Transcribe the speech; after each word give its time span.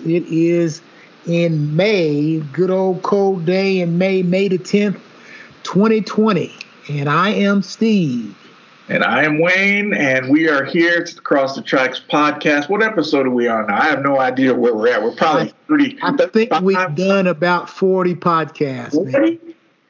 It 0.00 0.24
is 0.24 0.80
in 1.26 1.74
May, 1.74 2.40
good 2.52 2.70
old 2.70 3.02
cold 3.02 3.44
day 3.44 3.80
in 3.80 3.98
May, 3.98 4.22
May 4.22 4.48
the 4.48 4.58
10th, 4.58 5.00
2020. 5.62 6.54
And 6.90 7.08
I 7.08 7.30
am 7.30 7.62
Steve. 7.62 8.36
And 8.88 9.02
I 9.02 9.24
am 9.24 9.38
Wayne, 9.40 9.94
and 9.94 10.28
we 10.28 10.46
are 10.50 10.62
here. 10.62 11.00
It's 11.00 11.14
the 11.14 11.22
Cross 11.22 11.56
the 11.56 11.62
Tracks 11.62 12.02
podcast. 12.06 12.68
What 12.68 12.82
episode 12.82 13.26
are 13.26 13.30
we 13.30 13.48
on? 13.48 13.70
I 13.70 13.86
have 13.86 14.02
no 14.02 14.20
idea 14.20 14.52
where 14.52 14.74
we're 14.74 14.88
at. 14.88 15.02
We're 15.02 15.14
probably 15.14 15.54
30. 15.68 15.98
I 16.02 16.26
think 16.26 16.60
we've 16.60 16.94
done 16.94 17.26
about 17.26 17.70
40 17.70 18.14
podcasts. 18.16 18.92
40? 18.92 19.40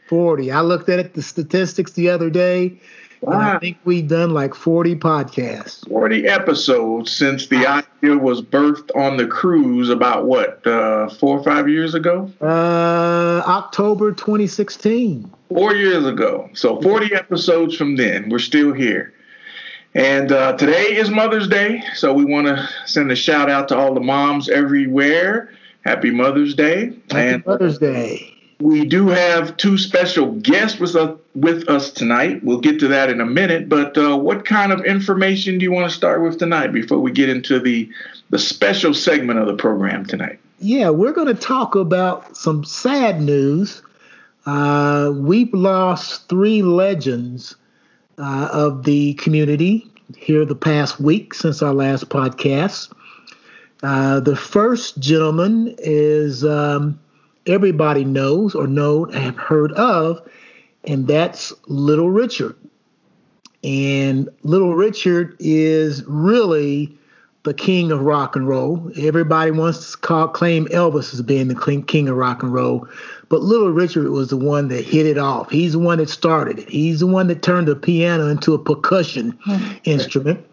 40. 0.07 0.53
I 0.53 0.61
looked 0.61 0.89
at 0.89 1.01
it, 1.01 1.15
the 1.15 1.23
statistics 1.23 1.93
the 1.93 2.09
other 2.09 2.31
day. 2.31 2.79
Wow. 3.27 3.55
I 3.55 3.59
think 3.59 3.79
we've 3.85 4.07
done 4.07 4.35
like 4.35 4.55
40 4.55 4.97
podcasts. 4.97 5.89
40 5.89 6.27
episodes 6.27 7.11
since 7.11 7.47
the 7.47 7.67
idea 7.67 8.19
was 8.19 8.43
birthed 8.43 8.95
on 8.95 9.17
the 9.17 9.27
cruise 9.27 9.89
about 9.89 10.27
what, 10.27 10.67
uh, 10.67 11.09
four 11.09 11.39
or 11.39 11.43
five 11.43 11.69
years 11.69 11.95
ago? 11.95 12.31
Uh, 12.41 13.43
October 13.47 14.13
2016. 14.13 15.31
Four 15.49 15.75
years 15.75 16.05
ago. 16.05 16.51
So 16.53 16.81
40 16.83 17.15
episodes 17.15 17.77
from 17.77 17.97
then. 17.97 18.29
We're 18.29 18.39
still 18.39 18.73
here. 18.73 19.15
And 19.95 20.33
uh, 20.33 20.57
today 20.57 20.97
is 20.97 21.09
Mother's 21.09 21.49
Day. 21.49 21.83
So 21.95 22.13
we 22.13 22.25
want 22.25 22.49
to 22.49 22.69
send 22.85 23.11
a 23.13 23.17
shout 23.17 23.49
out 23.49 23.69
to 23.69 23.77
all 23.77 23.95
the 23.95 24.01
moms 24.01 24.49
everywhere. 24.49 25.53
Happy 25.85 26.11
Mother's 26.11 26.55
Day. 26.55 26.87
Happy 27.11 27.35
and 27.35 27.47
Mother's 27.47 27.79
Day. 27.79 28.34
We 28.61 28.85
do 28.85 29.09
have 29.09 29.57
two 29.57 29.77
special 29.77 30.33
guests 30.33 30.79
with 30.79 30.95
us, 30.95 31.19
with 31.35 31.69
us 31.69 31.91
tonight. 31.91 32.43
We'll 32.45 32.61
get 32.61 32.79
to 32.81 32.89
that 32.89 33.11
in 33.11 33.21
a 33.21 33.27
minute. 33.27 33.69
But 33.69 33.99
uh, 33.99 34.17
what 34.17 34.45
kind 34.45 34.73
of 34.73 34.85
information 34.85 35.59
do 35.59 35.65
you 35.65 35.73
want 35.73 35.91
to 35.91 35.97
start 35.97 36.23
with 36.23 36.39
tonight 36.39 36.73
before 36.73 36.99
we 36.99 37.13
get 37.13 37.29
into 37.29 37.59
the 37.59 37.91
the 38.31 38.39
special 38.39 38.95
segment 38.95 39.39
of 39.39 39.47
the 39.47 39.55
program 39.55 40.07
tonight? 40.07 40.39
Yeah, 40.61 40.91
we're 40.91 41.13
going 41.13 41.27
to 41.29 41.35
talk 41.35 41.75
about 41.75 42.37
some 42.37 42.65
sad 42.65 43.21
news. 43.21 43.83
Uh, 44.47 45.13
we've 45.15 45.53
lost 45.53 46.29
three 46.29 46.63
legends 46.63 47.57
uh, 48.19 48.49
of 48.53 48.85
the 48.85 49.15
community 49.15 49.91
here 50.17 50.45
the 50.45 50.55
past 50.55 51.01
week 51.01 51.35
since 51.35 51.63
our 51.63 51.75
last 51.75 52.09
podcast. 52.09 52.93
Uh, 53.83 54.21
the 54.21 54.37
first 54.37 54.99
gentleman 54.99 55.75
is 55.79 56.45
um, 56.45 56.99
everybody 57.47 58.05
knows 58.05 58.55
or 58.55 58.67
know 58.67 59.05
have 59.07 59.37
heard 59.37 59.73
of, 59.73 60.27
and 60.85 61.07
that's 61.07 61.53
Little 61.67 62.11
Richard. 62.11 62.57
And 63.63 64.29
Little 64.43 64.75
Richard 64.75 65.37
is 65.39 66.05
really 66.05 66.97
the 67.45 67.55
king 67.55 67.93
of 67.93 68.01
rock 68.01 68.37
and 68.37 68.49
roll. 68.49 68.91
Everybody 68.97 69.51
wants 69.51 69.93
to 69.93 69.99
call, 69.99 70.29
claim 70.29 70.67
Elvis 70.67 71.13
as 71.13 71.23
being 71.23 71.49
the 71.49 71.85
king 71.87 72.09
of 72.09 72.17
rock 72.17 72.43
and 72.43 72.53
roll, 72.53 72.89
but 73.29 73.43
Little 73.43 73.71
Richard 73.71 74.09
was 74.11 74.29
the 74.29 74.37
one 74.37 74.69
that 74.69 74.85
hit 74.85 75.07
it 75.07 75.19
off. 75.19 75.51
He's 75.51 75.73
the 75.73 75.79
one 75.79 75.99
that 75.99 76.09
started 76.09 76.59
it. 76.59 76.69
He's 76.69 77.01
the 77.01 77.07
one 77.07 77.27
that 77.29 77.43
turned 77.43 77.69
the 77.69 77.77
piano 77.77 78.29
into 78.29 78.55
a 78.55 78.59
percussion 78.59 79.39
instrument, 79.85 80.47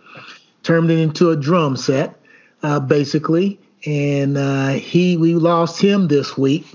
turned 0.63 0.91
it 0.91 0.99
into 0.99 1.29
a 1.29 1.35
drum 1.35 1.77
set, 1.77 2.15
uh, 2.63 2.79
basically. 2.79 3.59
And 3.85 4.37
uh, 4.37 4.69
he, 4.69 5.17
we 5.17 5.33
lost 5.35 5.81
him 5.81 6.07
this 6.07 6.37
week. 6.37 6.65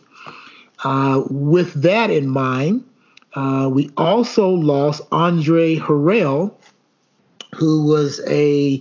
Uh, 0.86 1.24
with 1.30 1.82
that 1.82 2.10
in 2.10 2.28
mind, 2.28 2.84
uh, 3.34 3.68
we 3.72 3.91
also 3.97 4.50
lost 4.50 5.02
Andre 5.10 5.74
Harrell, 5.74 6.54
who 7.56 7.84
was 7.84 8.20
a 8.28 8.80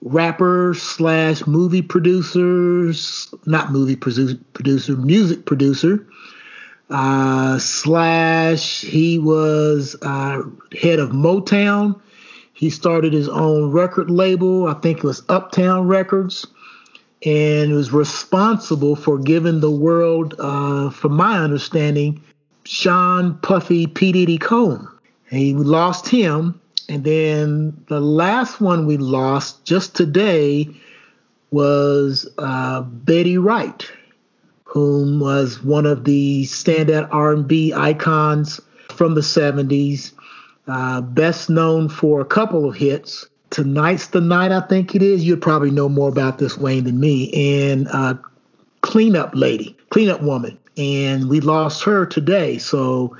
rapper 0.00 0.74
slash 0.76 1.46
movie 1.46 1.80
producer, 1.80 2.92
not 3.46 3.70
movie 3.70 3.94
producer, 3.94 4.36
producer 4.52 4.96
music 4.96 5.46
producer, 5.46 6.04
uh, 6.90 7.56
slash 7.60 8.80
he 8.80 9.20
was 9.20 9.94
uh, 10.02 10.42
head 10.82 10.98
of 10.98 11.10
Motown. 11.10 12.00
He 12.52 12.68
started 12.68 13.12
his 13.12 13.28
own 13.28 13.70
record 13.70 14.10
label. 14.10 14.66
I 14.66 14.74
think 14.74 14.98
it 14.98 15.04
was 15.04 15.22
Uptown 15.28 15.86
Records 15.86 16.48
and 17.24 17.72
was 17.72 17.92
responsible 17.92 18.96
for 18.96 19.18
giving 19.18 19.60
the 19.60 19.70
world, 19.70 20.34
uh, 20.38 20.90
from 20.90 21.12
my 21.16 21.38
understanding, 21.38 22.22
Sean 22.64 23.34
Puffy 23.38 23.86
P. 23.86 24.12
Diddy 24.12 24.38
Combs. 24.38 24.88
He 25.30 25.54
lost 25.54 26.08
him. 26.08 26.60
And 26.88 27.02
then 27.02 27.84
the 27.88 28.00
last 28.00 28.60
one 28.60 28.86
we 28.86 28.98
lost 28.98 29.64
just 29.64 29.96
today 29.96 30.68
was 31.50 32.28
uh, 32.36 32.82
Betty 32.82 33.38
Wright, 33.38 33.90
whom 34.64 35.20
was 35.20 35.62
one 35.62 35.86
of 35.86 36.04
the 36.04 36.44
standout 36.44 37.08
R&B 37.10 37.72
icons 37.72 38.60
from 38.90 39.14
the 39.14 39.22
70s, 39.22 40.12
uh, 40.66 41.00
best 41.00 41.48
known 41.48 41.88
for 41.88 42.20
a 42.20 42.26
couple 42.26 42.68
of 42.68 42.76
hits, 42.76 43.26
tonight's 43.54 44.08
the 44.08 44.20
night 44.20 44.50
I 44.50 44.62
think 44.62 44.96
it 44.96 45.02
is. 45.02 45.24
You'd 45.24 45.40
probably 45.40 45.70
know 45.70 45.88
more 45.88 46.08
about 46.08 46.38
this 46.38 46.58
Wayne 46.58 46.84
than 46.84 46.98
me. 46.98 47.32
And 47.62 47.86
uh, 47.92 48.14
cleanup 48.80 49.30
lady, 49.32 49.76
cleanup 49.90 50.22
woman, 50.22 50.58
and 50.76 51.28
we 51.28 51.38
lost 51.38 51.84
her 51.84 52.04
today. 52.04 52.58
So 52.58 53.16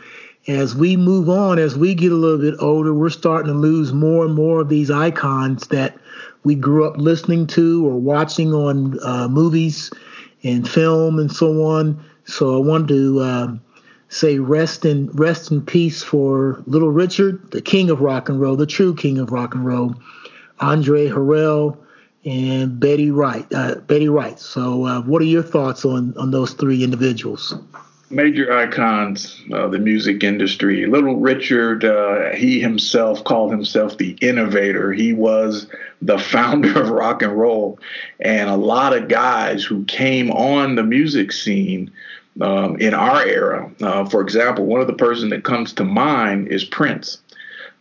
as 0.49 0.75
we 0.75 0.97
move 0.97 1.29
on, 1.29 1.61
as 1.61 1.79
we 1.79 1.95
get 1.95 2.11
a 2.11 2.17
little 2.17 2.39
bit 2.39 2.57
older, 2.59 2.93
we're 2.93 3.11
starting 3.11 3.53
to 3.53 3.57
lose 3.57 3.93
more 3.93 4.25
and 4.25 4.35
more 4.35 4.61
of 4.61 4.69
these 4.69 4.91
icons 4.91 5.69
that 5.69 5.97
we 6.43 6.57
grew 6.57 6.85
up 6.85 6.97
listening 6.99 7.47
to 7.47 7.87
or 7.87 7.97
watching 8.01 8.53
on 8.53 8.99
uh, 9.05 9.29
movies 9.29 9.89
and 10.43 10.69
film 10.69 11.21
and 11.21 11.31
so 11.31 11.65
on. 11.65 12.05
So 12.25 12.57
I 12.57 12.59
wanted 12.59 12.89
to 12.89 13.23
um, 13.23 13.61
say 14.09 14.41
rest 14.41 14.85
in 14.85 15.11
rest 15.13 15.53
in 15.53 15.65
peace 15.65 16.03
for 16.03 16.61
Little 16.67 16.91
Richard, 16.91 17.53
the 17.53 17.63
king 17.63 17.89
of 17.89 18.01
rock 18.01 18.29
and 18.29 18.41
roll, 18.41 18.57
the 18.57 18.67
true 18.67 18.97
king 18.97 19.19
of 19.19 19.31
rock 19.31 19.55
and 19.55 19.65
roll, 19.65 19.95
Andre 20.61 21.09
Harrell, 21.09 21.77
and 22.25 22.81
Betty 22.81 23.11
Wright. 23.11 23.47
Uh, 23.53 23.77
Betty 23.77 24.09
Wright. 24.09 24.39
So, 24.39 24.87
uh, 24.87 25.01
what 25.03 25.21
are 25.23 25.27
your 25.27 25.43
thoughts 25.43 25.85
on 25.85 26.15
on 26.17 26.31
those 26.31 26.55
three 26.55 26.83
individuals? 26.83 27.55
Major 28.11 28.53
icons 28.53 29.43
of 29.53 29.73
the 29.73 29.79
music 29.79 30.23
industry. 30.23 30.87
Little 30.87 31.17
Richard, 31.17 31.85
uh, 31.85 32.31
he 32.33 32.61
himself 32.61 33.25
called 33.25 33.51
himself 33.51 33.99
the 33.99 34.17
innovator. 34.21 34.93
He 34.93 35.13
was 35.13 35.67
the 36.01 36.19
founder 36.19 36.81
of 36.81 36.91
rock 36.91 37.23
and 37.23 37.33
roll, 37.33 37.79
and 38.21 38.49
a 38.49 38.57
lot 38.57 38.97
of 38.97 39.09
guys 39.09 39.65
who 39.65 39.85
came 39.85 40.31
on 40.31 40.77
the 40.77 40.85
music 40.85 41.33
scene 41.33 41.91
um, 42.41 42.77
in 42.77 42.95
our 42.95 43.25
era. 43.25 43.71
Uh, 43.81 44.05
for 44.05 44.21
example, 44.21 44.67
one 44.67 44.81
of 44.81 44.87
the 44.87 44.95
person 44.95 45.31
that 45.31 45.45
comes 45.45 45.73
to 45.75 45.85
mind 45.85 46.49
is 46.49 46.65
Prince. 46.65 47.19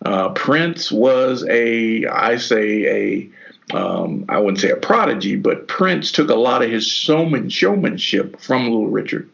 Uh, 0.06 0.30
Prince 0.30 0.91
was 0.91 1.46
a, 1.50 2.06
I 2.06 2.38
say 2.38 3.30
a, 3.72 3.75
um, 3.75 4.25
I 4.28 4.40
wouldn't 4.40 4.59
say 4.59 4.69
a 4.69 4.75
prodigy, 4.75 5.38
but 5.38 5.68
Prince 5.68 6.12
took 6.12 6.30
a 6.30 6.36
lot 6.36 6.62
of 6.62 6.69
his 6.69 6.86
showman 6.86 7.50
showmanship 7.50 8.40
from 8.40 8.66
Little 8.66 8.90
Richard. 8.90 9.30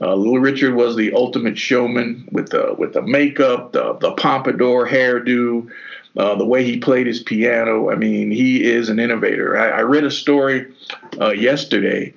Uh, 0.00 0.14
Little 0.14 0.38
Richard 0.38 0.74
was 0.74 0.96
the 0.96 1.12
ultimate 1.12 1.58
showman 1.58 2.28
with 2.32 2.50
the 2.50 2.74
with 2.76 2.94
the 2.94 3.02
makeup, 3.02 3.72
the 3.72 3.94
the 3.94 4.12
pompadour 4.12 4.88
hairdo, 4.88 5.70
uh, 6.16 6.34
the 6.36 6.44
way 6.44 6.64
he 6.64 6.78
played 6.78 7.06
his 7.06 7.20
piano. 7.20 7.90
I 7.90 7.96
mean, 7.96 8.30
he 8.30 8.64
is 8.64 8.88
an 8.88 8.98
innovator. 8.98 9.56
I, 9.56 9.68
I 9.68 9.80
read 9.82 10.04
a 10.04 10.10
story 10.10 10.72
uh, 11.20 11.30
yesterday. 11.30 12.14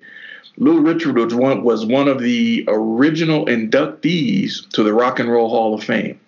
Little 0.58 0.82
Richard 0.82 1.18
was 1.18 1.36
one 1.36 1.64
was 1.64 1.86
one 1.86 2.08
of 2.08 2.20
the 2.20 2.66
original 2.68 3.46
inductees 3.46 4.68
to 4.72 4.84
the 4.84 4.94
Rock 4.94 5.20
and 5.20 5.32
Roll 5.32 5.50
Hall 5.50 5.76
of 5.76 5.84
Fame 5.84 6.20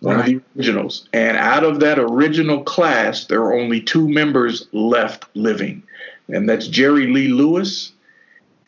one 0.00 0.16
right. 0.16 0.20
of 0.20 0.26
the 0.26 0.58
originals. 0.58 1.08
And 1.12 1.36
out 1.36 1.64
of 1.64 1.80
that 1.80 1.98
original 1.98 2.62
class, 2.62 3.26
there 3.26 3.42
are 3.42 3.54
only 3.54 3.80
two 3.80 4.08
members 4.08 4.66
left 4.72 5.24
living, 5.34 5.82
and 6.28 6.48
that's 6.48 6.68
Jerry 6.68 7.06
Lee 7.06 7.28
Lewis. 7.28 7.92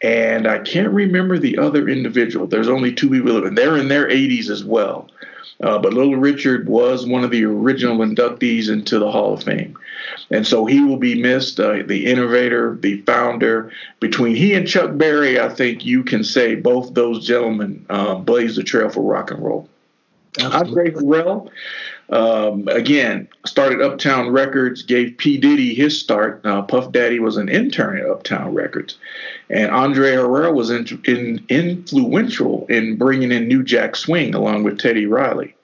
And 0.01 0.47
I 0.47 0.61
can't 0.61 0.93
remember 0.93 1.39
the 1.39 1.59
other 1.59 1.89
individual. 1.89 2.47
There's 2.47 2.69
only 2.69 2.93
two 2.93 3.11
people 3.11 3.33
living. 3.33 3.57
They're 3.57 3.77
in 3.77 3.89
their 3.89 4.09
80s 4.09 4.49
as 4.49 4.65
well. 4.65 5.09
Uh, 5.61 5.79
but 5.79 5.93
Little 5.93 6.15
Richard 6.15 6.69
was 6.69 7.05
one 7.05 7.25
of 7.25 7.33
the 7.33 7.45
original 7.45 7.99
inductees 7.99 8.71
into 8.71 8.99
the 8.99 9.11
Hall 9.11 9.35
of 9.35 9.43
Fame. 9.43 9.77
And 10.31 10.47
so 10.47 10.67
he 10.67 10.85
will 10.85 10.99
be 10.99 11.21
missed, 11.21 11.59
uh, 11.59 11.83
the 11.85 12.07
innovator, 12.07 12.77
the 12.77 13.03
founder. 13.03 13.73
Between 13.99 14.37
he 14.37 14.55
and 14.55 14.69
Chuck 14.69 14.97
Berry, 14.97 15.41
I 15.41 15.49
think 15.49 15.85
you 15.85 16.05
can 16.05 16.23
say 16.23 16.55
both 16.55 16.95
those 16.95 17.27
gentlemen 17.27 17.85
uh, 17.91 18.15
blazed 18.15 18.57
the 18.57 18.63
trail 18.63 18.89
for 18.89 19.03
rock 19.03 19.33
and 19.33 19.43
roll. 19.43 19.69
Andre 20.43 20.91
Harrell, 20.91 21.51
um, 22.11 22.69
again, 22.69 23.29
started 23.45 23.83
Uptown 23.83 24.31
Records, 24.31 24.83
gave 24.83 25.17
P. 25.19 25.37
Diddy 25.37 25.75
his 25.75 25.99
start. 25.99 26.41
Uh, 26.45 26.63
Puff 26.63 26.93
Daddy 26.93 27.19
was 27.19 27.37
an 27.37 27.49
intern 27.49 27.99
at 27.99 28.09
Uptown 28.09 28.55
Records. 28.55 28.99
And 29.51 29.71
Andre 29.71 30.13
Harrell 30.13 30.55
was 30.55 30.71
in, 30.71 30.87
in, 31.05 31.45
influential 31.49 32.67
in 32.69 32.97
bringing 32.97 33.33
in 33.33 33.49
New 33.49 33.63
Jack 33.63 33.97
Swing 33.97 34.35
along 34.35 34.65
with 34.65 34.79
Teddy 34.79 35.07
Riley. 35.07 35.55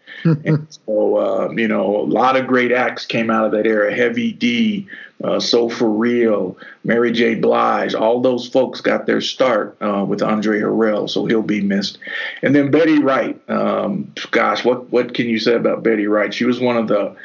So, 0.71 1.17
uh, 1.17 1.51
you 1.51 1.69
know, 1.69 1.97
a 1.97 2.07
lot 2.07 2.37
of 2.37 2.47
great 2.47 2.73
acts 2.73 3.05
came 3.05 3.31
out 3.31 3.47
of 3.47 3.53
that 3.53 3.67
era. 3.67 3.95
Heavy 3.95 4.33
D, 4.33 4.89
uh, 5.23 5.39
Soul 5.39 5.69
For 5.69 5.89
Real, 5.89 6.57
Mary 6.83 7.13
J. 7.13 7.35
Blige, 7.35 7.95
all 7.95 8.21
those 8.21 8.49
folks 8.49 8.81
got 8.81 9.07
their 9.07 9.21
start 9.21 9.77
uh, 9.81 10.05
with 10.07 10.23
Andre 10.23 10.61
Harrell, 10.61 11.09
so 11.09 11.27
he'll 11.27 11.43
be 11.43 11.61
missed. 11.61 11.99
And 12.43 12.55
then 12.55 12.71
Betty 12.71 13.03
Wright. 13.03 13.39
Um, 13.51 14.13
gosh, 14.31 14.65
what 14.65 14.91
what 14.91 15.15
can 15.15 15.29
you 15.29 15.39
say 15.39 15.55
about 15.55 15.83
Betty 15.83 16.07
Wright? 16.07 16.33
She 16.33 16.45
was 16.45 16.59
one 16.59 16.77
of 16.77 16.89
the 16.89 17.17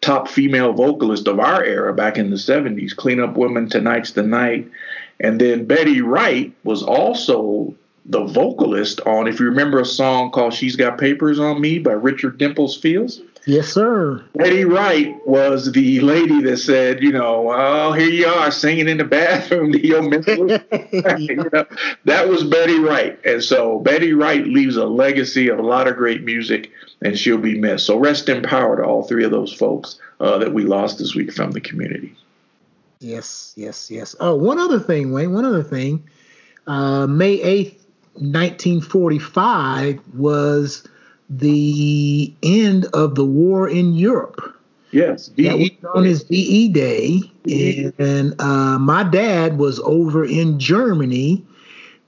top 0.00 0.28
female 0.28 0.72
vocalists 0.72 1.26
of 1.26 1.40
our 1.40 1.64
era 1.64 1.92
back 1.94 2.18
in 2.18 2.30
the 2.30 2.36
70s. 2.36 2.94
Clean 2.94 3.20
Up 3.20 3.36
Women, 3.36 3.68
Tonight's 3.68 4.12
the 4.12 4.22
Night. 4.22 4.70
And 5.18 5.40
then 5.40 5.64
Betty 5.64 6.02
Wright 6.02 6.52
was 6.62 6.82
also 6.82 7.74
the 8.06 8.24
vocalist 8.24 9.00
on, 9.02 9.26
if 9.26 9.40
you 9.40 9.46
remember 9.46 9.80
a 9.80 9.84
song 9.84 10.30
called 10.30 10.52
She's 10.52 10.76
Got 10.76 10.98
Papers 10.98 11.38
on 11.40 11.60
Me 11.60 11.78
by 11.78 11.92
Richard 11.92 12.38
Dimples 12.38 12.76
Fields. 12.76 13.22
Yes, 13.46 13.68
sir. 13.68 14.24
Betty 14.34 14.64
Wright 14.64 15.14
was 15.26 15.70
the 15.72 16.00
lady 16.00 16.40
that 16.42 16.56
said, 16.56 17.02
you 17.02 17.12
know, 17.12 17.52
oh, 17.52 17.92
here 17.92 18.08
you 18.08 18.26
are 18.26 18.50
singing 18.50 18.88
in 18.88 18.96
the 18.96 19.04
bathroom 19.04 19.72
to 19.72 19.86
your 19.86 20.00
mental. 20.00 20.50
you 21.18 21.36
know, 21.36 21.66
that 22.04 22.28
was 22.28 22.42
Betty 22.44 22.78
Wright. 22.78 23.18
And 23.24 23.44
so 23.44 23.80
Betty 23.80 24.14
Wright 24.14 24.46
leaves 24.46 24.76
a 24.76 24.86
legacy 24.86 25.48
of 25.48 25.58
a 25.58 25.62
lot 25.62 25.88
of 25.88 25.96
great 25.96 26.24
music, 26.24 26.70
and 27.02 27.18
she'll 27.18 27.36
be 27.36 27.58
missed. 27.58 27.84
So 27.84 27.98
rest 27.98 28.30
in 28.30 28.42
power 28.42 28.76
to 28.76 28.82
all 28.82 29.02
three 29.02 29.24
of 29.24 29.30
those 29.30 29.52
folks 29.52 29.98
uh, 30.20 30.38
that 30.38 30.54
we 30.54 30.62
lost 30.64 30.98
this 30.98 31.14
week 31.14 31.30
from 31.30 31.50
the 31.50 31.60
community. 31.60 32.16
Yes, 33.00 33.52
yes, 33.56 33.90
yes. 33.90 34.16
Oh, 34.20 34.34
one 34.34 34.58
other 34.58 34.80
thing, 34.80 35.12
Wayne, 35.12 35.34
one 35.34 35.44
other 35.44 35.62
thing. 35.62 36.08
Uh, 36.66 37.06
May 37.06 37.38
8th, 37.38 37.83
1945 38.14 40.00
was 40.14 40.86
the 41.30 42.32
end 42.42 42.86
of 42.92 43.14
the 43.14 43.24
war 43.24 43.68
in 43.68 43.94
Europe. 43.94 44.54
Yes, 44.92 45.28
VE 45.28 45.42
that 45.48 45.58
was 45.58 45.70
known 45.82 46.06
as 46.06 46.22
VE 46.22 46.68
Day, 46.68 47.20
and 47.98 48.40
uh, 48.40 48.78
my 48.78 49.02
dad 49.02 49.58
was 49.58 49.80
over 49.80 50.24
in 50.24 50.60
Germany 50.60 51.44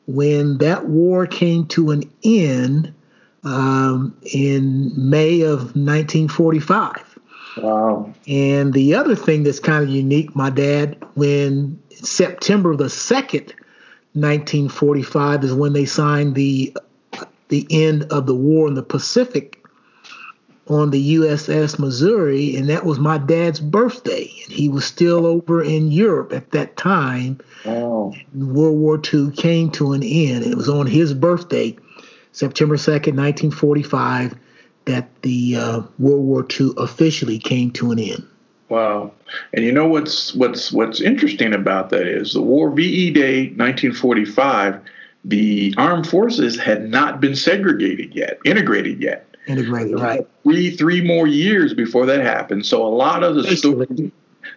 when 0.06 0.58
that 0.58 0.86
war 0.86 1.26
came 1.26 1.66
to 1.66 1.90
an 1.90 2.04
end 2.22 2.94
um, 3.42 4.16
in 4.32 4.92
May 4.96 5.40
of 5.40 5.74
1945. 5.74 7.18
Wow! 7.56 8.14
And 8.28 8.72
the 8.72 8.94
other 8.94 9.16
thing 9.16 9.42
that's 9.42 9.58
kind 9.58 9.82
of 9.82 9.90
unique, 9.90 10.36
my 10.36 10.50
dad, 10.50 10.96
when 11.14 11.82
September 11.90 12.76
the 12.76 12.90
second, 12.90 13.52
1945, 14.16 15.44
is 15.44 15.54
when 15.54 15.72
they 15.72 15.84
signed 15.84 16.34
the 16.34 16.76
the 17.48 17.66
end 17.70 18.04
of 18.10 18.26
the 18.26 18.34
war 18.34 18.66
in 18.66 18.74
the 18.74 18.82
Pacific 18.82 19.64
on 20.68 20.90
the 20.90 21.14
USS 21.14 21.78
Missouri, 21.78 22.56
and 22.56 22.68
that 22.68 22.84
was 22.84 22.98
my 22.98 23.18
dad's 23.18 23.60
birthday. 23.60 24.28
And 24.44 24.52
he 24.52 24.68
was 24.68 24.84
still 24.84 25.24
over 25.24 25.62
in 25.62 25.92
Europe 25.92 26.32
at 26.32 26.50
that 26.50 26.76
time. 26.76 27.38
Oh. 27.64 28.14
World 28.34 28.78
War 28.78 29.00
II 29.12 29.30
came 29.30 29.70
to 29.72 29.92
an 29.92 30.02
end. 30.02 30.44
It 30.44 30.56
was 30.56 30.68
on 30.68 30.86
his 30.86 31.14
birthday, 31.14 31.76
September 32.32 32.76
2nd, 32.76 33.14
1945, 33.14 34.34
that 34.86 35.08
the 35.22 35.56
uh, 35.56 35.82
World 35.98 36.24
War 36.24 36.46
II 36.58 36.72
officially 36.76 37.38
came 37.38 37.70
to 37.72 37.92
an 37.92 38.00
end. 38.00 38.26
Wow. 38.68 39.12
And 39.52 39.64
you 39.64 39.72
know 39.72 39.86
what's 39.86 40.34
what's 40.34 40.72
what's 40.72 41.00
interesting 41.00 41.54
about 41.54 41.90
that 41.90 42.06
is 42.06 42.32
the 42.32 42.42
war 42.42 42.70
VE 42.70 43.10
Day 43.12 43.48
1945 43.48 44.80
the 45.26 45.74
armed 45.76 46.08
forces 46.08 46.56
had 46.56 46.88
not 46.88 47.20
been 47.20 47.34
segregated 47.34 48.14
yet, 48.14 48.38
integrated 48.44 49.02
yet. 49.02 49.26
Integrated, 49.48 49.98
right? 49.98 50.26
Three, 50.44 50.70
three 50.70 51.02
more 51.02 51.26
years 51.26 51.74
before 51.74 52.06
that 52.06 52.20
happened. 52.20 52.64
So 52.64 52.86
a 52.86 52.88
lot 52.88 53.24
of 53.24 53.34
the 53.34 53.56
stories, 53.56 53.88
a 53.90 54.10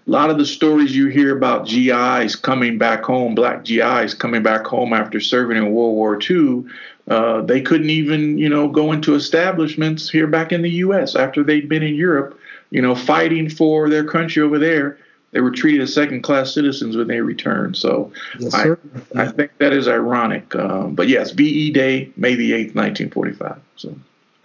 lot 0.06 0.30
of 0.30 0.38
the 0.38 0.46
stories 0.46 0.96
you 0.96 1.08
hear 1.08 1.36
about 1.36 1.68
GIs 1.68 2.36
coming 2.36 2.78
back 2.78 3.04
home, 3.04 3.34
black 3.34 3.66
GIs 3.66 4.14
coming 4.14 4.44
back 4.44 4.66
home 4.66 4.94
after 4.94 5.20
serving 5.20 5.58
in 5.58 5.72
World 5.72 5.96
War 5.96 6.20
II, 6.30 6.66
uh, 7.08 7.42
they 7.42 7.62
couldn't 7.62 7.90
even, 7.90 8.38
you 8.38 8.50
know, 8.50 8.68
go 8.68 8.92
into 8.92 9.16
establishments 9.16 10.10
here 10.10 10.28
back 10.28 10.52
in 10.52 10.62
the 10.62 10.70
U.S. 10.70 11.16
after 11.16 11.44
they'd 11.44 11.68
been 11.68 11.82
in 11.82 11.96
Europe, 11.96 12.39
you 12.72 12.82
know, 12.82 12.96
fighting 12.96 13.50
for 13.50 13.90
their 13.90 14.04
country 14.04 14.42
over 14.42 14.60
there 14.60 14.98
they 15.32 15.42
were 15.42 15.52
treated 15.52 15.82
as 15.82 15.94
second 15.94 16.22
class 16.22 16.54
citizens 16.54 16.98
when 16.98 17.08
they 17.08 17.22
returned. 17.22 17.78
So 17.78 18.12
yes, 18.40 18.54
I, 18.54 18.72
I 19.16 19.28
think 19.28 19.52
that 19.60 19.74
is 19.74 19.88
ironic. 19.88 20.56
Um, 20.56 20.96
but 20.96 21.08
yes, 21.08 21.32
VE 21.32 21.72
Day, 21.72 22.12
May 22.16 22.36
the 22.36 22.52
8th, 22.52 22.76
1945. 22.76 23.62
So. 23.76 23.96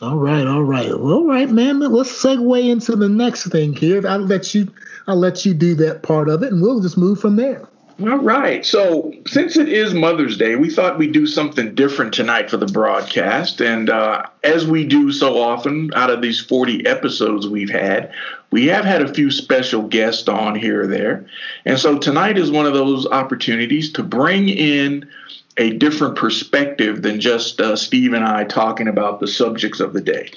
All 0.03 0.19
right, 0.19 0.47
all 0.47 0.63
right. 0.63 0.93
All 0.93 1.27
right, 1.27 1.49
man. 1.49 1.81
Let's 1.81 2.23
segue 2.23 2.69
into 2.69 2.97
the 2.97 3.09
next 3.09 3.47
thing 3.47 3.75
here. 3.75 4.07
I'll 4.07 4.19
let 4.19 4.55
you 4.55 4.71
I'll 5.07 5.17
let 5.17 5.47
you 5.47 5.55
do 5.55 5.75
that 5.77 6.03
part 6.03 6.29
of 6.29 6.43
it 6.43 6.53
and 6.53 6.61
we'll 6.61 6.81
just 6.81 6.99
move 6.99 7.21
from 7.21 7.37
there. 7.37 7.67
All 8.01 8.19
right. 8.19 8.67
So, 8.67 9.13
since 9.29 9.57
it 9.57 9.69
is 9.69 9.95
Mother's 9.95 10.37
Day, 10.37 10.57
we 10.57 10.69
thought 10.69 10.99
we'd 10.99 11.13
do 11.13 11.29
something 11.29 11.77
different 11.77 12.13
tonight 12.13 12.51
for 12.51 12.57
the 12.57 12.67
broadcast. 12.67 13.61
And 13.61 13.89
uh, 13.89 14.25
as 14.43 14.67
we 14.67 14.85
do 14.85 15.13
so 15.13 15.41
often 15.41 15.93
out 15.95 16.11
of 16.11 16.21
these 16.21 16.41
40 16.41 16.87
episodes 16.87 17.47
we've 17.47 17.71
had, 17.71 18.13
we 18.51 18.67
have 18.67 18.85
had 18.85 19.03
a 19.03 19.15
few 19.15 19.31
special 19.31 19.83
guests 19.83 20.29
on 20.29 20.57
here 20.57 20.83
or 20.83 20.87
there. 20.89 21.27
And 21.65 21.79
so, 21.79 21.97
tonight 21.97 22.37
is 22.37 22.51
one 22.51 22.67
of 22.67 22.75
those 22.75 23.07
opportunities 23.07 23.93
to 23.93 24.03
bring 24.03 24.49
in 24.49 25.09
a 25.57 25.71
different 25.75 26.17
perspective 26.17 27.03
than 27.03 27.21
just 27.21 27.61
uh, 27.61 27.77
Steve 27.77 28.13
and 28.13 28.25
I 28.25 28.43
talking 28.43 28.89
about 28.89 29.21
the 29.21 29.29
subjects 29.29 29.79
of 29.79 29.93
the 29.93 30.01
day. 30.01 30.33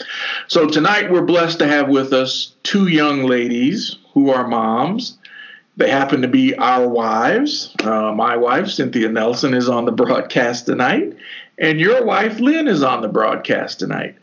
So, 0.47 0.67
tonight 0.67 1.11
we're 1.11 1.25
blessed 1.25 1.57
to 1.57 1.67
have 1.67 1.89
with 1.89 2.13
us 2.13 2.53
two 2.61 2.87
young 2.87 3.23
ladies 3.23 3.95
who 4.13 4.29
are 4.29 4.47
moms. 4.47 5.17
They 5.77 5.89
happen 5.91 6.23
to 6.23 6.27
be 6.27 6.55
our 6.55 6.87
wives. 6.87 7.73
Uh, 7.83 8.11
my 8.11 8.35
wife, 8.35 8.67
Cynthia 8.67 9.09
Nelson, 9.09 9.53
is 9.53 9.69
on 9.69 9.85
the 9.85 9.91
broadcast 9.91 10.65
tonight, 10.65 11.15
and 11.59 11.79
your 11.79 12.03
wife, 12.03 12.39
Lynn, 12.39 12.67
is 12.67 12.83
on 12.83 13.01
the 13.01 13.07
broadcast 13.07 13.79
tonight. 13.79 14.15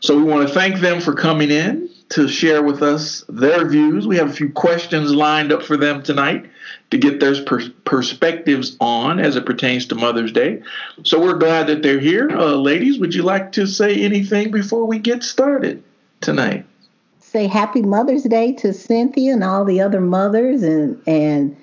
So 0.00 0.16
we 0.16 0.22
want 0.22 0.48
to 0.48 0.54
thank 0.54 0.78
them 0.78 1.00
for 1.00 1.12
coming 1.12 1.50
in 1.50 1.90
to 2.10 2.28
share 2.28 2.62
with 2.62 2.82
us 2.82 3.24
their 3.28 3.66
views. 3.68 4.06
We 4.06 4.16
have 4.16 4.30
a 4.30 4.32
few 4.32 4.50
questions 4.50 5.12
lined 5.12 5.50
up 5.50 5.62
for 5.62 5.76
them 5.76 6.02
tonight 6.02 6.46
to 6.90 6.98
get 6.98 7.18
their 7.18 7.42
per- 7.44 7.70
perspectives 7.84 8.76
on 8.80 9.18
as 9.18 9.34
it 9.34 9.46
pertains 9.46 9.86
to 9.86 9.94
Mother's 9.94 10.30
Day. 10.30 10.62
So 11.04 11.20
we're 11.20 11.38
glad 11.38 11.66
that 11.66 11.82
they're 11.82 12.00
here. 12.00 12.30
Uh, 12.30 12.54
ladies, 12.54 12.98
would 12.98 13.14
you 13.14 13.22
like 13.22 13.52
to 13.52 13.66
say 13.66 13.94
anything 14.02 14.50
before 14.50 14.84
we 14.84 14.98
get 14.98 15.22
started 15.22 15.82
tonight? 16.20 16.66
Say 17.32 17.46
happy 17.46 17.80
Mother's 17.80 18.24
Day 18.24 18.52
to 18.56 18.74
Cynthia 18.74 19.32
and 19.32 19.42
all 19.42 19.64
the 19.64 19.80
other 19.80 20.02
mothers 20.02 20.62
and 20.62 21.00
and 21.06 21.56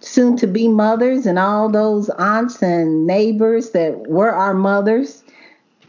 soon 0.00 0.36
to 0.38 0.48
be 0.48 0.66
mothers 0.66 1.26
and 1.26 1.38
all 1.38 1.68
those 1.68 2.10
aunts 2.10 2.60
and 2.60 3.06
neighbors 3.06 3.70
that 3.70 4.08
were 4.08 4.32
our 4.32 4.52
mothers, 4.52 5.22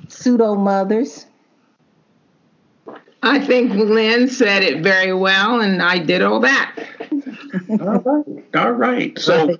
pseudo 0.07 0.53
mothers. 0.53 1.25
I 3.23 3.39
think 3.39 3.73
Lynn 3.73 4.27
said 4.27 4.61
it 4.61 4.83
very 4.83 5.13
well, 5.13 5.61
and 5.61 5.81
I 5.81 5.97
did 5.97 6.21
all 6.21 6.41
that. 6.41 6.75
all 7.81 7.99
right. 8.01 8.55
All 8.55 8.71
right. 8.71 9.17
So 9.17 9.57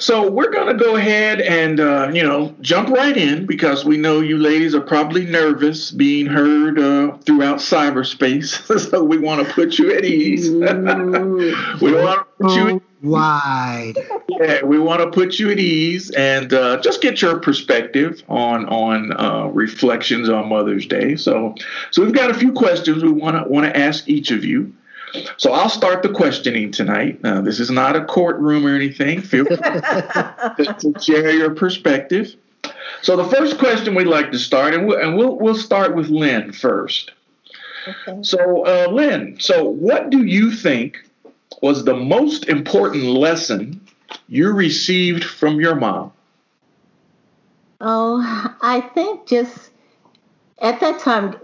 so 0.00 0.30
we're 0.30 0.50
going 0.50 0.76
to 0.76 0.82
go 0.82 0.96
ahead 0.96 1.40
and, 1.40 1.78
uh, 1.78 2.10
you 2.12 2.22
know, 2.22 2.54
jump 2.60 2.88
right 2.88 3.16
in 3.16 3.46
because 3.46 3.84
we 3.84 3.96
know 3.96 4.20
you 4.20 4.38
ladies 4.38 4.74
are 4.74 4.80
probably 4.80 5.24
nervous 5.26 5.90
being 5.90 6.26
heard 6.26 6.78
uh, 6.78 7.16
throughout 7.18 7.58
cyberspace. 7.58 8.80
so 8.90 9.04
we 9.04 9.18
want 9.18 9.46
to 9.46 9.52
put 9.52 9.78
you 9.78 9.94
at 9.94 10.04
ease. 10.04 10.50
we 10.50 10.58
want 10.58 11.80
to 11.80 12.26
put 12.40 12.56
you 12.56 12.68
at 12.76 12.82
wide. 13.02 13.94
Yeah, 14.28 14.64
we 14.64 14.78
want 14.78 15.00
to 15.02 15.10
put 15.10 15.38
you 15.38 15.50
at 15.50 15.58
ease 15.58 16.10
and 16.10 16.52
uh, 16.52 16.80
just 16.80 17.00
get 17.00 17.20
your 17.22 17.38
perspective 17.38 18.22
on 18.28 18.66
on 18.66 19.12
uh, 19.18 19.46
reflections 19.48 20.28
on 20.28 20.48
Mother's 20.48 20.86
Day. 20.86 21.16
So, 21.16 21.54
so 21.90 22.02
we've 22.02 22.14
got 22.14 22.30
a 22.30 22.34
few 22.34 22.52
questions 22.52 23.02
we 23.02 23.10
want 23.10 23.42
to 23.42 23.48
want 23.48 23.66
to 23.66 23.76
ask 23.76 24.08
each 24.08 24.30
of 24.30 24.44
you. 24.44 24.72
So 25.36 25.52
I'll 25.52 25.68
start 25.68 26.02
the 26.02 26.08
questioning 26.08 26.70
tonight. 26.70 27.22
Now, 27.22 27.40
this 27.40 27.60
is 27.60 27.70
not 27.70 27.96
a 27.96 28.04
courtroom 28.04 28.66
or 28.66 28.74
anything. 28.74 29.20
Feel 29.20 29.44
free 29.44 29.56
to 29.56 30.94
share 31.00 31.30
your 31.30 31.54
perspective. 31.54 32.34
So 33.02 33.16
the 33.16 33.24
first 33.24 33.58
question 33.58 33.94
we'd 33.94 34.06
like 34.06 34.32
to 34.32 34.38
start, 34.38 34.74
and 34.74 34.86
we'll, 34.86 34.98
and 34.98 35.16
we'll, 35.16 35.38
we'll 35.38 35.54
start 35.54 35.94
with 35.94 36.08
Lynn 36.08 36.52
first. 36.52 37.12
Okay. 37.88 38.22
So, 38.22 38.66
uh, 38.66 38.90
Lynn, 38.90 39.38
so 39.40 39.64
what 39.64 40.10
do 40.10 40.24
you 40.24 40.52
think 40.52 40.98
was 41.62 41.84
the 41.84 41.96
most 41.96 42.48
important 42.48 43.04
lesson 43.04 43.80
you 44.28 44.52
received 44.52 45.24
from 45.24 45.60
your 45.60 45.74
mom? 45.74 46.12
Oh, 47.80 48.54
I 48.60 48.80
think 48.80 49.26
just 49.26 49.70
at 50.60 50.80
that 50.80 51.00
time 51.00 51.36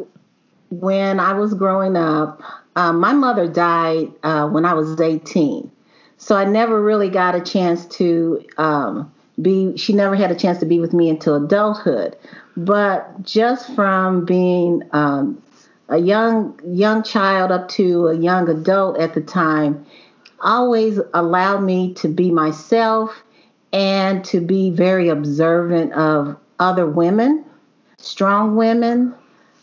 when 0.70 1.18
I 1.18 1.32
was 1.32 1.54
growing 1.54 1.96
up, 1.96 2.42
um, 2.76 3.00
my 3.00 3.12
mother 3.12 3.48
died 3.48 4.12
uh, 4.22 4.48
when 4.48 4.64
I 4.64 4.74
was 4.74 5.00
18. 5.00 5.70
So 6.18 6.36
I 6.36 6.44
never 6.44 6.80
really 6.80 7.08
got 7.08 7.34
a 7.34 7.40
chance 7.40 7.86
to 7.96 8.44
um, 8.58 9.12
be, 9.40 9.76
she 9.76 9.92
never 9.92 10.14
had 10.14 10.30
a 10.30 10.34
chance 10.34 10.58
to 10.58 10.66
be 10.66 10.78
with 10.78 10.92
me 10.92 11.10
until 11.10 11.42
adulthood. 11.42 12.16
But 12.56 13.22
just 13.22 13.74
from 13.74 14.24
being 14.24 14.82
um, 14.92 15.42
a 15.88 15.98
young 15.98 16.58
young 16.64 17.02
child 17.02 17.52
up 17.52 17.68
to 17.68 18.08
a 18.08 18.16
young 18.16 18.48
adult 18.48 18.98
at 18.98 19.14
the 19.14 19.20
time 19.20 19.86
always 20.40 20.98
allowed 21.14 21.62
me 21.62 21.94
to 21.94 22.08
be 22.08 22.30
myself 22.30 23.22
and 23.72 24.24
to 24.24 24.40
be 24.40 24.70
very 24.70 25.08
observant 25.08 25.92
of 25.92 26.36
other 26.58 26.86
women, 26.86 27.44
strong 27.98 28.56
women 28.56 29.14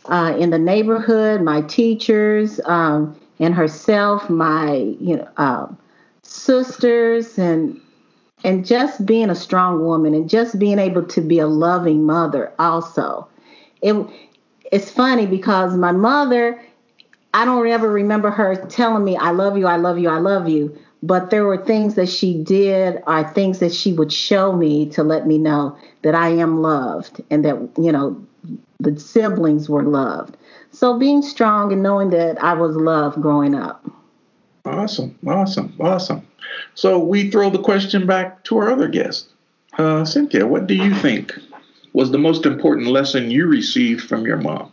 uh, 0.05 0.35
in 0.39 0.49
the 0.49 0.59
neighborhood, 0.59 1.41
my 1.41 1.61
teachers, 1.61 2.59
um, 2.65 3.19
and 3.39 3.53
herself, 3.53 4.29
my 4.29 4.73
you 4.99 5.17
know 5.17 5.27
uh, 5.37 5.67
sisters, 6.23 7.37
and 7.37 7.79
and 8.43 8.65
just 8.65 9.05
being 9.05 9.29
a 9.29 9.35
strong 9.35 9.85
woman 9.85 10.13
and 10.13 10.29
just 10.29 10.59
being 10.59 10.79
able 10.79 11.03
to 11.03 11.21
be 11.21 11.39
a 11.39 11.47
loving 11.47 12.05
mother 12.05 12.51
also. 12.59 13.27
It 13.81 13.95
it's 14.71 14.89
funny 14.89 15.27
because 15.27 15.75
my 15.77 15.91
mother, 15.91 16.59
I 17.33 17.45
don't 17.45 17.67
ever 17.67 17.89
remember 17.89 18.31
her 18.31 18.55
telling 18.55 19.03
me, 19.03 19.15
I 19.15 19.31
love 19.31 19.57
you, 19.57 19.67
I 19.67 19.75
love 19.75 19.99
you, 19.99 20.09
I 20.09 20.17
love 20.17 20.49
you. 20.49 20.75
But 21.03 21.29
there 21.29 21.45
were 21.45 21.63
things 21.63 21.95
that 21.95 22.07
she 22.07 22.41
did 22.41 23.03
or 23.05 23.23
things 23.33 23.59
that 23.59 23.73
she 23.73 23.93
would 23.93 24.11
show 24.11 24.53
me 24.53 24.87
to 24.91 25.03
let 25.03 25.27
me 25.27 25.37
know 25.37 25.77
that 26.01 26.15
I 26.15 26.29
am 26.29 26.61
loved 26.61 27.21
and 27.29 27.43
that, 27.43 27.55
you 27.77 27.91
know, 27.91 28.25
the 28.79 28.99
siblings 28.99 29.69
were 29.69 29.83
loved. 29.83 30.37
So 30.71 30.97
being 30.97 31.21
strong 31.21 31.71
and 31.71 31.83
knowing 31.83 32.09
that 32.11 32.41
I 32.43 32.53
was 32.53 32.75
loved 32.75 33.21
growing 33.21 33.55
up. 33.55 33.85
Awesome, 34.65 35.17
awesome, 35.27 35.75
awesome. 35.79 36.25
So 36.75 36.99
we 36.99 37.29
throw 37.29 37.49
the 37.49 37.61
question 37.61 38.05
back 38.05 38.43
to 38.45 38.57
our 38.57 38.71
other 38.71 38.87
guest. 38.87 39.29
Uh, 39.77 40.05
Cynthia, 40.05 40.45
what 40.45 40.67
do 40.67 40.75
you 40.75 40.93
think 40.95 41.33
was 41.93 42.11
the 42.11 42.17
most 42.17 42.45
important 42.45 42.87
lesson 42.87 43.31
you 43.31 43.47
received 43.47 44.07
from 44.07 44.25
your 44.25 44.37
mom? 44.37 44.71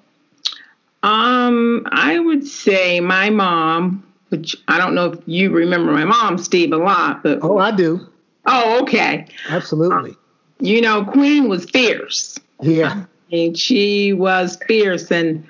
Um, 1.03 1.87
I 1.93 2.19
would 2.19 2.47
say 2.47 3.01
my 3.01 3.31
mom, 3.31 4.07
which 4.29 4.55
I 4.69 4.79
don't 4.79 4.95
know 4.95 5.13
if 5.13 5.21
you 5.27 5.51
remember 5.51 5.93
my 5.93 6.05
mom, 6.05 6.39
Steve, 6.39 6.73
a 6.73 6.77
lot, 6.77 7.23
but 7.23 7.39
oh, 7.43 7.59
I 7.59 7.71
do. 7.71 8.07
Oh, 8.47 8.83
okay. 8.83 9.27
Absolutely. 9.49 10.17
you 10.61 10.81
know, 10.81 11.05
Queen 11.05 11.49
was 11.49 11.69
fierce. 11.71 12.39
Yeah. 12.61 13.05
And 13.33 13.57
she 13.57 14.13
was 14.13 14.59
fierce, 14.67 15.11
and 15.11 15.47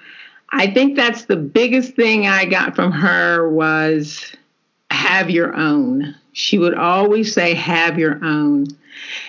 I 0.51 0.67
think 0.67 0.97
that's 0.97 1.25
the 1.25 1.37
biggest 1.37 1.95
thing 1.95 2.27
I 2.27 2.45
got 2.45 2.75
from 2.75 2.93
her 2.93 3.49
was 3.49 4.35
have 4.91 5.31
your 5.31 5.55
own. 5.55 6.15
She 6.33 6.59
would 6.59 6.75
always 6.75 7.33
say, 7.33 7.55
have 7.55 7.99
your 7.99 8.23
own. 8.25 8.67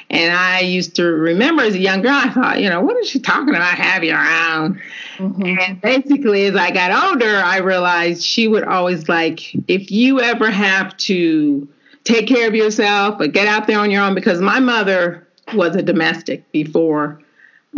And 0.10 0.34
I 0.34 0.60
used 0.62 0.96
to 0.96 1.04
remember 1.04 1.64
as 1.64 1.76
a 1.76 1.80
young 1.80 2.02
girl, 2.02 2.14
I 2.14 2.30
thought, 2.30 2.62
you 2.62 2.70
know, 2.70 2.82
what 2.82 2.98
is 2.98 3.10
she 3.10 3.20
talking 3.20 3.56
about? 3.56 3.76
Have 3.76 4.04
your 4.04 4.18
own. 4.18 4.82
Mm-hmm. 5.18 5.60
And 5.60 5.82
basically, 5.82 6.46
as 6.46 6.56
I 6.56 6.72
got 6.72 7.10
older, 7.12 7.38
I 7.38 7.58
realized 7.60 8.24
she 8.24 8.48
would 8.48 8.64
always 8.64 9.08
like, 9.08 9.54
if 9.70 9.92
you 9.92 10.20
ever 10.20 10.50
have 10.50 10.98
to 10.98 11.68
take 12.04 12.28
care 12.28 12.48
of 12.48 12.56
yourself 12.56 13.22
or 13.22 13.28
get 13.28 13.48
out 13.48 13.68
there 13.68 13.80
on 13.80 13.92
your 13.92 14.04
own, 14.04 14.16
because 14.16 14.42
my 14.42 14.60
mother 14.60 15.28
was 15.54 15.76
a 15.76 15.82
domestic 15.82 16.52
before 16.52 17.22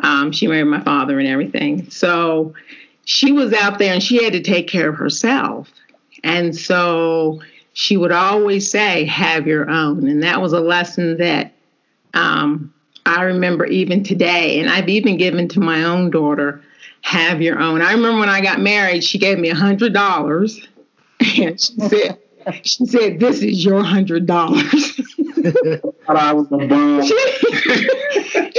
um, 0.02 0.32
she 0.32 0.48
married 0.48 0.64
my 0.66 0.82
father 0.82 1.20
and 1.20 1.28
everything. 1.28 1.90
So 1.90 2.54
she 3.06 3.32
was 3.32 3.54
out 3.54 3.80
there 3.80 3.94
and 3.94 4.02
she 4.02 4.24
had 4.24 4.34
to 4.34 4.42
take 4.42 4.68
care 4.68 4.90
of 4.90 4.96
herself. 4.96 5.70
And 6.24 6.56
so 6.56 7.42
she 7.74 7.98
would 7.98 8.12
always 8.12 8.70
say, 8.70 9.06
have 9.06 9.46
your 9.46 9.70
own. 9.70 10.08
And 10.08 10.24
that 10.24 10.42
was 10.42 10.54
a 10.54 10.60
lesson 10.60 11.18
that 11.18 11.54
um, 12.14 12.74
I 13.06 13.24
remember 13.24 13.66
even 13.66 14.04
today. 14.04 14.60
And 14.60 14.70
I've 14.70 14.90
even 14.90 15.18
given 15.18 15.48
to 15.50 15.60
my 15.60 15.84
own 15.84 16.10
daughter, 16.10 16.62
have 17.02 17.42
your 17.42 17.60
own. 17.60 17.82
I 17.82 17.92
remember 17.92 18.20
when 18.20 18.30
I 18.30 18.42
got 18.42 18.62
married, 18.62 19.04
she 19.04 19.18
gave 19.18 19.38
me 19.38 19.50
a 19.50 19.56
hundred 19.56 19.94
dollars. 19.94 20.68
And 21.38 21.60
she 21.60 21.74
said, 21.80 22.20
she 22.64 22.86
said, 22.86 23.20
this 23.22 23.42
is 23.42 23.64
your 23.64 23.82
hundred 23.82 24.26
dollars. 24.26 25.00
I 26.08 26.34
was 26.34 26.48
a 26.52 26.58
bum. 26.68 27.04
She, 27.04 27.18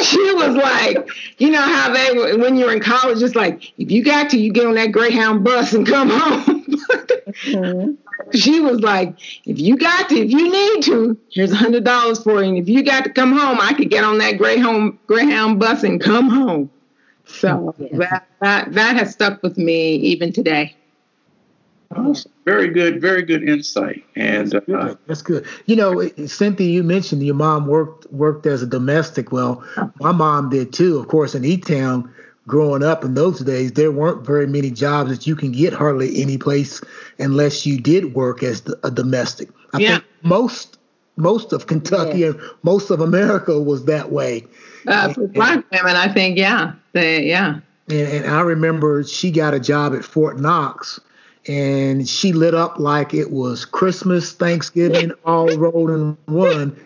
she 0.02 0.34
was 0.34 0.56
like, 0.56 1.08
you 1.38 1.50
know 1.50 1.60
how 1.60 1.92
they 1.92 2.36
when 2.36 2.56
you're 2.56 2.72
in 2.72 2.80
college, 2.80 3.22
it's 3.22 3.34
like 3.34 3.72
if 3.78 3.90
you 3.90 4.04
got 4.04 4.30
to, 4.30 4.38
you 4.38 4.52
get 4.52 4.66
on 4.66 4.74
that 4.74 4.92
Greyhound 4.92 5.44
bus 5.44 5.72
and 5.72 5.86
come 5.86 6.10
home. 6.10 6.64
mm-hmm 7.44 7.92
she 8.32 8.60
was 8.60 8.80
like, 8.80 9.16
if 9.44 9.58
you 9.58 9.76
got 9.76 10.08
to, 10.08 10.16
if 10.16 10.30
you 10.30 10.50
need 10.50 10.82
to, 10.84 11.18
here's 11.30 11.52
a 11.52 11.56
hundred 11.56 11.84
dollars 11.84 12.22
for 12.22 12.42
you. 12.42 12.48
And 12.48 12.58
if 12.58 12.68
you 12.68 12.82
got 12.82 13.04
to 13.04 13.10
come 13.10 13.36
home, 13.36 13.58
I 13.60 13.74
could 13.74 13.90
get 13.90 14.04
on 14.04 14.18
that 14.18 14.38
Greyhound 14.38 14.98
Greyhound 15.06 15.60
bus 15.60 15.82
and 15.82 16.00
come 16.00 16.28
home. 16.28 16.70
So 17.26 17.74
yeah. 17.78 17.98
that, 17.98 18.28
that 18.40 18.72
that 18.72 18.96
has 18.96 19.12
stuck 19.12 19.42
with 19.42 19.56
me 19.56 19.96
even 19.96 20.32
today. 20.32 20.76
Awesome. 21.96 22.32
Very 22.44 22.68
good, 22.68 23.00
very 23.00 23.22
good 23.22 23.48
insight. 23.48 24.04
And 24.16 24.50
that's 24.50 24.66
good. 24.66 24.74
Uh, 24.74 24.94
that's 25.06 25.22
good. 25.22 25.46
You 25.66 25.76
know, 25.76 26.08
Cynthia, 26.26 26.70
you 26.70 26.82
mentioned 26.82 27.24
your 27.24 27.34
mom 27.34 27.66
worked 27.66 28.10
worked 28.12 28.46
as 28.46 28.62
a 28.62 28.66
domestic. 28.66 29.32
Well, 29.32 29.64
my 30.00 30.12
mom 30.12 30.50
did 30.50 30.72
too. 30.72 30.98
Of 30.98 31.08
course, 31.08 31.34
in 31.34 31.44
E 31.44 31.56
Town, 31.56 32.12
growing 32.46 32.82
up 32.82 33.04
in 33.04 33.14
those 33.14 33.40
days, 33.40 33.72
there 33.72 33.92
weren't 33.92 34.26
very 34.26 34.46
many 34.46 34.70
jobs 34.70 35.10
that 35.10 35.26
you 35.26 35.36
can 35.36 35.52
get 35.52 35.72
hardly 35.72 36.20
any 36.20 36.38
place 36.38 36.82
unless 37.18 37.64
you 37.64 37.80
did 37.80 38.14
work 38.14 38.42
as 38.42 38.62
a 38.82 38.90
domestic. 38.90 39.48
I 39.72 39.78
yeah. 39.78 39.88
think 39.92 40.04
most 40.22 40.78
most 41.16 41.52
of 41.52 41.66
Kentucky 41.66 42.18
yeah. 42.18 42.26
and 42.28 42.40
most 42.62 42.90
of 42.90 43.00
America 43.00 43.60
was 43.60 43.84
that 43.84 44.10
way. 44.10 44.44
Uh, 44.86 45.12
for 45.12 45.28
black 45.28 45.64
women, 45.70 45.96
I 45.96 46.12
think, 46.12 46.36
yeah, 46.36 46.74
they, 46.92 47.24
yeah. 47.24 47.60
And, 47.88 48.08
and 48.08 48.26
I 48.26 48.40
remember 48.40 49.04
she 49.04 49.30
got 49.30 49.54
a 49.54 49.60
job 49.60 49.94
at 49.94 50.04
Fort 50.04 50.38
Knox, 50.38 51.00
and 51.46 52.08
she 52.08 52.32
lit 52.32 52.54
up 52.54 52.78
like 52.78 53.14
it 53.14 53.30
was 53.30 53.64
Christmas, 53.64 54.32
Thanksgiving, 54.32 55.12
all 55.24 55.48
rolled 55.56 55.90
in 55.90 56.16
one. 56.26 56.76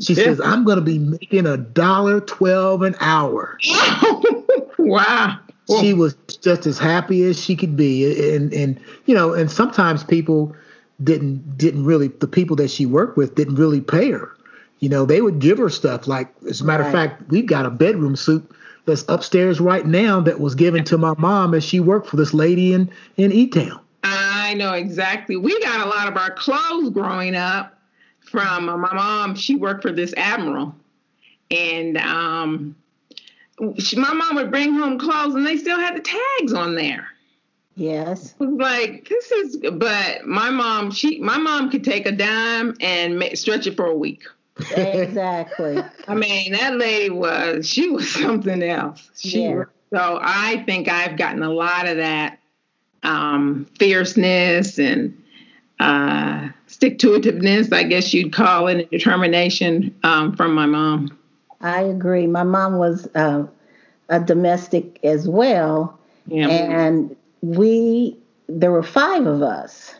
She 0.00 0.14
yeah. 0.14 0.24
says, 0.24 0.40
"I'm 0.40 0.64
going 0.64 0.76
to 0.76 0.82
be 0.82 0.98
making 0.98 1.46
a 1.46 1.56
dollar 1.56 2.20
twelve 2.20 2.82
an 2.82 2.96
hour." 3.00 3.58
wow 4.78 5.38
she 5.80 5.92
oh. 5.92 5.96
was 5.96 6.14
just 6.42 6.66
as 6.66 6.78
happy 6.78 7.22
as 7.22 7.40
she 7.40 7.54
could 7.54 7.76
be 7.76 8.34
and 8.34 8.52
and 8.52 8.80
you 9.06 9.14
know 9.14 9.32
and 9.32 9.50
sometimes 9.50 10.02
people 10.02 10.54
didn't 11.02 11.56
didn't 11.56 11.84
really 11.84 12.08
the 12.08 12.26
people 12.26 12.56
that 12.56 12.70
she 12.70 12.86
worked 12.86 13.16
with 13.16 13.34
didn't 13.34 13.54
really 13.54 13.80
pay 13.80 14.10
her 14.10 14.36
you 14.80 14.88
know 14.88 15.04
they 15.04 15.20
would 15.20 15.38
give 15.38 15.58
her 15.58 15.70
stuff 15.70 16.06
like 16.06 16.32
as 16.48 16.60
a 16.60 16.64
matter 16.64 16.82
right. 16.82 16.88
of 16.88 16.94
fact 16.94 17.30
we've 17.30 17.46
got 17.46 17.66
a 17.66 17.70
bedroom 17.70 18.16
suit 18.16 18.48
that's 18.84 19.04
upstairs 19.08 19.60
right 19.60 19.86
now 19.86 20.20
that 20.20 20.40
was 20.40 20.54
given 20.54 20.82
to 20.84 20.98
my 20.98 21.14
mom 21.18 21.54
as 21.54 21.64
she 21.64 21.78
worked 21.78 22.08
for 22.08 22.16
this 22.16 22.34
lady 22.34 22.72
in 22.72 22.90
in 23.16 23.30
e-town 23.32 23.80
i 24.02 24.54
know 24.54 24.72
exactly 24.72 25.36
we 25.36 25.58
got 25.60 25.80
a 25.80 25.88
lot 25.88 26.08
of 26.08 26.16
our 26.16 26.30
clothes 26.30 26.90
growing 26.90 27.34
up 27.34 27.78
from 28.20 28.68
uh, 28.68 28.76
my 28.76 28.92
mom 28.94 29.34
she 29.34 29.56
worked 29.56 29.82
for 29.82 29.92
this 29.92 30.12
admiral 30.16 30.74
and 31.50 31.96
um 31.98 32.76
she, 33.78 33.96
my 33.96 34.12
mom 34.12 34.36
would 34.36 34.50
bring 34.50 34.74
home 34.74 34.98
clothes 34.98 35.34
and 35.34 35.46
they 35.46 35.56
still 35.56 35.78
had 35.78 35.96
the 35.96 36.00
tags 36.00 36.52
on 36.52 36.74
there. 36.74 37.06
Yes. 37.74 38.34
Like 38.38 39.08
this 39.08 39.30
is, 39.30 39.56
but 39.72 40.26
my 40.26 40.50
mom, 40.50 40.90
she, 40.90 41.20
my 41.20 41.38
mom 41.38 41.70
could 41.70 41.84
take 41.84 42.06
a 42.06 42.12
dime 42.12 42.74
and 42.80 43.18
make, 43.18 43.36
stretch 43.36 43.66
it 43.66 43.76
for 43.76 43.86
a 43.86 43.96
week. 43.96 44.24
Exactly. 44.76 45.82
I 46.08 46.14
mean, 46.14 46.52
that 46.52 46.76
lady 46.76 47.10
was, 47.10 47.68
she 47.68 47.88
was 47.88 48.12
something 48.20 48.62
else. 48.62 49.10
She, 49.16 49.44
yeah. 49.44 49.64
so 49.90 50.18
I 50.20 50.64
think 50.66 50.88
I've 50.88 51.16
gotten 51.16 51.42
a 51.42 51.50
lot 51.52 51.88
of 51.88 51.96
that 51.96 52.38
um, 53.02 53.66
fierceness 53.78 54.78
and 54.78 55.16
uh, 55.80 56.48
stick 56.66 56.98
to 57.00 57.08
itiveness, 57.08 57.72
I 57.72 57.82
guess 57.82 58.14
you'd 58.14 58.32
call 58.32 58.68
it, 58.68 58.80
and 58.80 58.90
determination 58.90 59.94
um, 60.02 60.36
from 60.36 60.54
my 60.54 60.66
mom. 60.66 61.16
I 61.60 61.82
agree. 61.82 62.26
My 62.26 62.42
mom 62.42 62.78
was 62.78 63.08
uh, 63.14 63.46
a 64.08 64.20
domestic 64.20 64.98
as 65.04 65.28
well, 65.28 65.98
yeah. 66.26 66.48
and 66.48 67.16
we 67.40 68.16
there 68.48 68.70
were 68.70 68.82
five 68.82 69.26
of 69.26 69.42
us, 69.42 69.94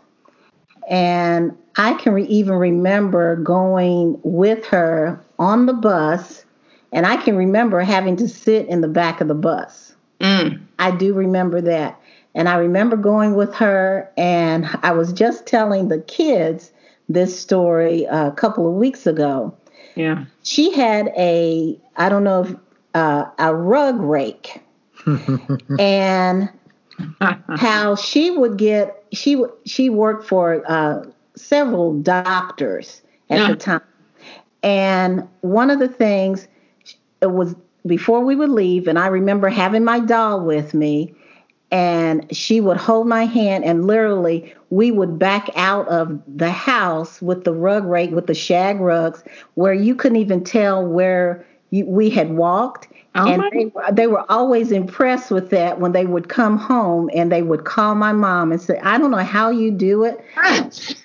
and 0.88 1.56
I 1.76 1.94
can 1.94 2.12
re- 2.12 2.24
even 2.24 2.54
remember 2.54 3.36
going 3.36 4.20
with 4.22 4.64
her 4.66 5.20
on 5.38 5.66
the 5.66 5.72
bus, 5.72 6.44
and 6.92 7.06
I 7.06 7.16
can 7.16 7.36
remember 7.36 7.80
having 7.80 8.16
to 8.16 8.28
sit 8.28 8.66
in 8.68 8.80
the 8.80 8.88
back 8.88 9.20
of 9.20 9.28
the 9.28 9.34
bus. 9.34 9.94
Mm. 10.20 10.60
I 10.78 10.90
do 10.90 11.14
remember 11.14 11.60
that. 11.62 12.00
And 12.34 12.48
I 12.48 12.56
remember 12.56 12.96
going 12.96 13.34
with 13.34 13.54
her, 13.54 14.10
and 14.16 14.68
I 14.82 14.92
was 14.92 15.12
just 15.12 15.46
telling 15.46 15.88
the 15.88 16.00
kids 16.00 16.72
this 17.08 17.38
story 17.38 18.04
a 18.04 18.30
couple 18.32 18.66
of 18.66 18.74
weeks 18.74 19.06
ago. 19.06 19.54
Yeah. 19.94 20.24
She 20.42 20.72
had 20.72 21.08
a, 21.16 21.78
I 21.96 22.08
don't 22.08 22.24
know 22.24 22.44
if, 22.44 22.54
uh, 22.94 23.26
a 23.38 23.54
rug 23.54 24.00
rake. 24.00 24.62
and 25.78 26.48
how 27.56 27.96
she 27.96 28.30
would 28.30 28.56
get, 28.56 29.04
she 29.12 29.42
she 29.66 29.90
worked 29.90 30.26
for 30.26 30.62
uh, 30.70 31.04
several 31.34 32.00
doctors 32.00 33.02
at 33.28 33.40
yeah. 33.40 33.48
the 33.48 33.56
time. 33.56 33.80
And 34.62 35.28
one 35.40 35.70
of 35.70 35.80
the 35.80 35.88
things, 35.88 36.46
it 37.20 37.32
was 37.32 37.56
before 37.84 38.20
we 38.20 38.36
would 38.36 38.50
leave, 38.50 38.86
and 38.86 38.98
I 38.98 39.08
remember 39.08 39.48
having 39.48 39.84
my 39.84 40.00
doll 40.00 40.44
with 40.44 40.72
me, 40.72 41.14
and 41.72 42.24
she 42.36 42.60
would 42.60 42.76
hold 42.76 43.08
my 43.08 43.24
hand 43.24 43.64
and 43.64 43.86
literally 43.86 44.54
we 44.68 44.90
would 44.90 45.18
back 45.18 45.48
out 45.56 45.88
of 45.88 46.20
the 46.28 46.50
house 46.50 47.20
with 47.22 47.44
the 47.44 47.52
rug 47.52 47.84
rake 47.86 48.10
with 48.10 48.26
the 48.26 48.34
shag 48.34 48.78
rugs 48.78 49.24
where 49.54 49.72
you 49.72 49.94
couldn't 49.94 50.18
even 50.18 50.44
tell 50.44 50.86
where 50.86 51.44
you, 51.70 51.86
we 51.86 52.10
had 52.10 52.36
walked. 52.36 52.88
Oh 53.14 53.26
and 53.26 53.42
they, 53.52 53.72
they 53.92 54.06
were 54.06 54.30
always 54.30 54.70
impressed 54.70 55.30
with 55.30 55.50
that 55.50 55.80
when 55.80 55.92
they 55.92 56.06
would 56.06 56.28
come 56.28 56.58
home 56.58 57.10
and 57.14 57.32
they 57.32 57.42
would 57.42 57.64
call 57.64 57.94
my 57.94 58.12
mom 58.12 58.52
and 58.52 58.60
say 58.60 58.78
i 58.82 58.96
don't 58.96 59.10
know 59.10 59.18
how 59.18 59.50
you 59.50 59.70
do 59.70 60.04
it 60.04 60.24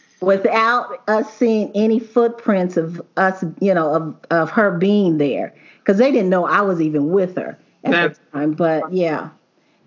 without 0.21 1.01
us 1.09 1.31
seeing 1.33 1.71
any 1.75 1.99
footprints 1.99 2.77
of 2.77 3.01
us 3.17 3.43
you 3.59 3.73
know 3.73 3.93
of, 3.93 4.15
of 4.31 4.49
her 4.51 4.71
being 4.77 5.17
there. 5.17 5.53
Because 5.79 5.97
they 5.97 6.11
didn't 6.11 6.29
know 6.29 6.45
i 6.45 6.61
was 6.61 6.81
even 6.81 7.09
with 7.09 7.35
her 7.37 7.57
at 7.83 7.91
That's, 7.91 8.19
the 8.19 8.39
time 8.39 8.53
but 8.53 8.91
yeah 8.91 9.29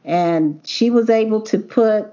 and 0.04 0.60
she 0.64 0.90
was 0.90 1.10
able 1.10 1.40
to 1.42 1.58
put 1.58 2.08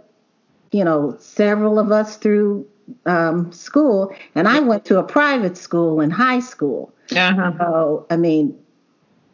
you 0.71 0.83
know 0.83 1.15
several 1.19 1.79
of 1.79 1.91
us 1.91 2.17
through 2.17 2.67
um, 3.05 3.51
school. 3.51 4.15
And 4.35 4.47
i 4.47 4.59
went 4.59 4.85
to 4.85 4.99
a 4.99 5.03
private 5.03 5.57
school 5.57 6.01
in 6.01 6.09
high 6.11 6.39
school. 6.39 6.93
Uh-huh. 7.15 7.53
so 7.57 8.05
i 8.09 8.17
mean 8.17 8.53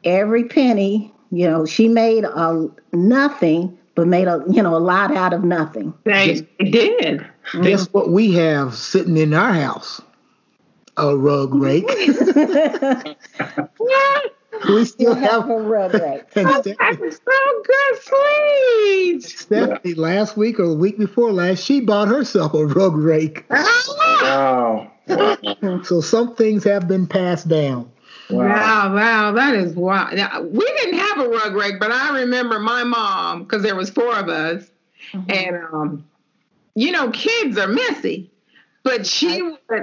every 0.04 0.44
penny 0.44 1.12
you 1.32 1.50
know 1.50 1.66
she 1.66 1.88
made 1.88 2.24
a 2.24 2.70
nothing 2.92 3.76
but 3.96 4.08
made 4.08 4.28
a 4.28 4.44
you 4.50 4.62
know 4.62 4.76
a 4.76 4.78
lot 4.78 5.16
out 5.16 5.34
of 5.34 5.44
nothing. 5.44 5.94
They 6.04 6.48
did. 6.60 7.26
Guess 7.62 7.88
what 7.94 8.10
we 8.10 8.32
have 8.34 8.76
sitting 8.76 9.18
in 9.18 9.34
our 9.34 9.54
house. 9.54 10.02
A 10.98 11.18
rug 11.18 11.56
rake 11.56 11.86
we 14.68 14.86
still 14.86 15.16
have, 15.30 15.50
a 15.50 15.56
rug 15.56 15.94
rake. 15.94 16.24
Oh, 16.36 16.62
that's 16.62 16.68
so 16.68 17.64
good, 17.66 18.02
sweet. 18.02 19.24
Stephanie, 19.24 19.94
last 19.96 20.38
week 20.38 20.60
or 20.60 20.68
the 20.68 20.76
week 20.76 20.98
before 20.98 21.32
last, 21.32 21.64
she 21.64 21.82
bought 21.82 22.08
herself 22.08 22.54
a 22.54 22.66
rug 22.66 22.96
rake. 22.96 23.46
Wow. 24.26 24.90
so 25.84 26.00
some 26.00 26.34
things 26.36 26.64
have 26.64 26.88
been 26.88 27.08
passed 27.08 27.50
down. 27.50 27.92
Wow. 28.30 28.48
wow, 28.48 28.96
wow, 28.96 29.32
that 29.34 29.54
is 29.56 29.76
wow. 29.76 30.10
Now, 30.14 30.42
we 30.42 30.66
didn't 30.66 30.98
have 30.98 31.20
a 31.20 31.30
rug 31.30 31.54
rake, 31.54 31.80
but 31.80 31.92
I 31.92 32.22
remember 32.22 32.58
my 32.60 32.86
mom 32.86 33.44
because 33.44 33.64
there 33.64 33.76
was 33.76 33.90
four 33.90 34.16
of 34.16 34.30
us, 34.30 34.64
mm-hmm. 35.12 35.30
and 35.30 35.66
um, 35.74 36.06
you 36.76 36.92
know, 36.92 37.12
kids 37.12 37.58
are 37.58 37.68
messy. 37.68 38.32
But 38.84 39.08
she 39.08 39.42
would 39.42 39.60
uh, 39.74 39.80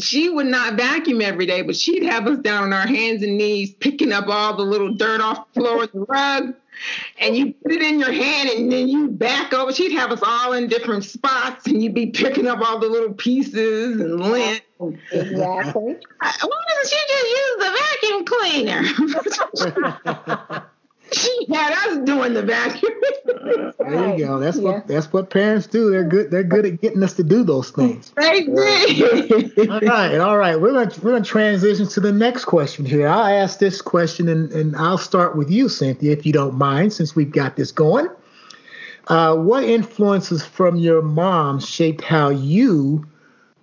she 0.00 0.30
would 0.30 0.46
not 0.46 0.74
vacuum 0.74 1.20
every 1.20 1.44
day, 1.44 1.60
but 1.62 1.76
she'd 1.76 2.02
have 2.04 2.26
us 2.26 2.38
down 2.38 2.64
on 2.64 2.72
our 2.72 2.86
hands 2.86 3.22
and 3.22 3.36
knees 3.36 3.72
picking 3.74 4.10
up 4.10 4.26
all 4.26 4.56
the 4.56 4.62
little 4.62 4.94
dirt 4.94 5.20
off 5.20 5.52
the 5.52 5.60
floor 5.60 5.84
of 5.84 5.92
the 5.92 6.00
rug. 6.00 6.54
And 7.18 7.36
you 7.36 7.52
put 7.52 7.72
it 7.72 7.82
in 7.82 7.98
your 7.98 8.12
hand 8.12 8.48
and 8.50 8.72
then 8.72 8.88
you 8.88 9.08
back 9.08 9.52
over. 9.52 9.72
She'd 9.72 9.92
have 9.92 10.12
us 10.12 10.20
all 10.22 10.52
in 10.52 10.68
different 10.68 11.04
spots 11.04 11.66
and 11.66 11.82
you'd 11.82 11.94
be 11.94 12.06
picking 12.06 12.46
up 12.46 12.60
all 12.60 12.78
the 12.78 12.86
little 12.86 13.12
pieces 13.12 14.00
and 14.00 14.20
lint. 14.20 14.62
Exactly. 14.80 15.96
Why 16.20 16.64
doesn't 16.68 16.88
she 16.88 16.98
just 17.08 17.28
use 17.36 17.56
the 17.58 17.70
vacuum 18.00 18.24
cleaner? 18.24 18.82
she 21.12 21.46
had 21.52 21.72
us 21.72 21.98
doing 22.04 22.34
the 22.34 22.42
vacuum. 22.42 22.92
There 23.78 24.16
you 24.16 24.24
go. 24.24 24.38
That's 24.38 24.56
yeah. 24.56 24.62
what 24.62 24.86
that's 24.86 25.12
what 25.12 25.30
parents 25.30 25.66
do. 25.66 25.90
They're 25.90 26.04
good. 26.04 26.30
They're 26.30 26.42
good 26.42 26.66
at 26.66 26.80
getting 26.80 27.02
us 27.02 27.14
to 27.14 27.24
do 27.24 27.44
those 27.44 27.70
things. 27.70 28.12
They 28.16 28.44
do. 28.44 29.70
all 29.70 29.80
right, 29.80 30.18
all 30.18 30.38
right. 30.38 30.60
We're 30.60 30.72
gonna 30.72 30.92
we're 31.02 31.12
gonna 31.12 31.24
transition 31.24 31.88
to 31.88 32.00
the 32.00 32.12
next 32.12 32.44
question 32.44 32.84
here. 32.84 33.08
I'll 33.08 33.42
ask 33.42 33.58
this 33.58 33.80
question, 33.80 34.28
and 34.28 34.52
and 34.52 34.76
I'll 34.76 34.98
start 34.98 35.36
with 35.36 35.50
you, 35.50 35.68
Cynthia, 35.68 36.12
if 36.12 36.26
you 36.26 36.32
don't 36.32 36.54
mind, 36.54 36.92
since 36.92 37.16
we've 37.16 37.30
got 37.30 37.56
this 37.56 37.72
going. 37.72 38.08
Uh, 39.08 39.34
what 39.36 39.64
influences 39.64 40.44
from 40.44 40.76
your 40.76 41.00
mom 41.00 41.58
shaped 41.60 42.04
how 42.04 42.28
you 42.28 43.06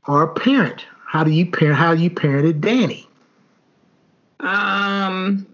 are 0.05 0.23
a 0.23 0.33
parent? 0.33 0.86
How 1.05 1.23
do 1.23 1.31
you 1.31 1.45
parent? 1.45 1.77
How 1.77 1.91
you 1.91 2.10
parented 2.10 2.62
Danny? 2.62 3.07
Um 4.39 5.47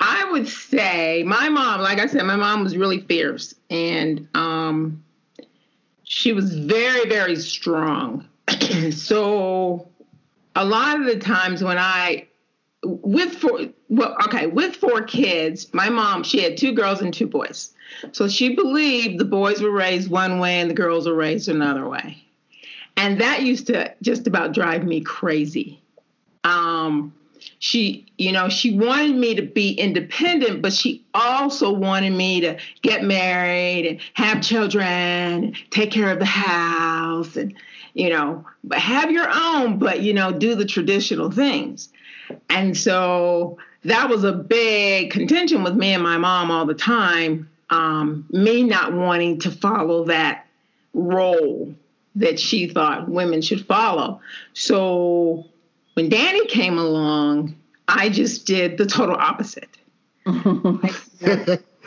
I 0.00 0.28
would 0.30 0.48
say 0.48 1.22
my 1.24 1.50
mom, 1.50 1.82
like 1.82 1.98
I 1.98 2.06
said, 2.06 2.24
my 2.24 2.36
mom 2.36 2.64
was 2.64 2.76
really 2.76 3.00
fierce 3.00 3.54
and 3.68 4.26
um, 4.34 5.04
she 6.04 6.32
was 6.32 6.54
very, 6.58 7.08
very 7.08 7.36
strong. 7.36 8.26
so 8.90 9.86
a 10.56 10.64
lot 10.64 10.98
of 10.98 11.06
the 11.06 11.18
times 11.18 11.62
when 11.62 11.78
I 11.78 12.26
with 12.82 13.34
four 13.34 13.60
well 13.90 14.16
okay 14.24 14.46
with 14.46 14.74
four 14.74 15.02
kids 15.02 15.72
my 15.74 15.90
mom 15.90 16.22
she 16.22 16.42
had 16.42 16.56
two 16.56 16.72
girls 16.72 17.02
and 17.02 17.12
two 17.12 17.26
boys. 17.26 17.74
So 18.12 18.26
she 18.26 18.54
believed 18.54 19.18
the 19.18 19.26
boys 19.26 19.60
were 19.60 19.70
raised 19.70 20.10
one 20.10 20.38
way 20.38 20.60
and 20.60 20.70
the 20.70 20.74
girls 20.74 21.06
were 21.06 21.14
raised 21.14 21.48
another 21.48 21.86
way. 21.88 22.24
And 22.96 23.20
that 23.20 23.42
used 23.42 23.66
to 23.66 23.94
just 24.00 24.26
about 24.26 24.52
drive 24.52 24.84
me 24.84 25.02
crazy. 25.02 25.82
Um 26.44 27.12
she 27.60 28.06
you 28.16 28.32
know 28.32 28.48
she 28.48 28.76
wanted 28.76 29.14
me 29.14 29.34
to 29.34 29.42
be 29.42 29.72
independent 29.72 30.62
but 30.62 30.72
she 30.72 31.04
also 31.14 31.70
wanted 31.70 32.10
me 32.10 32.40
to 32.40 32.58
get 32.82 33.04
married 33.04 33.86
and 33.86 34.00
have 34.14 34.42
children 34.42 35.54
take 35.70 35.90
care 35.90 36.10
of 36.10 36.18
the 36.18 36.24
house 36.24 37.36
and 37.36 37.54
you 37.94 38.08
know 38.08 38.44
but 38.64 38.78
have 38.78 39.10
your 39.10 39.28
own 39.30 39.78
but 39.78 40.00
you 40.00 40.12
know 40.12 40.32
do 40.32 40.54
the 40.54 40.64
traditional 40.64 41.30
things. 41.30 41.90
And 42.48 42.76
so 42.76 43.58
that 43.84 44.08
was 44.08 44.24
a 44.24 44.32
big 44.32 45.10
contention 45.10 45.62
with 45.62 45.74
me 45.74 45.92
and 45.92 46.02
my 46.02 46.16
mom 46.16 46.50
all 46.50 46.64
the 46.64 46.74
time 46.74 47.50
um, 47.68 48.26
me 48.30 48.62
not 48.64 48.92
wanting 48.92 49.40
to 49.40 49.50
follow 49.50 50.04
that 50.04 50.46
role 50.94 51.74
that 52.16 52.40
she 52.40 52.68
thought 52.68 53.08
women 53.08 53.42
should 53.42 53.64
follow. 53.66 54.20
So 54.54 55.46
when 55.94 56.08
Danny 56.08 56.46
came 56.46 56.78
along, 56.78 57.56
I 57.88 58.08
just 58.08 58.46
did 58.46 58.78
the 58.78 58.86
total 58.86 59.16
opposite. 59.16 59.76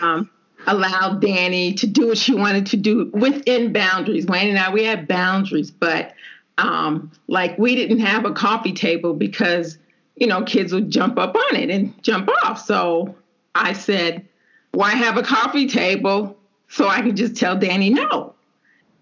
um, 0.01 0.29
allowed 0.67 1.21
Danny 1.21 1.73
to 1.75 1.87
do 1.87 2.07
what 2.07 2.17
she 2.17 2.33
wanted 2.33 2.65
to 2.67 2.77
do 2.77 3.09
within 3.13 3.73
boundaries. 3.73 4.25
Wayne 4.25 4.49
and 4.49 4.59
I, 4.59 4.71
we 4.71 4.83
had 4.83 5.07
boundaries, 5.07 5.71
but 5.71 6.13
um, 6.57 7.11
like 7.27 7.57
we 7.57 7.75
didn't 7.75 7.99
have 7.99 8.25
a 8.25 8.31
coffee 8.31 8.73
table 8.73 9.13
because, 9.13 9.77
you 10.15 10.27
know, 10.27 10.43
kids 10.43 10.73
would 10.73 10.89
jump 10.89 11.17
up 11.17 11.35
on 11.35 11.55
it 11.55 11.69
and 11.69 12.01
jump 12.03 12.29
off. 12.43 12.63
So 12.65 13.15
I 13.55 13.73
said, 13.73 14.27
why 14.71 14.91
have 14.91 15.17
a 15.17 15.23
coffee 15.23 15.67
table 15.67 16.37
so 16.67 16.87
I 16.87 17.01
could 17.01 17.15
just 17.15 17.35
tell 17.35 17.57
Danny 17.57 17.89
no? 17.89 18.33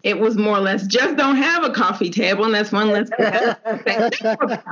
It 0.03 0.19
was 0.19 0.37
more 0.37 0.57
or 0.57 0.61
less 0.61 0.87
just 0.87 1.15
don't 1.15 1.35
have 1.35 1.63
a 1.63 1.69
coffee 1.71 2.09
table, 2.09 2.45
and 2.45 2.53
that's 2.53 2.71
one 2.71 2.89
less. 2.89 3.09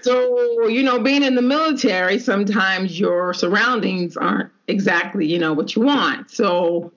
so, 0.00 0.66
you 0.66 0.82
know, 0.82 0.98
being 0.98 1.22
in 1.22 1.34
the 1.34 1.42
military, 1.42 2.18
sometimes 2.18 2.98
your 2.98 3.34
surroundings 3.34 4.16
aren't 4.16 4.50
exactly, 4.68 5.26
you 5.26 5.38
know, 5.38 5.52
what 5.52 5.76
you 5.76 5.82
want. 5.82 6.30
So 6.30 6.92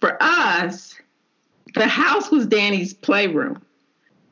for 0.00 0.16
us, 0.22 0.94
the 1.74 1.86
house 1.86 2.30
was 2.30 2.46
Danny's 2.46 2.94
playroom. 2.94 3.62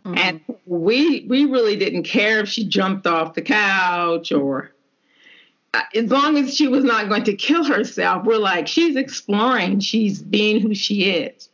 Mm-hmm. 0.05 0.19
And 0.19 0.41
we 0.67 1.27
we 1.29 1.47
really 1.47 1.77
didn't 1.77 2.05
care 2.05 2.41
if 2.41 2.49
she 2.49 2.65
jumped 2.65 3.07
off 3.07 3.35
the 3.35 3.43
couch 3.43 4.31
or 4.31 4.71
uh, 5.75 5.81
as 5.95 6.11
long 6.11 6.39
as 6.39 6.55
she 6.55 6.69
was 6.69 6.85
not 6.85 7.09
going 7.09 7.25
to 7.25 7.35
kill 7.35 7.65
herself, 7.65 8.25
we're 8.25 8.39
like, 8.39 8.69
she's 8.69 8.97
exploring, 8.97 9.81
she's 9.81 10.23
being 10.23 10.61
who 10.61 10.75
she 10.75 11.11
is. 11.11 11.49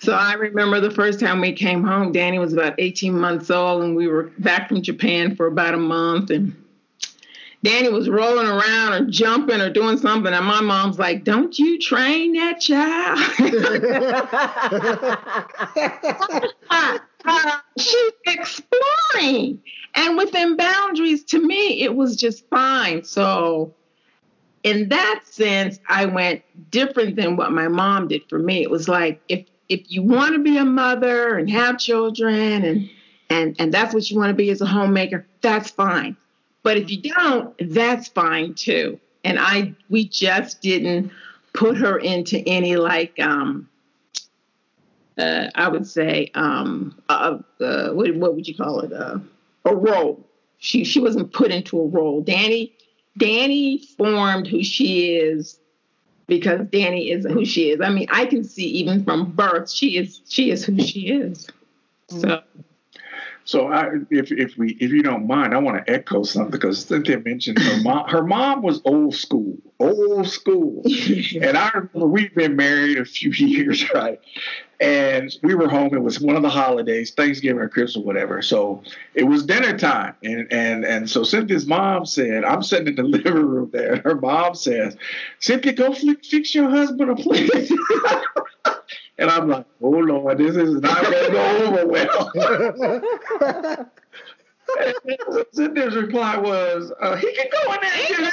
So 0.00 0.12
I 0.12 0.34
remember 0.34 0.80
the 0.80 0.92
first 0.92 1.18
time 1.18 1.40
we 1.40 1.52
came 1.52 1.82
home, 1.82 2.12
Danny 2.12 2.38
was 2.38 2.52
about 2.52 2.74
18 2.78 3.18
months 3.18 3.50
old, 3.50 3.82
and 3.82 3.96
we 3.96 4.06
were 4.06 4.30
back 4.38 4.68
from 4.68 4.80
Japan 4.80 5.34
for 5.34 5.46
about 5.46 5.74
a 5.74 5.78
month. 5.78 6.30
And 6.30 6.54
Danny 7.64 7.88
was 7.88 8.08
rolling 8.08 8.46
around 8.46 8.92
or 8.92 9.10
jumping 9.10 9.60
or 9.60 9.70
doing 9.70 9.98
something. 9.98 10.32
And 10.32 10.46
my 10.46 10.60
mom's 10.60 11.00
like, 11.00 11.24
Don't 11.24 11.58
you 11.58 11.80
train 11.80 12.34
that 12.34 12.60
child? 12.60 13.18
she's 17.76 18.12
exploring. 18.26 19.60
And 19.96 20.16
within 20.16 20.56
boundaries, 20.56 21.24
to 21.24 21.44
me, 21.44 21.82
it 21.82 21.96
was 21.96 22.14
just 22.14 22.48
fine. 22.48 23.02
So, 23.02 23.74
in 24.62 24.90
that 24.90 25.22
sense, 25.24 25.80
I 25.88 26.04
went 26.06 26.42
different 26.70 27.16
than 27.16 27.36
what 27.36 27.50
my 27.50 27.66
mom 27.66 28.06
did 28.06 28.22
for 28.28 28.38
me. 28.38 28.62
It 28.62 28.70
was 28.70 28.88
like, 28.88 29.20
if 29.28 29.44
if 29.68 29.90
you 29.90 30.02
want 30.02 30.34
to 30.34 30.38
be 30.38 30.56
a 30.56 30.64
mother 30.64 31.36
and 31.36 31.50
have 31.50 31.78
children 31.78 32.64
and 32.64 32.90
and 33.30 33.56
and 33.58 33.72
that's 33.72 33.92
what 33.92 34.10
you 34.10 34.18
want 34.18 34.30
to 34.30 34.34
be 34.34 34.50
as 34.50 34.60
a 34.60 34.66
homemaker, 34.66 35.26
that's 35.42 35.70
fine. 35.70 36.16
But 36.62 36.78
if 36.78 36.90
you 36.90 37.02
don't, 37.02 37.54
that's 37.74 38.08
fine 38.08 38.54
too. 38.54 38.98
And 39.24 39.38
I 39.38 39.74
we 39.90 40.08
just 40.08 40.60
didn't 40.62 41.12
put 41.52 41.76
her 41.76 41.98
into 41.98 42.38
any 42.48 42.76
like 42.76 43.18
um 43.20 43.68
uh, 45.18 45.48
I 45.54 45.68
would 45.68 45.86
say 45.86 46.30
um 46.34 46.96
uh, 47.08 47.38
uh, 47.60 47.90
what, 47.90 48.14
what 48.16 48.34
would 48.34 48.48
you 48.48 48.54
call 48.54 48.80
it 48.80 48.92
uh, 48.92 49.18
a 49.64 49.74
role. 49.74 50.24
She 50.58 50.84
she 50.84 51.00
wasn't 51.00 51.32
put 51.32 51.50
into 51.50 51.78
a 51.78 51.86
role. 51.86 52.22
Danny 52.22 52.72
Danny 53.18 53.78
formed 53.98 54.46
who 54.46 54.62
she 54.62 55.16
is 55.16 55.58
because 56.28 56.60
Danny 56.70 57.10
is 57.10 57.24
who 57.24 57.44
she 57.44 57.70
is. 57.70 57.80
I 57.80 57.88
mean, 57.88 58.06
I 58.10 58.26
can 58.26 58.44
see 58.44 58.66
even 58.66 59.02
from 59.02 59.32
birth, 59.32 59.70
she 59.70 59.96
is 59.96 60.20
she 60.28 60.50
is 60.52 60.64
who 60.64 60.80
she 60.80 61.08
is. 61.08 61.48
Mm-hmm. 62.10 62.20
So 62.20 62.42
so 63.48 63.68
I, 63.68 63.88
if 64.10 64.30
if 64.30 64.58
we 64.58 64.76
if 64.78 64.90
you 64.90 65.02
don't 65.02 65.26
mind, 65.26 65.54
I 65.54 65.58
want 65.58 65.84
to 65.84 65.90
echo 65.90 66.22
something 66.22 66.50
because 66.50 66.84
Cynthia 66.84 67.18
mentioned 67.18 67.58
her 67.58 67.76
mom. 67.82 68.06
Her 68.06 68.22
mom 68.22 68.60
was 68.60 68.82
old 68.84 69.14
school, 69.14 69.56
old 69.80 70.28
school, 70.28 70.82
and 71.40 71.56
I 71.56 71.70
remember 71.70 72.06
we've 72.06 72.34
been 72.34 72.56
married 72.56 72.98
a 72.98 73.06
few 73.06 73.30
years, 73.46 73.90
right? 73.94 74.20
And 74.80 75.34
we 75.42 75.56
were 75.56 75.68
home. 75.68 75.92
It 75.92 76.02
was 76.02 76.20
one 76.20 76.36
of 76.36 76.42
the 76.42 76.48
holidays, 76.48 77.10
Thanksgiving 77.10 77.60
or 77.60 77.68
Christmas, 77.68 78.04
whatever. 78.04 78.42
So 78.42 78.82
it 79.14 79.24
was 79.24 79.44
dinner 79.44 79.76
time, 79.76 80.14
and 80.22 80.46
and 80.52 80.84
and 80.84 81.10
so 81.10 81.24
Cynthia's 81.24 81.66
mom 81.66 82.06
said, 82.06 82.44
"I'm 82.44 82.62
sitting 82.62 82.86
in 82.86 82.94
the 82.94 83.02
living 83.18 83.34
room 83.34 83.70
there." 83.72 83.94
And 83.94 84.02
her 84.02 84.14
mom 84.14 84.54
says, 84.54 84.96
"Cynthia, 85.40 85.72
go 85.72 85.92
fix 85.92 86.54
your 86.54 86.70
husband 86.70 87.10
a 87.10 87.16
plate." 87.16 87.50
And 89.18 89.30
I'm 89.30 89.48
like, 89.48 89.66
oh 89.82 89.88
Lord, 89.90 90.38
this 90.38 90.54
is 90.54 90.80
not 90.80 91.02
going 91.02 91.24
to 91.24 91.32
go 91.32 91.64
over 91.66 91.86
well. 91.86 92.30
Cynthia's 95.52 95.96
reply 95.96 96.36
was, 96.36 96.92
uh, 97.00 97.16
he 97.16 97.32
can 97.34 97.46
go 97.50 97.72
in 97.72 97.80
there. 97.80 98.30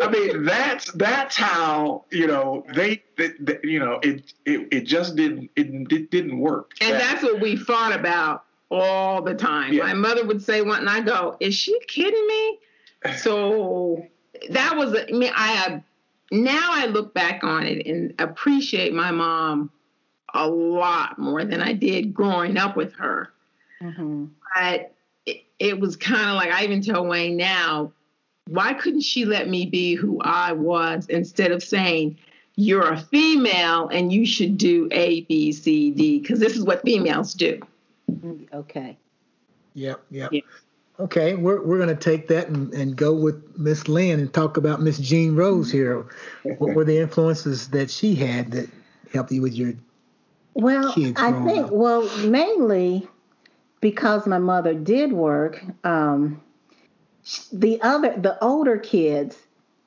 I 0.00 0.10
mean, 0.10 0.44
that's 0.44 0.92
that's 0.92 1.36
how 1.36 2.04
you 2.10 2.26
know 2.26 2.64
they, 2.74 3.02
they, 3.16 3.30
they, 3.40 3.58
you 3.64 3.80
know 3.80 3.98
it, 4.02 4.32
it 4.46 4.68
it 4.70 4.80
just 4.82 5.16
didn't 5.16 5.50
it, 5.56 5.66
it 5.92 6.10
didn't 6.10 6.38
work. 6.38 6.72
And 6.80 6.94
that, 6.94 6.98
that's 6.98 7.22
what 7.22 7.40
we 7.40 7.56
fought 7.56 7.92
about 7.92 8.44
all 8.70 9.22
the 9.22 9.34
time. 9.34 9.72
Yeah. 9.72 9.84
My 9.84 9.94
mother 9.94 10.24
would 10.24 10.42
say 10.42 10.62
one, 10.62 10.80
and 10.80 10.88
I 10.88 11.00
go, 11.00 11.36
"Is 11.40 11.54
she 11.54 11.78
kidding 11.88 12.26
me?" 12.26 12.58
So 13.18 14.06
that 14.50 14.76
was 14.76 14.94
I 14.94 15.10
mean 15.12 15.32
I 15.34 15.48
have 15.48 15.82
now 16.30 16.68
I 16.72 16.86
look 16.86 17.12
back 17.14 17.42
on 17.42 17.66
it 17.66 17.86
and 17.86 18.14
appreciate 18.18 18.94
my 18.94 19.10
mom 19.10 19.70
a 20.34 20.46
lot 20.46 21.18
more 21.18 21.44
than 21.44 21.62
I 21.62 21.72
did 21.72 22.14
growing 22.14 22.56
up 22.56 22.76
with 22.76 22.94
her. 22.94 23.32
Mm-hmm. 23.82 24.26
But 24.54 24.94
it, 25.26 25.44
it 25.58 25.80
was 25.80 25.96
kind 25.96 26.30
of 26.30 26.36
like 26.36 26.50
I 26.50 26.64
even 26.64 26.82
tell 26.82 27.06
Wayne 27.06 27.36
now, 27.36 27.92
why 28.46 28.74
couldn't 28.74 29.02
she 29.02 29.24
let 29.24 29.48
me 29.48 29.66
be 29.66 29.94
who 29.94 30.20
I 30.22 30.52
was 30.52 31.06
instead 31.08 31.52
of 31.52 31.62
saying, 31.62 32.18
you're 32.56 32.92
a 32.92 32.98
female 32.98 33.88
and 33.88 34.12
you 34.12 34.26
should 34.26 34.58
do 34.58 34.88
A, 34.90 35.20
B, 35.22 35.52
C, 35.52 35.92
D, 35.92 36.18
because 36.18 36.40
this 36.40 36.56
is 36.56 36.64
what 36.64 36.82
females 36.82 37.34
do. 37.34 37.60
Okay. 38.52 38.98
Yep, 39.74 40.02
yep. 40.10 40.32
Yeah. 40.32 40.40
Okay, 40.98 41.36
we're, 41.36 41.62
we're 41.62 41.76
going 41.76 41.88
to 41.88 41.94
take 41.94 42.26
that 42.28 42.48
and, 42.48 42.74
and 42.74 42.96
go 42.96 43.14
with 43.14 43.56
Miss 43.56 43.86
Lynn 43.86 44.18
and 44.18 44.32
talk 44.32 44.56
about 44.56 44.80
Miss 44.80 44.98
Jean 44.98 45.36
Rose 45.36 45.70
here. 45.70 46.06
what 46.42 46.74
were 46.74 46.84
the 46.84 46.98
influences 46.98 47.68
that 47.68 47.88
she 47.90 48.16
had 48.16 48.50
that 48.50 48.68
helped 49.12 49.30
you 49.30 49.40
with 49.40 49.54
your 49.54 49.74
well, 50.54 50.92
I 51.16 51.32
think 51.44 51.66
up? 51.66 51.70
well 51.70 52.02
mainly 52.26 53.06
because 53.80 54.26
my 54.26 54.38
mother 54.38 54.74
did 54.74 55.12
work. 55.12 55.62
Um, 55.84 56.42
the 57.52 57.80
other 57.82 58.14
the 58.16 58.42
older 58.42 58.78
kids 58.78 59.36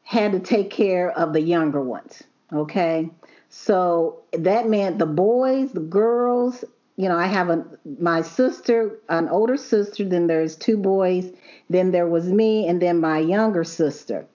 had 0.04 0.32
to 0.34 0.40
take 0.40 0.70
care 0.70 1.12
of 1.12 1.34
the 1.34 1.42
younger 1.42 1.82
ones. 1.82 2.24
Okay, 2.54 3.10
so 3.50 4.24
that 4.34 4.68
meant 4.68 5.00
the 5.00 5.06
boys, 5.06 5.72
the 5.72 5.80
girls, 5.80 6.64
you 6.98 7.08
know, 7.08 7.18
I 7.18 7.28
have 7.28 7.50
a 7.50 7.66
my 8.00 8.22
sister, 8.22 9.00
an 9.10 9.30
older 9.30 9.58
sister, 9.58 10.04
then 10.04 10.28
there's 10.28 10.56
two 10.56 10.78
boys, 10.78 11.32
then 11.70 11.92
there 11.92 12.08
was 12.08 12.26
me, 12.28 12.68
and 12.68 12.82
then 12.82 13.00
my 13.00 13.20
younger 13.20 13.64
sister. 13.64 14.28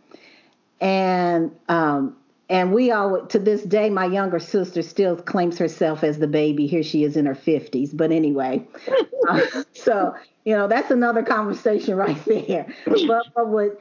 And 0.80 1.52
um, 1.68 2.16
and 2.48 2.72
we 2.72 2.92
all 2.92 3.26
to 3.26 3.38
this 3.38 3.62
day, 3.62 3.90
my 3.90 4.06
younger 4.06 4.38
sister 4.38 4.82
still 4.82 5.16
claims 5.16 5.58
herself 5.58 6.04
as 6.04 6.18
the 6.18 6.28
baby. 6.28 6.66
Here 6.66 6.82
she 6.82 7.02
is 7.02 7.16
in 7.16 7.26
her 7.26 7.34
fifties. 7.34 7.92
But 7.92 8.12
anyway, 8.12 8.66
uh, 9.28 9.40
so 9.72 10.14
you 10.44 10.54
know 10.54 10.68
that's 10.68 10.90
another 10.90 11.22
conversation 11.22 11.94
right 11.96 12.24
there. 12.24 12.72
But, 12.84 13.26
but 13.34 13.48
what 13.48 13.80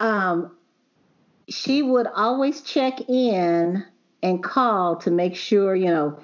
um, 0.00 0.56
she 1.48 1.82
would 1.82 2.06
always 2.06 2.62
check 2.62 3.08
in 3.08 3.84
and 4.22 4.42
call 4.42 4.96
to 4.96 5.10
make 5.10 5.36
sure 5.36 5.74
you 5.74 5.88
know 5.88 6.18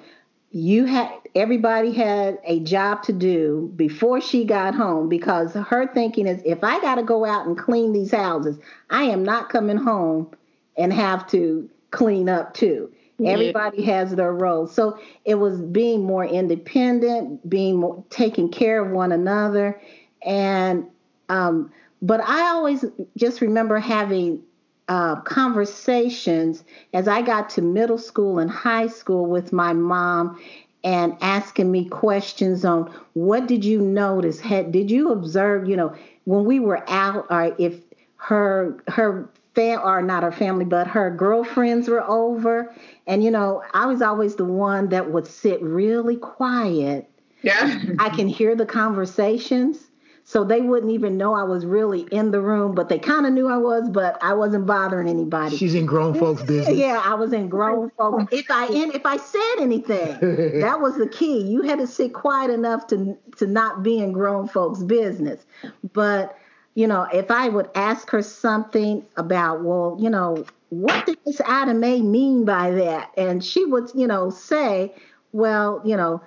you 0.49 0.85
had 0.85 1.11
everybody 1.35 1.93
had 1.93 2.39
a 2.45 2.59
job 2.61 3.03
to 3.03 3.13
do 3.13 3.71
before 3.75 4.19
she 4.19 4.45
got 4.45 4.73
home 4.73 5.09
because 5.09 5.53
her 5.53 5.85
thinking 5.93 6.25
is 6.25 6.41
if 6.43 6.63
I 6.63 6.81
got 6.81 6.95
to 6.95 7.03
go 7.03 7.23
out 7.23 7.45
and 7.45 7.55
clean 7.55 7.93
these 7.93 8.11
houses, 8.11 8.57
I 8.89 9.03
am 9.03 9.23
not 9.23 9.49
coming 9.49 9.77
home 9.77 10.31
and 10.77 10.93
have 10.93 11.27
to 11.27 11.69
clean 11.91 12.29
up 12.29 12.53
too. 12.53 12.91
Yeah. 13.17 13.31
Everybody 13.31 13.83
has 13.83 14.15
their 14.15 14.33
role. 14.33 14.67
So 14.67 14.99
it 15.25 15.35
was 15.35 15.59
being 15.59 16.03
more 16.03 16.25
independent, 16.25 17.49
being 17.49 17.77
more 17.77 18.03
taking 18.09 18.49
care 18.49 18.85
of 18.85 18.91
one 18.91 19.11
another 19.11 19.81
and 20.25 20.85
um 21.29 21.71
but 22.01 22.21
I 22.21 22.41
always 22.49 22.85
just 23.15 23.41
remember 23.41 23.79
having 23.79 24.43
uh, 24.87 25.15
conversations 25.21 26.63
as 26.93 27.07
I 27.07 27.21
got 27.21 27.49
to 27.51 27.61
middle 27.61 27.97
school 27.97 28.39
and 28.39 28.49
high 28.49 28.87
school 28.87 29.25
with 29.25 29.51
my 29.51 29.73
mom 29.73 30.39
and 30.83 31.17
asking 31.21 31.71
me 31.71 31.89
questions 31.89 32.63
on 32.63 32.93
what 33.13 33.47
did 33.47 33.65
you 33.65 33.81
notice 33.81 34.39
had 34.39 34.71
did 34.71 34.91
you 34.91 35.11
observe 35.11 35.67
you 35.67 35.75
know 35.75 35.93
when 36.25 36.45
we 36.45 36.59
were 36.59 36.87
out 36.89 37.25
or 37.29 37.55
if 37.57 37.81
her 38.17 38.77
her 38.87 39.27
fam 39.57 39.81
or 39.83 40.03
not 40.03 40.21
her 40.21 40.31
family 40.31 40.65
but 40.65 40.85
her 40.85 41.09
girlfriends 41.09 41.89
were 41.89 42.03
over 42.07 42.71
and 43.07 43.23
you 43.23 43.31
know 43.31 43.63
I 43.73 43.87
was 43.87 44.03
always 44.03 44.35
the 44.35 44.45
one 44.45 44.89
that 44.89 45.11
would 45.11 45.25
sit 45.25 45.59
really 45.63 46.15
quiet 46.15 47.09
yeah 47.41 47.81
I 47.99 48.09
can 48.09 48.27
hear 48.27 48.55
the 48.55 48.67
conversations 48.67 49.87
so 50.27 50.43
they 50.43 50.59
wouldn't 50.59 50.91
even 50.91 51.15
know 51.17 51.33
I 51.33 51.43
was 51.43 51.65
really 51.65 52.01
in 52.11 52.31
the 52.31 52.41
room, 52.41 52.75
but 52.75 52.89
they 52.89 52.99
kind 52.99 53.25
of 53.25 53.31
knew 53.31 53.47
I 53.47 53.55
was, 53.55 53.87
but 53.87 54.21
I 54.21 54.33
wasn't 54.33 54.65
bothering 54.65 55.07
anybody. 55.07 55.55
She's 55.55 55.73
in 55.73 55.85
grown 55.85 56.13
folks' 56.15 56.43
business. 56.45 56.77
Yeah, 56.77 57.01
I 57.01 57.13
was 57.13 57.31
in 57.31 57.47
grown 57.47 57.89
folks. 57.97 58.33
If 58.33 58.51
I 58.51 58.67
in, 58.67 58.91
if 58.91 59.05
I 59.05 59.15
said 59.15 59.55
anything, 59.61 60.59
that 60.59 60.81
was 60.81 60.97
the 60.97 61.07
key. 61.07 61.43
You 61.43 61.61
had 61.61 61.79
to 61.79 61.87
sit 61.87 62.13
quiet 62.13 62.51
enough 62.51 62.87
to 62.87 63.17
to 63.37 63.47
not 63.47 63.83
be 63.83 63.99
in 63.99 64.11
grown 64.11 64.49
folks' 64.49 64.83
business. 64.83 65.45
But 65.93 66.37
you 66.77 66.85
know, 66.85 67.07
if 67.11 67.31
I 67.31 67.49
would 67.49 67.71
ask 67.73 68.11
her 68.11 68.21
something 68.21 69.03
about, 69.15 69.63
well, 69.63 69.97
you 69.99 70.11
know, 70.11 70.45
what 70.69 71.07
did 71.07 71.17
this 71.25 71.41
item 71.43 71.83
A 71.83 72.03
mean 72.03 72.45
by 72.45 72.69
that? 72.69 73.09
And 73.17 73.43
she 73.43 73.65
would, 73.65 73.89
you 73.95 74.05
know, 74.05 74.29
say, 74.29 74.93
well, 75.31 75.81
you 75.83 75.97
know, 75.97 76.21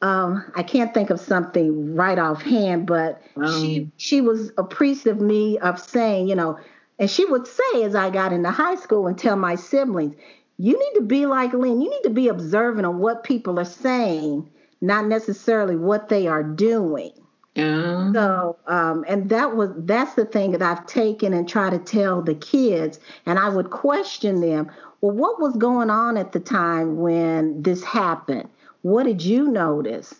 um, 0.00 0.50
I 0.56 0.62
can't 0.62 0.94
think 0.94 1.10
of 1.10 1.20
something 1.20 1.94
right 1.94 2.18
offhand, 2.18 2.86
but 2.86 3.20
um, 3.36 3.62
she 3.62 3.90
she 3.98 4.22
was 4.22 4.52
appreciative 4.56 5.18
of 5.18 5.22
me 5.22 5.58
of 5.58 5.78
saying, 5.78 6.30
you 6.30 6.34
know, 6.34 6.58
and 6.98 7.10
she 7.10 7.26
would 7.26 7.46
say 7.46 7.82
as 7.82 7.94
I 7.94 8.08
got 8.08 8.32
into 8.32 8.50
high 8.50 8.76
school 8.76 9.06
and 9.06 9.18
tell 9.18 9.36
my 9.36 9.54
siblings, 9.54 10.14
you 10.56 10.78
need 10.78 10.98
to 10.98 11.04
be 11.04 11.26
like 11.26 11.52
Lynn. 11.52 11.82
You 11.82 11.90
need 11.90 12.04
to 12.04 12.10
be 12.10 12.28
observant 12.28 12.86
of 12.86 12.94
what 12.94 13.22
people 13.22 13.60
are 13.60 13.66
saying, 13.66 14.48
not 14.80 15.08
necessarily 15.08 15.76
what 15.76 16.08
they 16.08 16.26
are 16.26 16.42
doing. 16.42 17.12
Yeah. 17.54 18.12
So, 18.12 18.56
um, 18.66 19.04
and 19.08 19.28
that 19.30 19.56
was 19.56 19.70
that's 19.76 20.14
the 20.14 20.24
thing 20.24 20.52
that 20.52 20.62
I've 20.62 20.86
taken 20.86 21.32
and 21.32 21.48
try 21.48 21.68
to 21.70 21.78
tell 21.78 22.22
the 22.22 22.34
kids, 22.34 23.00
and 23.26 23.38
I 23.38 23.48
would 23.48 23.70
question 23.70 24.40
them. 24.40 24.70
Well, 25.00 25.16
what 25.16 25.40
was 25.40 25.56
going 25.56 25.90
on 25.90 26.16
at 26.16 26.32
the 26.32 26.40
time 26.40 26.98
when 26.98 27.62
this 27.62 27.82
happened? 27.82 28.48
What 28.82 29.04
did 29.04 29.22
you 29.22 29.48
notice? 29.48 30.14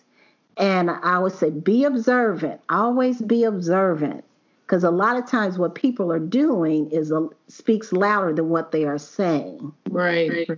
And 0.57 0.91
I 0.91 1.19
would 1.19 1.33
say, 1.33 1.51
be 1.51 1.85
observant. 1.85 2.61
Always 2.69 3.21
be 3.21 3.45
observant. 3.45 4.25
Because 4.63 4.85
a 4.85 4.91
lot 4.91 5.17
of 5.17 5.27
times 5.27 5.59
what 5.59 5.75
people 5.75 6.13
are 6.13 6.21
doing 6.21 6.91
is 6.91 7.11
uh, 7.11 7.27
speaks 7.49 7.93
louder 7.93 8.33
than 8.33 8.51
what 8.51 8.71
they 8.71 8.85
are 8.85 8.99
saying. 8.99 9.73
Right. 9.89 10.49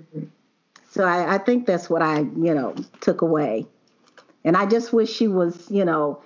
So 0.90 1.04
I, 1.04 1.36
I 1.36 1.38
think 1.38 1.66
that's 1.66 1.88
what 1.88 2.02
I, 2.02 2.18
you 2.18 2.54
know, 2.54 2.74
took 3.00 3.22
away. 3.22 3.66
And 4.44 4.56
I 4.56 4.66
just 4.66 4.92
wish 4.92 5.10
she 5.10 5.28
was, 5.28 5.70
you 5.70 5.84
know, 5.84 6.22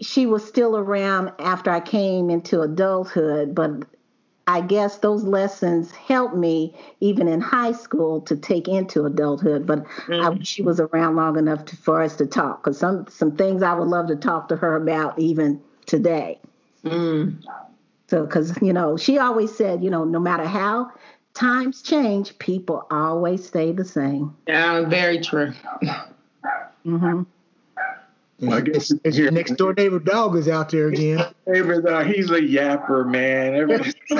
she 0.00 0.26
was 0.26 0.46
still 0.46 0.76
around 0.76 1.32
after 1.38 1.70
I 1.70 1.80
came 1.80 2.30
into 2.30 2.60
adulthood, 2.60 3.54
but 3.54 3.84
I 4.48 4.60
guess 4.60 4.98
those 4.98 5.24
lessons 5.24 5.90
helped 5.90 6.36
me 6.36 6.74
even 7.00 7.26
in 7.26 7.40
high 7.40 7.72
school 7.72 8.20
to 8.22 8.36
take 8.36 8.68
into 8.68 9.04
adulthood. 9.04 9.66
But 9.66 9.84
mm. 10.06 10.22
I 10.22 10.28
wish 10.28 10.46
she 10.46 10.62
was 10.62 10.78
around 10.78 11.16
long 11.16 11.36
enough 11.36 11.64
to, 11.66 11.76
for 11.76 12.00
us 12.00 12.16
to 12.16 12.26
talk 12.26 12.62
because 12.62 12.78
some 12.78 13.06
some 13.08 13.36
things 13.36 13.62
I 13.62 13.74
would 13.74 13.88
love 13.88 14.06
to 14.08 14.16
talk 14.16 14.48
to 14.48 14.56
her 14.56 14.76
about 14.76 15.18
even 15.18 15.60
today. 15.86 16.38
Mm. 16.84 17.42
So 18.08 18.24
because 18.24 18.56
you 18.62 18.72
know 18.72 18.96
she 18.96 19.18
always 19.18 19.56
said 19.56 19.82
you 19.82 19.90
know 19.90 20.04
no 20.04 20.20
matter 20.20 20.44
how 20.44 20.92
times 21.34 21.82
change, 21.82 22.38
people 22.38 22.86
always 22.90 23.46
stay 23.46 23.72
the 23.72 23.84
same. 23.84 24.36
Yeah, 24.46 24.82
very 24.82 25.20
true. 25.20 25.52
mm-hmm. 26.86 27.22
I 28.50 28.60
guess 28.60 28.92
it's 29.02 29.16
your 29.16 29.30
next 29.30 29.52
door 29.52 29.72
neighbor 29.72 29.98
dog 29.98 30.36
is 30.36 30.46
out 30.46 30.68
there 30.68 30.88
again. 30.88 31.24
Neighbor 31.46 31.80
dog, 31.80 32.06
he's 32.06 32.30
a 32.30 32.40
yapper, 32.40 33.08
man. 33.08 33.54
Every, 33.54 33.92
he 34.08 34.14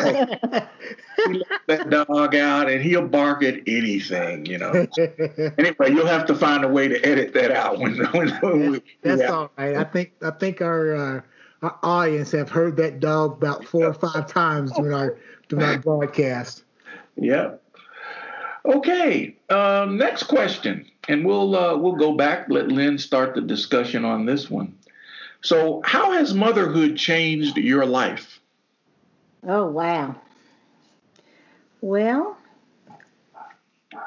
let 1.35 1.90
that 1.90 1.90
dog 1.90 2.35
out, 2.35 2.70
and 2.70 2.83
he'll 2.83 3.07
bark 3.07 3.42
at 3.42 3.61
anything, 3.66 4.46
you 4.46 4.57
know. 4.57 4.70
anyway, 5.59 5.90
you'll 5.90 6.07
have 6.07 6.24
to 6.26 6.35
find 6.35 6.64
a 6.64 6.68
way 6.68 6.88
to 6.88 7.05
edit 7.05 7.35
that 7.35 7.50
out 7.50 7.79
when. 7.79 7.98
when, 8.12 8.29
when 8.40 8.70
we, 8.70 8.83
that's 9.02 9.20
yeah. 9.20 9.31
all 9.31 9.50
right. 9.59 9.76
I 9.76 9.85
think 9.85 10.12
I 10.22 10.31
think 10.31 10.62
our, 10.62 10.96
uh, 10.96 11.20
our 11.61 11.79
audience 11.83 12.33
have 12.33 12.48
heard 12.48 12.76
that 12.79 13.00
dog 13.00 13.37
about 13.37 13.64
four 13.66 13.85
or 13.85 13.94
five 13.94 14.26
times 14.26 14.72
during 14.72 14.94
our 14.94 15.18
during 15.48 15.64
our 15.66 15.79
broadcast. 15.79 16.64
Yep. 17.16 17.62
Okay. 18.66 19.37
Um, 19.48 19.96
next 19.96 20.24
question 20.24 20.87
and 21.09 21.24
we'll 21.24 21.57
uh, 21.57 21.76
we'll 21.76 21.96
go 21.96 22.12
back. 22.12 22.46
Let 22.48 22.68
Lynn 22.68 22.98
start 22.98 23.35
the 23.35 23.40
discussion 23.40 24.05
on 24.05 24.26
this 24.26 24.50
one. 24.50 24.76
So, 25.42 25.83
how 25.85 26.12
has 26.12 26.35
motherhood 26.35 26.96
changed 26.96 27.57
your 27.57 27.87
life? 27.87 28.40
Oh 29.46 29.66
wow. 29.66 30.16
Well, 31.81 32.37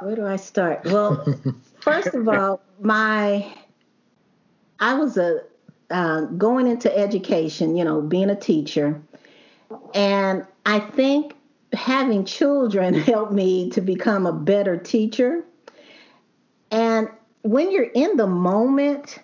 where 0.02 0.16
do 0.16 0.26
I 0.26 0.36
start? 0.36 0.86
Well, 0.86 1.26
first 1.80 2.14
of 2.14 2.28
all, 2.28 2.62
my 2.80 3.54
I 4.80 4.96
was 4.96 5.18
a 5.18 5.44
uh, 5.90 6.22
going 6.26 6.68
into 6.68 6.96
education, 6.96 7.76
you 7.76 7.84
know, 7.84 8.02
being 8.02 8.30
a 8.30 8.36
teacher, 8.36 9.02
and 9.94 10.46
I 10.66 10.80
think 10.80 11.36
having 11.74 12.26
children 12.26 12.94
helped 13.00 13.32
me 13.32 13.70
to 13.72 13.82
become 13.82 14.26
a 14.26 14.34
better 14.34 14.78
teacher 14.78 15.44
and 16.72 17.10
when 17.42 17.72
you're 17.72 17.84
in 17.84 18.18
the 18.18 18.28
moment 18.28 19.20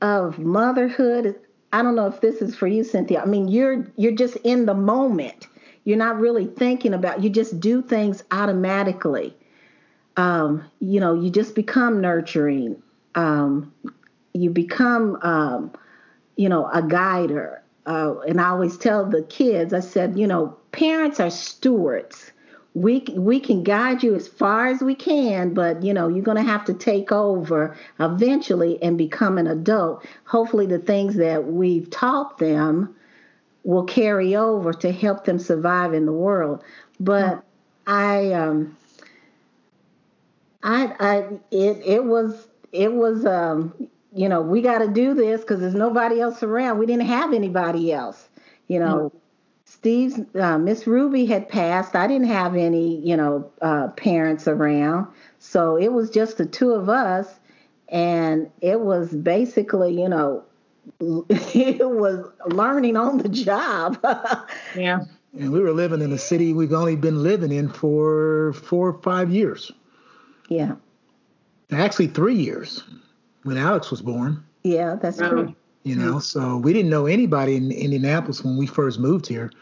of 0.00 0.38
motherhood, 0.38 1.36
I 1.72 1.82
don't 1.82 1.94
know 1.94 2.06
if 2.06 2.20
this 2.20 2.36
is 2.36 2.54
for 2.54 2.66
you, 2.66 2.84
Cynthia. 2.84 3.20
I 3.20 3.26
mean, 3.26 3.48
you're 3.48 3.86
you're 3.96 4.12
just 4.12 4.36
in 4.36 4.66
the 4.66 4.74
moment. 4.74 5.48
You're 5.84 5.98
not 5.98 6.18
really 6.20 6.46
thinking 6.46 6.94
about. 6.94 7.22
You 7.22 7.30
just 7.30 7.60
do 7.60 7.82
things 7.82 8.22
automatically. 8.30 9.36
Um, 10.16 10.64
you 10.78 11.00
know, 11.00 11.14
you 11.14 11.30
just 11.30 11.54
become 11.54 12.00
nurturing. 12.00 12.80
Um, 13.16 13.72
you 14.32 14.50
become, 14.50 15.18
um, 15.22 15.72
you 16.36 16.48
know, 16.48 16.68
a 16.72 16.82
guider. 16.82 17.62
Uh, 17.86 18.18
and 18.20 18.40
I 18.40 18.48
always 18.48 18.78
tell 18.78 19.04
the 19.04 19.22
kids, 19.22 19.74
I 19.74 19.80
said, 19.80 20.18
you 20.18 20.26
know, 20.26 20.56
parents 20.74 21.20
are 21.20 21.30
stewards. 21.30 22.32
We 22.74 23.04
we 23.14 23.38
can 23.38 23.62
guide 23.62 24.02
you 24.02 24.16
as 24.16 24.26
far 24.26 24.66
as 24.66 24.80
we 24.80 24.96
can 24.96 25.54
but 25.54 25.84
you 25.84 25.94
know 25.94 26.08
you're 26.08 26.24
going 26.24 26.36
to 26.36 26.42
have 26.42 26.64
to 26.64 26.74
take 26.74 27.12
over 27.12 27.76
eventually 28.00 28.82
and 28.82 28.98
become 28.98 29.38
an 29.38 29.46
adult. 29.46 30.04
Hopefully 30.24 30.66
the 30.66 30.80
things 30.80 31.14
that 31.14 31.46
we've 31.46 31.88
taught 31.90 32.38
them 32.38 32.96
will 33.62 33.84
carry 33.84 34.34
over 34.34 34.72
to 34.72 34.90
help 34.90 35.24
them 35.24 35.38
survive 35.38 35.94
in 35.94 36.04
the 36.04 36.12
world. 36.12 36.64
But 36.98 37.44
i 37.86 38.32
um 38.32 38.76
i 40.64 40.92
i 40.98 41.16
it 41.52 41.80
it 41.86 42.04
was 42.04 42.48
it 42.72 42.92
was 42.92 43.24
um 43.24 43.72
you 44.12 44.28
know 44.28 44.40
we 44.40 44.62
got 44.62 44.78
to 44.78 44.88
do 44.88 45.14
this 45.14 45.42
because 45.42 45.60
there's 45.60 45.76
nobody 45.76 46.20
else 46.20 46.42
around. 46.42 46.78
We 46.78 46.86
didn't 46.86 47.06
have 47.06 47.32
anybody 47.32 47.92
else 47.92 48.28
you 48.66 48.80
know. 48.80 48.96
Mm-hmm 48.96 49.18
Steve's 49.64 50.20
uh, 50.34 50.58
Miss 50.58 50.86
Ruby 50.86 51.26
had 51.26 51.48
passed. 51.48 51.96
I 51.96 52.06
didn't 52.06 52.28
have 52.28 52.54
any, 52.54 53.00
you 53.00 53.16
know, 53.16 53.50
uh, 53.62 53.88
parents 53.88 54.46
around, 54.46 55.06
so 55.38 55.76
it 55.76 55.92
was 55.92 56.10
just 56.10 56.38
the 56.38 56.46
two 56.46 56.72
of 56.72 56.88
us, 56.88 57.40
and 57.88 58.50
it 58.60 58.80
was 58.80 59.14
basically, 59.14 60.00
you 60.00 60.08
know, 60.08 60.44
it 61.00 61.90
was 61.90 62.30
learning 62.46 62.96
on 62.96 63.18
the 63.18 63.28
job. 63.28 63.98
yeah. 64.76 65.00
And 65.38 65.50
we 65.50 65.60
were 65.60 65.72
living 65.72 66.00
in 66.00 66.12
a 66.12 66.18
city 66.18 66.52
we've 66.52 66.72
only 66.72 66.94
been 66.94 67.22
living 67.22 67.50
in 67.50 67.68
for 67.68 68.52
four 68.52 68.88
or 68.88 69.02
five 69.02 69.32
years. 69.32 69.72
Yeah. 70.48 70.76
Actually, 71.72 72.08
three 72.08 72.36
years 72.36 72.84
when 73.42 73.56
Alex 73.56 73.90
was 73.90 74.00
born. 74.02 74.44
Yeah, 74.62 74.94
that's 74.94 75.18
true. 75.18 75.54
You 75.84 75.96
know, 75.96 76.18
so 76.18 76.56
we 76.56 76.72
didn't 76.72 76.90
know 76.90 77.04
anybody 77.04 77.56
in 77.56 77.70
Indianapolis 77.70 78.42
when 78.42 78.56
we 78.56 78.66
first 78.66 78.98
moved 78.98 79.26
here, 79.26 79.52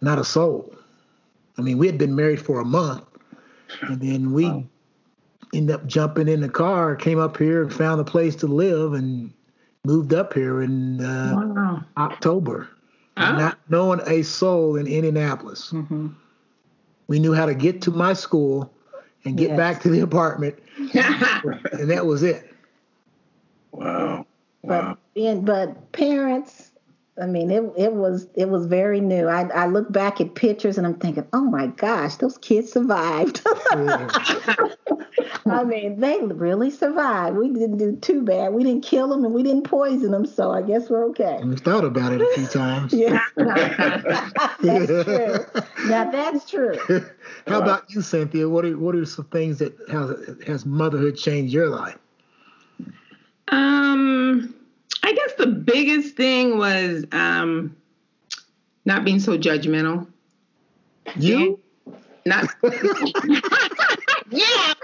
not 0.00 0.18
a 0.18 0.24
soul. 0.24 0.74
I 1.58 1.62
mean, 1.62 1.76
we 1.76 1.86
had 1.86 1.98
been 1.98 2.16
married 2.16 2.40
for 2.40 2.60
a 2.60 2.64
month, 2.64 3.04
and 3.82 4.00
then 4.00 4.32
we 4.32 4.46
wow. 4.46 4.64
ended 5.52 5.74
up 5.74 5.86
jumping 5.86 6.28
in 6.28 6.40
the 6.40 6.48
car, 6.48 6.96
came 6.96 7.18
up 7.18 7.36
here, 7.36 7.62
and 7.62 7.72
found 7.72 8.00
a 8.00 8.04
place 8.04 8.34
to 8.36 8.46
live, 8.46 8.94
and 8.94 9.30
moved 9.84 10.14
up 10.14 10.32
here 10.32 10.62
in 10.62 11.04
uh, 11.04 11.34
wow. 11.34 11.84
October, 11.98 12.68
oh. 13.18 13.32
not 13.32 13.58
knowing 13.68 14.00
a 14.06 14.22
soul 14.22 14.76
in 14.76 14.86
Indianapolis. 14.86 15.72
Mm-hmm. 15.72 16.08
We 17.06 17.18
knew 17.18 17.34
how 17.34 17.44
to 17.44 17.54
get 17.54 17.82
to 17.82 17.90
my 17.90 18.14
school 18.14 18.72
and 19.26 19.36
get 19.36 19.50
yes. 19.50 19.58
back 19.58 19.82
to 19.82 19.90
the 19.90 20.00
apartment, 20.00 20.58
and 20.78 21.90
that 21.90 22.06
was 22.06 22.22
it. 22.22 22.50
Wow. 23.72 24.26
But 24.66 24.98
being, 25.14 25.44
but 25.44 25.92
parents, 25.92 26.72
I 27.20 27.26
mean, 27.26 27.50
it 27.50 27.64
it 27.76 27.94
was 27.94 28.28
it 28.34 28.48
was 28.48 28.66
very 28.66 29.00
new. 29.00 29.26
I 29.26 29.48
I 29.48 29.66
look 29.66 29.90
back 29.90 30.20
at 30.20 30.34
pictures 30.34 30.76
and 30.76 30.86
I'm 30.86 30.98
thinking, 30.98 31.26
oh 31.32 31.44
my 31.44 31.68
gosh, 31.68 32.16
those 32.16 32.36
kids 32.38 32.72
survived. 32.72 33.40
I 35.46 35.64
mean, 35.64 36.00
they 36.00 36.18
really 36.20 36.70
survived. 36.70 37.36
We 37.36 37.48
didn't 37.48 37.78
do 37.78 37.96
too 37.96 38.22
bad. 38.22 38.52
We 38.52 38.64
didn't 38.64 38.82
kill 38.84 39.08
them 39.08 39.24
and 39.24 39.32
we 39.32 39.42
didn't 39.42 39.62
poison 39.62 40.10
them, 40.10 40.26
so 40.26 40.50
I 40.50 40.60
guess 40.60 40.90
we're 40.90 41.04
okay. 41.06 41.40
We 41.42 41.56
thought 41.56 41.84
about 41.84 42.12
it 42.12 42.20
a 42.20 42.26
few 42.34 42.46
times. 42.46 42.92
yeah, 42.92 43.20
that's 44.60 45.04
true. 45.04 45.46
Now 45.88 46.10
that's 46.10 46.50
true. 46.50 46.76
How 47.46 47.62
about 47.62 47.90
you, 47.90 48.02
Cynthia? 48.02 48.48
What 48.48 48.64
are 48.64 48.76
what 48.76 48.94
are 48.94 49.06
some 49.06 49.26
things 49.26 49.58
that 49.58 49.74
has 49.90 50.36
has 50.46 50.66
motherhood 50.66 51.16
changed 51.16 51.54
your 51.54 51.68
life? 51.68 51.96
Um 53.48 54.54
I 55.06 55.12
guess 55.12 55.34
the 55.38 55.46
biggest 55.46 56.16
thing 56.16 56.58
was 56.58 57.04
um, 57.12 57.76
not 58.84 59.04
being 59.04 59.20
so 59.20 59.38
judgmental. 59.38 60.08
You? 61.14 61.60
Not. 62.24 62.48
yeah. 64.30 64.74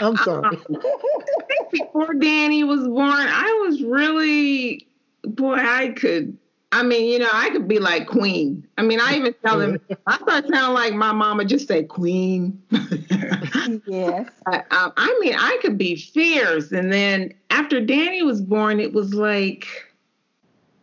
I'm 0.00 0.16
sorry. 0.16 0.58
before 1.70 2.14
Danny 2.14 2.64
was 2.64 2.80
born, 2.80 3.12
I 3.12 3.66
was 3.68 3.80
really, 3.80 4.88
boy, 5.22 5.54
I 5.54 5.90
could 5.90 6.36
I 6.72 6.82
mean, 6.82 7.06
you 7.10 7.18
know, 7.18 7.28
I 7.30 7.50
could 7.50 7.68
be 7.68 7.78
like 7.78 8.06
Queen. 8.06 8.66
I 8.78 8.82
mean, 8.82 8.98
I 8.98 9.14
even 9.16 9.34
tell 9.44 9.58
them, 9.58 9.78
I 10.06 10.16
start 10.16 10.48
sounding 10.48 10.72
like 10.72 10.94
my 10.94 11.12
mama 11.12 11.44
just 11.44 11.68
say 11.68 11.84
Queen. 11.84 12.62
yes. 13.86 14.30
I, 14.46 14.56
um, 14.70 14.92
I 14.96 15.18
mean, 15.20 15.34
I 15.38 15.58
could 15.60 15.76
be 15.76 15.96
fierce. 15.96 16.72
And 16.72 16.90
then 16.90 17.34
after 17.50 17.78
Danny 17.78 18.22
was 18.22 18.40
born, 18.40 18.80
it 18.80 18.94
was 18.94 19.12
like, 19.12 19.66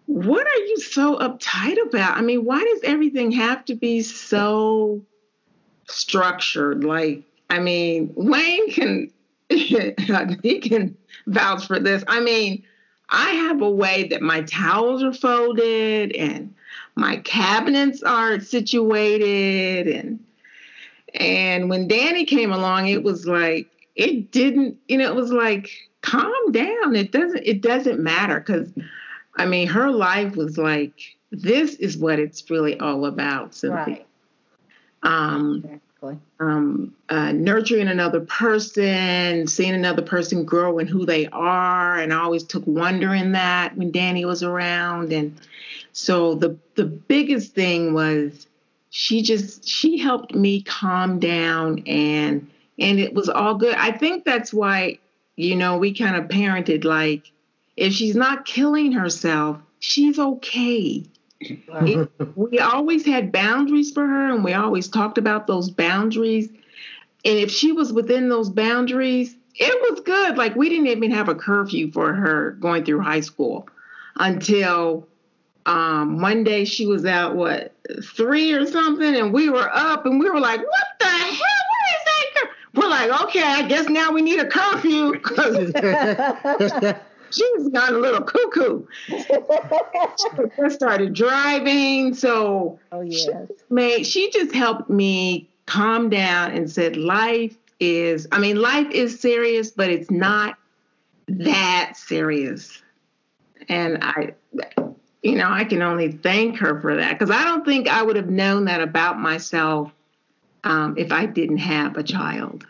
what 0.05 0.45
are 0.45 0.65
you 0.65 0.77
so 0.77 1.17
uptight 1.17 1.77
about? 1.87 2.17
I 2.17 2.21
mean, 2.21 2.45
why 2.45 2.63
does 2.63 2.81
everything 2.83 3.31
have 3.31 3.65
to 3.65 3.75
be 3.75 4.03
so 4.03 5.03
structured? 5.87 6.83
Like, 6.83 7.23
I 7.49 7.57
mean, 7.57 8.13
Wayne 8.15 8.71
can, 8.71 9.11
he 9.49 10.59
can 10.59 10.95
vouch 11.25 11.65
for 11.65 11.79
this. 11.79 12.03
I 12.07 12.19
mean, 12.19 12.63
I 13.11 13.31
have 13.31 13.61
a 13.61 13.69
way 13.69 14.07
that 14.09 14.21
my 14.21 14.41
towels 14.43 15.03
are 15.03 15.13
folded 15.13 16.11
and 16.13 16.53
my 16.95 17.17
cabinets 17.17 18.03
are 18.03 18.39
situated 18.39 19.87
and 19.87 20.19
and 21.15 21.69
when 21.69 21.87
Danny 21.87 22.25
came 22.25 22.51
along 22.51 22.87
it 22.87 23.03
was 23.03 23.25
like 23.25 23.67
it 23.95 24.31
didn't 24.31 24.77
you 24.87 24.97
know 24.97 25.07
it 25.07 25.15
was 25.15 25.31
like 25.31 25.71
calm 26.01 26.51
down 26.51 26.95
it 26.95 27.11
doesn't 27.11 27.41
it 27.43 27.61
doesn't 27.61 27.99
matter 27.99 28.39
cuz 28.41 28.71
I 29.35 29.45
mean 29.45 29.67
her 29.67 29.89
life 29.89 30.35
was 30.35 30.57
like 30.57 30.93
this 31.31 31.75
is 31.75 31.97
what 31.97 32.19
it's 32.19 32.49
really 32.49 32.79
all 32.79 33.05
about 33.05 33.53
Cynthia. 33.53 33.85
Right. 33.85 34.05
Um 35.03 35.81
Exactly. 36.01 36.19
Um, 36.39 36.95
uh, 37.09 37.33
nurturing 37.33 37.89
another 37.89 38.21
person, 38.21 39.47
seeing 39.47 39.73
another 39.73 40.01
person 40.01 40.45
grow 40.45 40.79
in 40.79 40.87
who 40.87 41.05
they 41.05 41.27
are, 41.27 41.99
and 41.99 42.13
I 42.13 42.21
always 42.21 42.43
took 42.43 42.65
wonder 42.65 43.13
in 43.13 43.33
that 43.33 43.75
when 43.75 43.91
Danny 43.91 44.23
was 44.23 44.41
around. 44.41 45.11
And 45.11 45.37
so 45.91 46.35
the 46.35 46.57
the 46.75 46.85
biggest 46.85 47.53
thing 47.53 47.93
was 47.93 48.47
she 48.91 49.21
just 49.21 49.67
she 49.67 49.97
helped 49.97 50.33
me 50.33 50.61
calm 50.61 51.19
down 51.19 51.83
and 51.85 52.49
and 52.77 52.99
it 52.99 53.13
was 53.13 53.27
all 53.27 53.55
good. 53.55 53.75
I 53.75 53.91
think 53.91 54.23
that's 54.23 54.53
why 54.53 54.99
you 55.35 55.57
know 55.57 55.77
we 55.77 55.93
kind 55.93 56.15
of 56.15 56.29
parented 56.29 56.85
like 56.85 57.29
if 57.75 57.91
she's 57.91 58.15
not 58.15 58.45
killing 58.45 58.93
herself, 58.93 59.59
she's 59.79 60.17
okay 60.17 61.03
it, 61.41 62.11
we 62.35 62.59
always 62.59 63.05
had 63.05 63.31
boundaries 63.31 63.91
for 63.91 64.05
her 64.05 64.33
and 64.33 64.43
we 64.43 64.53
always 64.53 64.87
talked 64.87 65.17
about 65.17 65.47
those 65.47 65.69
boundaries. 65.69 66.49
And 67.25 67.37
if 67.37 67.51
she 67.51 67.71
was 67.71 67.93
within 67.93 68.29
those 68.29 68.49
boundaries, 68.49 69.35
it 69.55 69.91
was 69.91 70.01
good. 70.01 70.37
Like 70.37 70.55
we 70.55 70.69
didn't 70.69 70.87
even 70.87 71.11
have 71.11 71.29
a 71.29 71.35
curfew 71.35 71.91
for 71.91 72.13
her 72.13 72.51
going 72.59 72.85
through 72.85 73.01
high 73.01 73.21
school 73.21 73.67
until 74.15 75.07
um, 75.65 76.21
one 76.21 76.43
day 76.43 76.65
she 76.65 76.85
was 76.85 77.05
out 77.05 77.35
what 77.35 77.73
three 78.03 78.53
or 78.53 78.65
something, 78.65 79.15
and 79.15 79.33
we 79.33 79.49
were 79.49 79.69
up, 79.71 80.05
and 80.05 80.19
we 80.19 80.29
were 80.29 80.39
like, 80.39 80.59
"What 80.59 80.85
the 80.99 81.05
hell? 81.05 81.31
What 81.31 81.85
is 81.91 82.05
that?" 82.05 82.49
We're 82.73 82.89
like, 82.89 83.21
"Okay, 83.23 83.43
I 83.43 83.67
guess 83.67 83.89
now 83.89 84.11
we 84.11 84.21
need 84.21 84.39
a 84.39 84.47
curfew." 84.47 85.19
She's 87.31 87.69
gone 87.69 87.95
a 87.95 87.97
little 87.97 88.21
cuckoo. 88.21 88.85
she 89.07 89.15
just 90.57 90.75
started 90.75 91.13
driving, 91.13 92.13
so 92.13 92.79
oh 92.91 93.01
yes, 93.01 93.49
made 93.69 94.05
she 94.05 94.31
just 94.31 94.53
helped 94.53 94.89
me 94.89 95.49
calm 95.65 96.09
down 96.09 96.51
and 96.51 96.69
said, 96.69 96.97
"Life 96.97 97.57
is, 97.79 98.27
I 98.31 98.39
mean, 98.39 98.57
life 98.57 98.89
is 98.91 99.19
serious, 99.19 99.71
but 99.71 99.89
it's 99.89 100.11
not 100.11 100.57
that 101.27 101.93
serious." 101.95 102.81
And 103.67 103.99
I, 104.01 104.33
you 105.21 105.35
know, 105.35 105.49
I 105.49 105.63
can 105.63 105.81
only 105.81 106.11
thank 106.11 106.57
her 106.57 106.79
for 106.81 106.95
that 106.95 107.17
because 107.17 107.29
I 107.29 107.43
don't 107.43 107.65
think 107.65 107.87
I 107.87 108.01
would 108.01 108.15
have 108.15 108.29
known 108.29 108.65
that 108.65 108.81
about 108.81 109.19
myself 109.19 109.91
um, 110.63 110.95
if 110.97 111.11
I 111.11 111.25
didn't 111.25 111.57
have 111.57 111.97
a 111.97 112.03
child. 112.03 112.65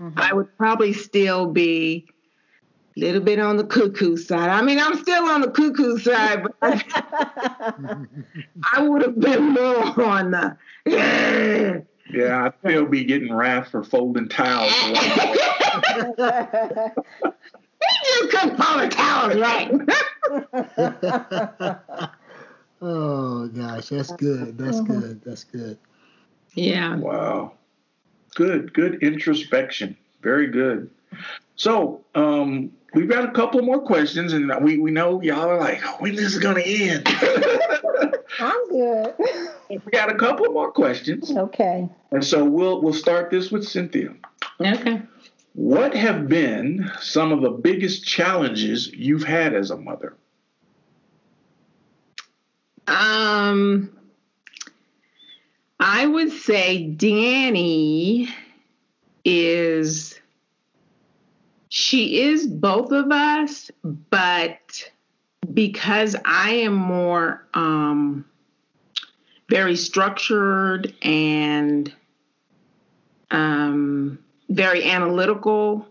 Mm-hmm. 0.00 0.18
I 0.18 0.32
would 0.32 0.56
probably 0.56 0.92
still 0.92 1.46
be 1.46 2.06
a 2.96 3.00
little 3.00 3.20
bit 3.20 3.38
on 3.38 3.56
the 3.56 3.64
cuckoo 3.64 4.16
side. 4.16 4.50
I 4.50 4.62
mean, 4.62 4.78
I'm 4.78 4.96
still 4.98 5.24
on 5.24 5.40
the 5.40 5.50
cuckoo 5.50 5.98
side, 5.98 6.42
but 6.42 6.54
I, 6.62 8.06
I 8.72 8.82
would 8.82 9.02
have 9.02 9.18
been 9.18 9.50
more 9.50 10.04
on 10.04 10.30
the. 10.30 10.56
yeah, 12.10 12.44
I'd 12.44 12.52
still 12.60 12.86
be 12.86 13.04
getting 13.04 13.34
wrath 13.34 13.70
for 13.70 13.82
folding 13.82 14.28
towels. 14.28 14.72
just 18.04 18.30
couldn't 18.30 18.56
fold 18.56 18.80
the 18.80 18.88
towels 18.88 19.36
right. 19.36 19.70
oh 22.80 23.48
gosh, 23.48 23.88
that's 23.88 24.12
good. 24.12 24.56
That's 24.58 24.78
mm-hmm. 24.78 25.00
good. 25.00 25.20
That's 25.24 25.44
good. 25.44 25.78
Yeah. 26.54 26.96
Wow. 26.96 27.52
Good. 28.34 28.72
Good 28.72 29.02
introspection. 29.02 29.96
Very 30.22 30.46
good. 30.46 30.90
So, 31.56 32.04
um, 32.14 32.72
we've 32.94 33.08
got 33.08 33.28
a 33.28 33.32
couple 33.32 33.62
more 33.62 33.80
questions, 33.80 34.32
and 34.32 34.52
we, 34.62 34.78
we 34.78 34.90
know 34.90 35.20
y'all 35.20 35.48
are 35.48 35.58
like, 35.58 35.80
oh, 35.84 35.96
when 35.98 36.14
this 36.14 36.34
is 36.34 36.38
going 36.38 36.56
to 36.56 36.64
end. 36.64 37.06
I'm 38.40 38.68
good. 38.68 39.14
We 39.70 39.90
got 39.90 40.10
a 40.10 40.14
couple 40.14 40.52
more 40.52 40.70
questions. 40.70 41.34
Okay. 41.34 41.88
And 42.12 42.24
so 42.24 42.44
we'll 42.44 42.80
we'll 42.82 42.92
start 42.92 43.30
this 43.30 43.50
with 43.50 43.66
Cynthia. 43.66 44.14
Okay. 44.60 45.02
What 45.54 45.94
have 45.94 46.28
been 46.28 46.92
some 47.00 47.32
of 47.32 47.40
the 47.40 47.50
biggest 47.50 48.04
challenges 48.04 48.92
you've 48.92 49.24
had 49.24 49.54
as 49.54 49.70
a 49.70 49.76
mother? 49.76 50.16
Um, 52.86 53.90
I 55.80 56.06
would 56.06 56.30
say 56.30 56.86
Danny 56.88 58.28
is 59.24 60.13
she 61.94 62.22
is 62.22 62.48
both 62.48 62.90
of 62.90 63.12
us, 63.12 63.70
but 63.84 64.90
because 65.52 66.16
I 66.24 66.50
am 66.50 66.74
more 66.74 67.46
um, 67.54 68.24
very 69.48 69.76
structured 69.76 70.92
and 71.02 71.92
um, 73.30 74.18
very 74.48 74.84
analytical, 74.84 75.86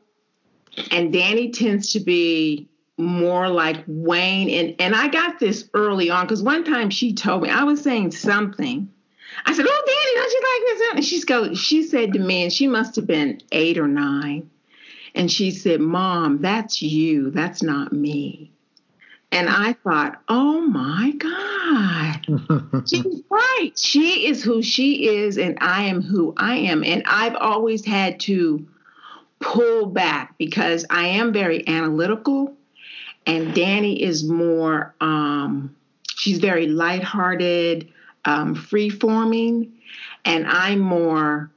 and 0.91 1.13
Danny 1.13 1.51
tends 1.51 1.93
to 1.93 2.01
be 2.01 2.67
more 2.97 3.47
like 3.47 3.81
Wayne. 3.87 4.49
And 4.49 4.75
and 4.79 4.95
I 4.95 5.07
got 5.07 5.39
this 5.39 5.69
early 5.73 6.09
on 6.09 6.25
because 6.25 6.43
one 6.43 6.65
time 6.65 6.89
she 6.89 7.13
told 7.13 7.43
me 7.43 7.49
I 7.49 7.63
was 7.63 7.81
saying 7.81 8.11
something. 8.11 8.91
I 9.45 9.53
said, 9.53 9.65
"Oh, 9.65 9.83
Danny, 9.85 10.19
don't 10.19 10.31
you 10.33 10.41
like 10.51 10.77
this?" 10.77 10.95
And 10.95 11.05
she's 11.05 11.23
go. 11.23 11.53
She 11.53 11.81
said 11.81 12.11
to 12.11 12.19
me, 12.19 12.43
and 12.43 12.51
she 12.51 12.67
must 12.67 12.97
have 12.97 13.07
been 13.07 13.39
eight 13.53 13.77
or 13.77 13.87
nine, 13.87 14.49
and 15.15 15.31
she 15.31 15.51
said, 15.51 15.79
"Mom, 15.81 16.41
that's 16.41 16.81
you. 16.81 17.31
That's 17.31 17.63
not 17.63 17.93
me." 17.93 18.51
And 19.33 19.49
I 19.49 19.73
thought, 19.73 20.21
oh 20.29 20.61
my 20.61 21.11
God, 21.17 22.85
she's 22.87 23.23
right. 23.31 23.71
She 23.75 24.27
is 24.27 24.43
who 24.43 24.61
she 24.61 25.07
is, 25.07 25.39
and 25.39 25.57
I 25.59 25.85
am 25.85 26.03
who 26.03 26.35
I 26.37 26.57
am. 26.57 26.83
And 26.83 27.01
I've 27.07 27.35
always 27.35 27.83
had 27.83 28.19
to 28.21 28.67
pull 29.39 29.87
back 29.87 30.35
because 30.37 30.85
I 30.91 31.07
am 31.07 31.33
very 31.33 31.67
analytical, 31.67 32.55
and 33.25 33.55
Danny 33.55 34.03
is 34.03 34.23
more, 34.23 34.93
um, 35.01 35.75
she's 36.15 36.37
very 36.37 36.67
lighthearted, 36.67 37.89
um, 38.25 38.53
free 38.53 38.91
forming, 38.91 39.73
and 40.25 40.45
I'm 40.47 40.79
more 40.79 41.49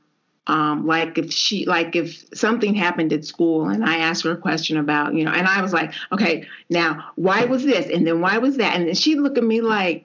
um, 0.46 0.86
like 0.86 1.18
if 1.18 1.32
she 1.32 1.66
like 1.66 1.96
if 1.96 2.24
something 2.34 2.74
happened 2.74 3.12
at 3.12 3.24
school 3.24 3.68
and 3.68 3.84
I 3.84 3.98
asked 3.98 4.22
her 4.24 4.32
a 4.32 4.36
question 4.36 4.76
about 4.76 5.14
you 5.14 5.24
know 5.24 5.32
and 5.32 5.46
I 5.46 5.60
was 5.60 5.72
like 5.72 5.92
okay 6.12 6.46
now 6.70 7.10
why 7.16 7.44
was 7.44 7.64
this? 7.64 7.86
And 7.86 8.06
then 8.06 8.20
why 8.20 8.38
was 8.38 8.56
that? 8.58 8.76
And 8.76 8.86
then 8.86 8.94
she'd 8.94 9.18
look 9.18 9.36
at 9.38 9.44
me 9.44 9.60
like 9.60 10.04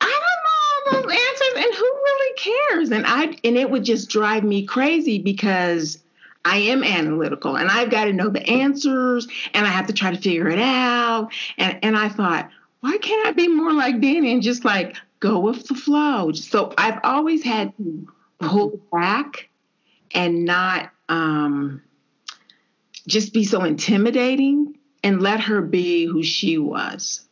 I 0.00 0.20
don't 0.84 1.02
know 1.02 1.02
those 1.02 1.12
answers 1.12 1.64
and 1.64 1.74
who 1.74 1.84
really 1.84 2.34
cares? 2.36 2.90
And 2.90 3.04
I 3.06 3.38
and 3.44 3.56
it 3.56 3.70
would 3.70 3.84
just 3.84 4.10
drive 4.10 4.44
me 4.44 4.66
crazy 4.66 5.18
because 5.18 5.98
I 6.44 6.58
am 6.58 6.84
analytical 6.84 7.56
and 7.56 7.70
I've 7.70 7.90
got 7.90 8.04
to 8.04 8.12
know 8.12 8.28
the 8.28 8.46
answers 8.46 9.26
and 9.54 9.66
I 9.66 9.70
have 9.70 9.86
to 9.86 9.92
try 9.92 10.10
to 10.10 10.20
figure 10.20 10.48
it 10.48 10.60
out. 10.60 11.30
And 11.56 11.78
and 11.82 11.96
I 11.96 12.08
thought 12.08 12.50
why 12.80 12.96
can't 12.98 13.26
I 13.26 13.32
be 13.32 13.48
more 13.48 13.72
like 13.72 14.00
Danny 14.00 14.32
and 14.32 14.42
just 14.42 14.64
like 14.64 14.96
go 15.20 15.38
with 15.38 15.66
the 15.66 15.74
flow? 15.74 16.32
So 16.32 16.74
I've 16.76 17.00
always 17.02 17.42
had 17.42 17.76
to 17.78 18.08
pull 18.38 18.80
back 18.92 19.48
and 20.12 20.44
not 20.44 20.90
um, 21.08 21.82
just 23.06 23.32
be 23.32 23.44
so 23.44 23.64
intimidating 23.64 24.76
and 25.02 25.22
let 25.22 25.40
her 25.40 25.62
be 25.62 26.06
who 26.06 26.22
she 26.22 26.58
was. 26.58 27.26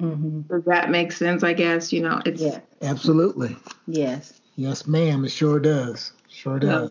Mm-hmm. 0.00 0.40
Does 0.42 0.64
that 0.64 0.90
make 0.90 1.12
sense? 1.12 1.42
I 1.42 1.52
guess 1.52 1.92
you 1.92 2.00
know 2.00 2.22
it's 2.24 2.40
yeah, 2.40 2.60
absolutely. 2.80 3.56
Yes, 3.86 4.40
yes, 4.56 4.86
ma'am. 4.86 5.24
It 5.24 5.30
sure 5.30 5.60
does. 5.60 6.12
Sure 6.28 6.58
does. 6.58 6.90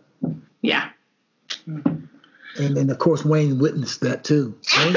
Yeah. 0.61 0.89
And 1.65 2.77
and 2.77 2.91
of 2.91 2.99
course 2.99 3.25
Wayne 3.25 3.57
witnessed 3.57 4.01
that 4.01 4.23
too. 4.23 4.55
Wayne 4.77 4.95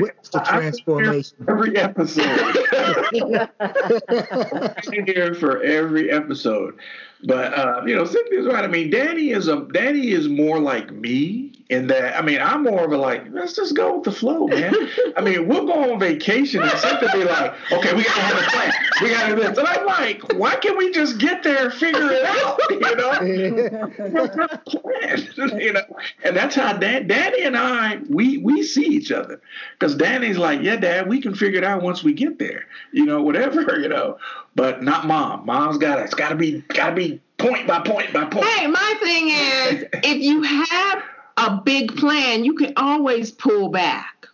witnessed 0.00 0.32
the 0.32 0.40
transformation. 0.46 1.36
Every 1.48 1.76
episode. 1.76 2.28
I'm 4.92 5.06
here 5.06 5.34
for 5.34 5.62
every 5.62 6.10
episode. 6.10 6.78
But 7.24 7.54
uh, 7.54 7.82
you 7.86 7.94
know, 7.94 8.04
Cynthia's 8.04 8.46
right. 8.46 8.64
I 8.64 8.68
mean, 8.68 8.90
Danny 8.90 9.30
is 9.30 9.48
a 9.48 9.66
Danny 9.72 10.10
is 10.10 10.28
more 10.28 10.60
like 10.60 10.92
me 10.92 11.52
in 11.68 11.88
that. 11.88 12.16
I 12.16 12.22
mean, 12.22 12.40
I'm 12.40 12.62
more 12.62 12.84
of 12.84 12.92
a 12.92 12.96
like, 12.96 13.24
let's 13.30 13.54
just 13.54 13.74
go 13.74 13.96
with 13.96 14.04
the 14.04 14.12
flow, 14.12 14.46
man. 14.46 14.72
I 15.16 15.20
mean, 15.20 15.48
we'll 15.48 15.66
go 15.66 15.92
on 15.92 15.98
vacation 15.98 16.62
and 16.62 16.70
something 16.72 17.08
be 17.12 17.24
like, 17.24 17.52
okay, 17.72 17.92
we 17.94 18.04
gotta 18.04 18.20
have 18.20 18.38
a 18.38 18.42
plan. 18.50 18.72
We 19.02 19.08
gotta 19.10 19.34
do 19.34 19.42
this. 19.42 19.58
And 19.58 19.66
I'm 19.66 19.84
like, 19.86 20.22
why 20.34 20.54
can't 20.56 20.78
we 20.78 20.92
just 20.92 21.18
get 21.18 21.42
there 21.42 21.64
and 21.64 21.74
figure 21.74 22.08
it 22.10 22.24
out? 22.24 22.60
You 22.76 22.96
know, 22.96 23.20
you 25.58 25.72
know. 25.72 25.82
And 26.24 26.36
that's 26.36 26.54
how 26.54 26.74
Dan, 26.74 27.06
Danny 27.06 27.42
and 27.42 27.56
I 27.56 28.00
we 28.08 28.38
we 28.38 28.62
see 28.62 28.84
each 28.84 29.10
other 29.10 29.40
because 29.78 29.94
Danny's 29.94 30.38
like, 30.38 30.62
yeah, 30.62 30.76
Dad, 30.76 31.08
we 31.08 31.20
can 31.20 31.34
figure 31.34 31.58
it 31.58 31.64
out 31.64 31.82
once 31.82 32.04
we 32.04 32.12
get 32.12 32.38
there. 32.38 32.66
You 32.92 33.06
know, 33.06 33.22
whatever. 33.22 33.80
You 33.86 33.90
know, 33.90 34.18
but 34.54 34.82
not 34.82 35.06
Mom. 35.06 35.46
Mom's 35.46 35.78
gotta. 35.78 36.02
it's 36.02 36.14
got 36.14 36.30
to 36.30 36.34
be 36.34 36.62
got 36.68 36.90
to 36.90 36.94
be 36.94 37.20
point 37.36 37.66
by 37.66 37.80
point 37.80 38.12
by 38.12 38.24
point. 38.24 38.46
Hey, 38.46 38.66
my 38.66 38.94
thing 39.00 39.28
is, 39.28 39.84
if 40.02 40.22
you 40.22 40.42
have 40.42 41.02
a 41.36 41.60
big 41.64 41.96
plan, 41.96 42.44
you 42.44 42.54
can 42.54 42.72
always 42.76 43.30
pull 43.30 43.68
back. 43.68 44.26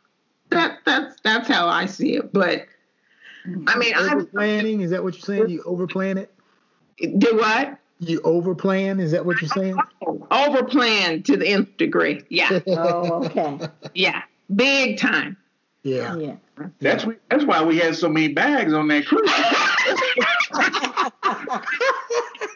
That 0.50 0.78
that's 0.84 1.16
that's 1.22 1.48
how 1.48 1.68
I 1.68 1.86
see 1.86 2.16
it. 2.16 2.32
But 2.32 2.66
mm-hmm. 3.46 3.68
I 3.68 3.76
mean, 3.76 3.94
I 3.94 4.12
over 4.12 4.24
planning 4.24 4.82
is 4.82 4.90
that 4.90 5.02
what 5.02 5.14
you're 5.14 5.22
saying? 5.22 5.48
You 5.48 5.62
over 5.64 5.86
plan 5.86 6.18
it? 6.18 6.34
Do 7.18 7.36
what? 7.36 7.78
You 7.98 8.20
over 8.22 8.54
plan? 8.54 9.00
Is 9.00 9.12
that 9.12 9.24
what 9.24 9.40
you're 9.40 9.48
saying? 9.48 9.76
Over 10.30 10.64
plan 10.64 11.22
to 11.24 11.36
the 11.36 11.48
nth 11.48 11.76
degree. 11.76 12.22
Yeah. 12.28 12.60
oh, 12.66 13.24
okay. 13.24 13.58
Yeah, 13.94 14.22
big 14.54 14.98
time. 14.98 15.36
Yeah. 15.82 16.16
Yeah. 16.16 16.36
That's 16.80 17.06
that's 17.28 17.44
why 17.44 17.64
we 17.64 17.78
had 17.78 17.96
so 17.96 18.08
many 18.08 18.28
bags 18.28 18.72
on 18.72 18.86
that 18.88 19.06
cruise. 19.06 19.28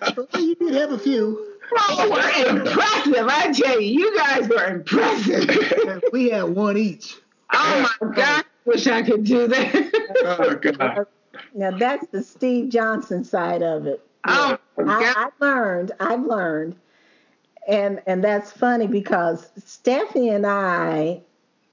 you 0.38 0.54
did 0.54 0.74
have 0.74 0.92
a 0.92 0.98
few. 0.98 1.49
Oh, 1.72 2.08
we're 2.10 2.58
impressive. 2.58 3.26
I 3.28 3.52
tell 3.52 3.80
you, 3.80 4.00
you 4.00 4.16
guys 4.16 4.48
were 4.48 4.66
impressive. 4.66 6.02
we 6.12 6.30
had 6.30 6.44
one 6.44 6.76
each. 6.76 7.16
Oh 7.52 7.80
my 7.82 8.08
oh, 8.08 8.12
God. 8.12 8.44
Wish 8.64 8.86
I 8.86 9.02
could 9.02 9.24
do 9.24 9.46
that. 9.46 10.14
oh 10.24 10.54
God. 10.56 11.06
Now 11.54 11.70
that's 11.76 12.06
the 12.08 12.22
Steve 12.22 12.68
Johnson 12.68 13.24
side 13.24 13.62
of 13.62 13.86
it. 13.86 14.04
Oh, 14.26 14.58
I, 14.78 15.14
I 15.16 15.44
learned, 15.44 15.92
I've 15.98 16.24
learned 16.24 16.76
and 17.70 18.02
and 18.06 18.22
that's 18.24 18.52
funny 18.52 18.86
because 18.86 19.50
Stephanie 19.64 20.30
and 20.30 20.46
I 20.46 21.22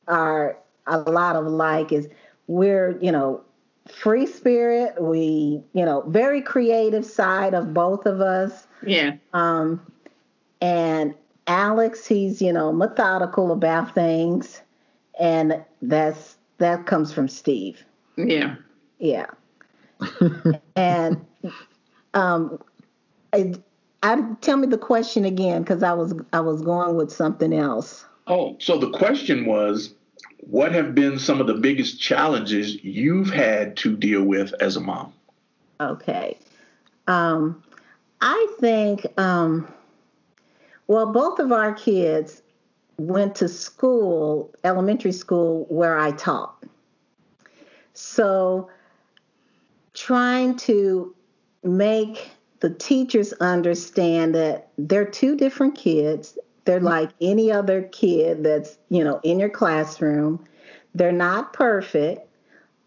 are 0.08 0.58
a 0.86 1.00
lot 1.00 1.36
of 1.36 1.48
like 1.48 1.92
Is 1.92 2.08
we're 2.48 2.98
you 3.02 3.12
know 3.12 3.42
free 3.88 4.26
spirit. 4.26 5.02
We 5.02 5.62
you 5.74 5.86
know 5.86 6.04
very 6.08 6.42
creative 6.42 7.06
side 7.06 7.54
of 7.54 7.74
both 7.74 8.06
of 8.06 8.22
us. 8.22 8.67
Yeah. 8.86 9.16
Um, 9.34 9.82
and 10.62 11.14
Alex, 11.48 12.06
he's 12.06 12.42
you 12.42 12.54
know 12.54 12.72
methodical 12.72 13.52
about 13.52 13.94
things, 13.94 14.62
and 15.20 15.64
that's 15.82 16.38
that 16.58 16.86
comes 16.86 17.14
from 17.14 17.28
Steve. 17.28 17.84
Yeah. 18.18 18.56
Yeah. 19.00 19.28
and 20.76 21.26
um, 22.14 22.62
I, 23.34 23.54
I 24.04 24.22
tell 24.42 24.58
me 24.58 24.68
the 24.68 24.78
question 24.78 25.26
again 25.26 25.64
because 25.64 25.84
I 25.84 25.94
was 25.94 26.14
I 26.34 26.40
was 26.40 26.62
going 26.62 26.96
with 26.96 27.12
something 27.12 27.54
else. 27.54 28.06
Oh, 28.28 28.58
so 28.60 28.78
the 28.78 28.90
question 28.92 29.46
was, 29.46 29.94
what 30.42 30.74
have 30.74 30.94
been 30.94 31.18
some 31.18 31.40
of 31.40 31.48
the 31.48 31.54
biggest 31.54 32.00
challenges 32.00 32.84
you've 32.84 33.30
had 33.30 33.78
to 33.78 33.96
deal 33.96 34.24
with 34.24 34.54
as 34.60 34.76
a 34.76 34.82
mom? 34.82 35.14
Okay. 35.80 36.38
Um, 37.08 37.64
I 38.22 38.48
think, 38.60 39.06
um, 39.20 39.72
well, 40.88 41.12
both 41.12 41.40
of 41.40 41.52
our 41.52 41.74
kids 41.74 42.42
went 42.98 43.36
to 43.36 43.48
school, 43.48 44.54
elementary 44.64 45.12
school, 45.12 45.66
where 45.70 45.98
I 45.98 46.12
taught. 46.12 46.64
So 47.94 48.70
trying 49.94 50.56
to 50.58 51.16
make 51.64 52.32
the 52.60 52.70
teachers 52.72 53.34
understand 53.34 54.34
that 54.36 54.70
they're 54.78 55.06
two 55.06 55.36
different 55.36 55.76
kids. 55.76 56.38
They're 56.66 56.80
like 56.80 57.12
any 57.22 57.52
other 57.52 57.84
kid 57.84 58.44
that's, 58.44 58.78
you 58.90 59.04
know, 59.04 59.20
in 59.24 59.40
your 59.40 59.50
classroom. 59.50 60.44
They're 60.96 61.12
not 61.12 61.54
perfect. 61.54 62.27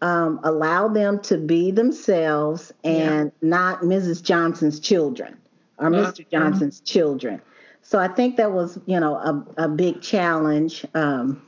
Um, 0.01 0.39
allow 0.43 0.87
them 0.87 1.19
to 1.21 1.37
be 1.37 1.69
themselves 1.69 2.73
and 2.83 3.31
yeah. 3.41 3.47
not 3.47 3.81
Mrs. 3.81 4.23
Johnson's 4.23 4.79
children 4.79 5.37
or 5.77 5.89
Mr. 5.89 6.27
Johnson's 6.29 6.79
children. 6.79 7.39
So 7.83 7.99
I 7.99 8.07
think 8.07 8.37
that 8.37 8.51
was, 8.51 8.79
you 8.85 8.99
know, 8.99 9.15
a, 9.15 9.65
a 9.65 9.67
big 9.67 10.01
challenge 10.01 10.85
um, 10.95 11.41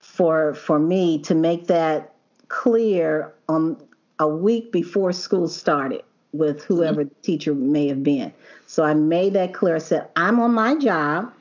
for 0.00 0.54
for 0.54 0.78
me 0.78 1.18
to 1.20 1.34
make 1.34 1.66
that 1.66 2.14
clear 2.48 3.32
on 3.48 3.76
a 4.18 4.28
week 4.28 4.72
before 4.72 5.12
school 5.12 5.48
started 5.48 6.02
with 6.32 6.62
whoever 6.64 7.04
the 7.04 7.14
teacher 7.22 7.54
may 7.54 7.88
have 7.88 8.02
been. 8.02 8.32
So 8.66 8.84
I 8.84 8.94
made 8.94 9.34
that 9.34 9.54
clear. 9.54 9.76
I 9.76 9.78
said, 9.78 10.08
I'm 10.16 10.40
on 10.40 10.52
my 10.52 10.76
job 10.76 11.32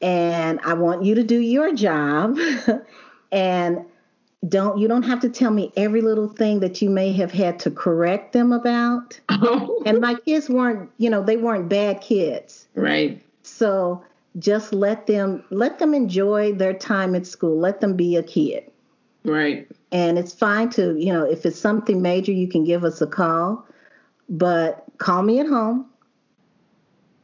and 0.00 0.60
I 0.64 0.74
want 0.74 1.04
you 1.04 1.14
to 1.14 1.22
do 1.24 1.38
your 1.38 1.74
job. 1.74 2.38
and 3.32 3.84
don't 4.48 4.78
you 4.78 4.88
don't 4.88 5.04
have 5.04 5.20
to 5.20 5.28
tell 5.28 5.52
me 5.52 5.72
every 5.76 6.00
little 6.00 6.28
thing 6.28 6.60
that 6.60 6.82
you 6.82 6.90
may 6.90 7.12
have 7.12 7.30
had 7.30 7.58
to 7.60 7.70
correct 7.70 8.32
them 8.32 8.52
about. 8.52 9.20
and 9.86 10.00
my 10.00 10.14
kids 10.26 10.48
weren't, 10.48 10.90
you 10.98 11.08
know, 11.08 11.22
they 11.22 11.36
weren't 11.36 11.68
bad 11.68 12.00
kids. 12.00 12.66
Right. 12.74 13.22
So 13.42 14.04
just 14.38 14.72
let 14.72 15.06
them 15.06 15.44
let 15.50 15.78
them 15.78 15.94
enjoy 15.94 16.52
their 16.52 16.74
time 16.74 17.14
at 17.14 17.26
school. 17.26 17.58
Let 17.58 17.80
them 17.80 17.94
be 17.94 18.16
a 18.16 18.22
kid. 18.22 18.68
Right. 19.24 19.68
And 19.92 20.18
it's 20.18 20.32
fine 20.32 20.70
to, 20.70 20.98
you 20.98 21.12
know, 21.12 21.24
if 21.24 21.46
it's 21.46 21.58
something 21.58 22.02
major, 22.02 22.32
you 22.32 22.48
can 22.48 22.64
give 22.64 22.82
us 22.82 23.00
a 23.00 23.06
call, 23.06 23.64
but 24.28 24.84
call 24.98 25.22
me 25.22 25.38
at 25.38 25.46
home. 25.46 25.86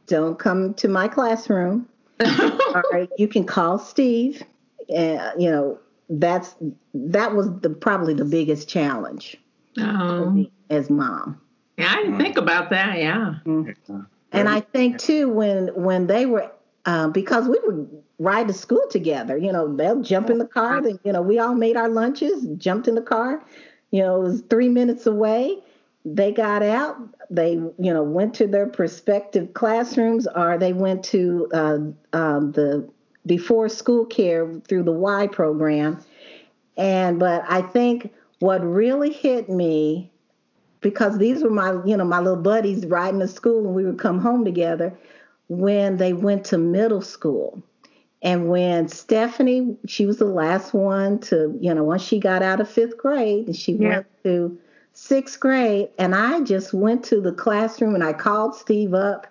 Don't 0.07 0.39
come 0.39 0.73
to 0.75 0.87
my 0.87 1.09
classroom. 1.09 1.87
All 2.25 2.83
right, 2.91 3.09
you 3.17 3.27
can 3.27 3.45
call 3.45 3.77
Steve. 3.77 4.43
And 4.87 5.41
you 5.41 5.51
know, 5.51 5.79
that's 6.09 6.55
that 6.93 7.35
was 7.35 7.51
the 7.61 7.69
probably 7.69 8.13
the 8.13 8.25
biggest 8.25 8.67
challenge 8.67 9.37
oh. 9.77 10.45
as 10.69 10.89
mom. 10.89 11.39
Yeah, 11.77 11.91
I 11.91 11.95
didn't 11.97 12.17
think 12.17 12.37
about 12.37 12.69
that. 12.71 12.97
Yeah. 12.97 13.35
Mm-hmm. 13.45 14.01
And 14.31 14.49
I 14.49 14.59
think 14.59 14.99
too 14.99 15.29
when 15.29 15.67
when 15.75 16.07
they 16.07 16.25
were 16.25 16.51
uh, 16.85 17.07
because 17.09 17.47
we 17.47 17.59
would 17.65 18.03
ride 18.19 18.47
to 18.47 18.53
school 18.53 18.83
together. 18.89 19.37
You 19.37 19.51
know, 19.51 19.75
they'll 19.75 20.01
jump 20.01 20.29
in 20.29 20.37
the 20.37 20.45
car. 20.45 20.81
Then 20.81 20.99
you 21.03 21.11
know, 21.11 21.21
we 21.21 21.39
all 21.39 21.55
made 21.55 21.77
our 21.77 21.89
lunches, 21.89 22.45
jumped 22.57 22.87
in 22.87 22.95
the 22.95 23.01
car. 23.01 23.43
You 23.91 24.01
know, 24.01 24.17
it 24.17 24.23
was 24.23 24.41
three 24.49 24.69
minutes 24.69 25.07
away. 25.07 25.57
They 26.05 26.31
got 26.31 26.61
out. 26.61 26.97
They 27.29 27.53
you 27.53 27.93
know 27.93 28.03
went 28.03 28.33
to 28.35 28.47
their 28.47 28.67
prospective 28.67 29.53
classrooms, 29.53 30.27
or 30.27 30.57
they 30.57 30.73
went 30.73 31.03
to 31.05 31.47
uh, 31.53 31.79
um, 32.13 32.51
the 32.51 32.89
before 33.25 33.69
school 33.69 34.05
care 34.05 34.51
through 34.67 34.83
the 34.83 34.91
Y 34.91 35.27
program. 35.27 36.03
And 36.77 37.19
but 37.19 37.43
I 37.47 37.61
think 37.61 38.13
what 38.39 38.63
really 38.63 39.11
hit 39.11 39.49
me 39.49 40.11
because 40.81 41.17
these 41.17 41.43
were 41.43 41.49
my 41.49 41.83
you 41.85 41.97
know 41.97 42.05
my 42.05 42.19
little 42.19 42.41
buddies 42.41 42.85
riding 42.85 43.19
to 43.19 43.27
school 43.27 43.65
and 43.65 43.75
we 43.75 43.85
would 43.85 43.99
come 43.99 44.19
home 44.19 44.45
together 44.45 44.97
when 45.49 45.97
they 45.97 46.13
went 46.13 46.45
to 46.45 46.57
middle 46.57 47.01
school. 47.01 47.61
And 48.21 48.49
when 48.49 48.87
Stephanie, 48.89 49.77
she 49.87 50.05
was 50.05 50.17
the 50.17 50.25
last 50.25 50.73
one 50.73 51.19
to, 51.19 51.57
you 51.61 51.73
know, 51.73 51.85
once 51.85 52.01
she 52.01 52.19
got 52.19 52.43
out 52.43 52.59
of 52.59 52.69
fifth 52.69 52.97
grade 52.97 53.47
and 53.47 53.55
she 53.55 53.73
yeah. 53.73 53.89
went 53.89 54.07
to 54.23 54.59
sixth 54.93 55.39
grade, 55.39 55.89
and 55.97 56.13
I 56.13 56.41
just 56.41 56.73
went 56.73 57.03
to 57.05 57.21
the 57.21 57.31
classroom 57.31 57.95
and 57.95 58.03
I 58.03 58.13
called 58.13 58.55
Steve 58.55 58.93
up 58.93 59.27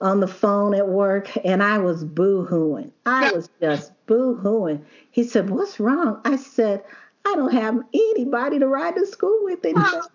on 0.00 0.20
the 0.20 0.28
phone 0.28 0.74
at 0.74 0.88
work 0.88 1.30
and 1.44 1.62
I 1.62 1.78
was 1.78 2.04
boo 2.04 2.46
hooing. 2.46 2.92
I 3.06 3.30
was 3.32 3.50
just 3.60 3.92
boo 4.06 4.34
hooing. 4.36 4.84
He 5.10 5.24
said, 5.24 5.50
What's 5.50 5.78
wrong? 5.78 6.20
I 6.24 6.36
said, 6.36 6.82
I 7.26 7.34
don't 7.34 7.52
have 7.52 7.78
anybody 7.92 8.58
to 8.58 8.66
ride 8.66 8.94
to 8.94 9.06
school 9.06 9.38
with 9.42 9.60
oh, 9.64 9.68
anymore. 9.68 10.02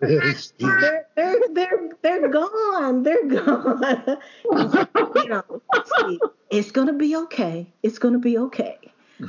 they're, 0.58 1.06
they're, 1.14 1.40
they're, 1.52 1.90
they're 2.02 2.28
gone. 2.28 3.04
They're 3.04 3.28
gone. 3.28 4.18
you 5.14 5.28
know, 5.28 5.62
Steve, 5.84 6.20
it's 6.50 6.72
going 6.72 6.88
to 6.88 6.92
be 6.92 7.14
okay. 7.16 7.72
It's 7.82 7.98
going 7.98 8.14
to 8.14 8.20
be 8.20 8.38
okay. 8.38 8.78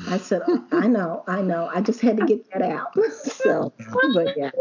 I 0.10 0.18
said, 0.18 0.42
oh, 0.48 0.66
I 0.72 0.88
know, 0.88 1.24
I 1.28 1.42
know. 1.42 1.70
I 1.74 1.82
just 1.82 2.02
had 2.02 2.18
to 2.18 2.26
get 2.26 2.50
that 2.52 2.62
out. 2.62 2.94
so, 3.14 3.72
but 4.14 4.38
yeah. 4.38 4.52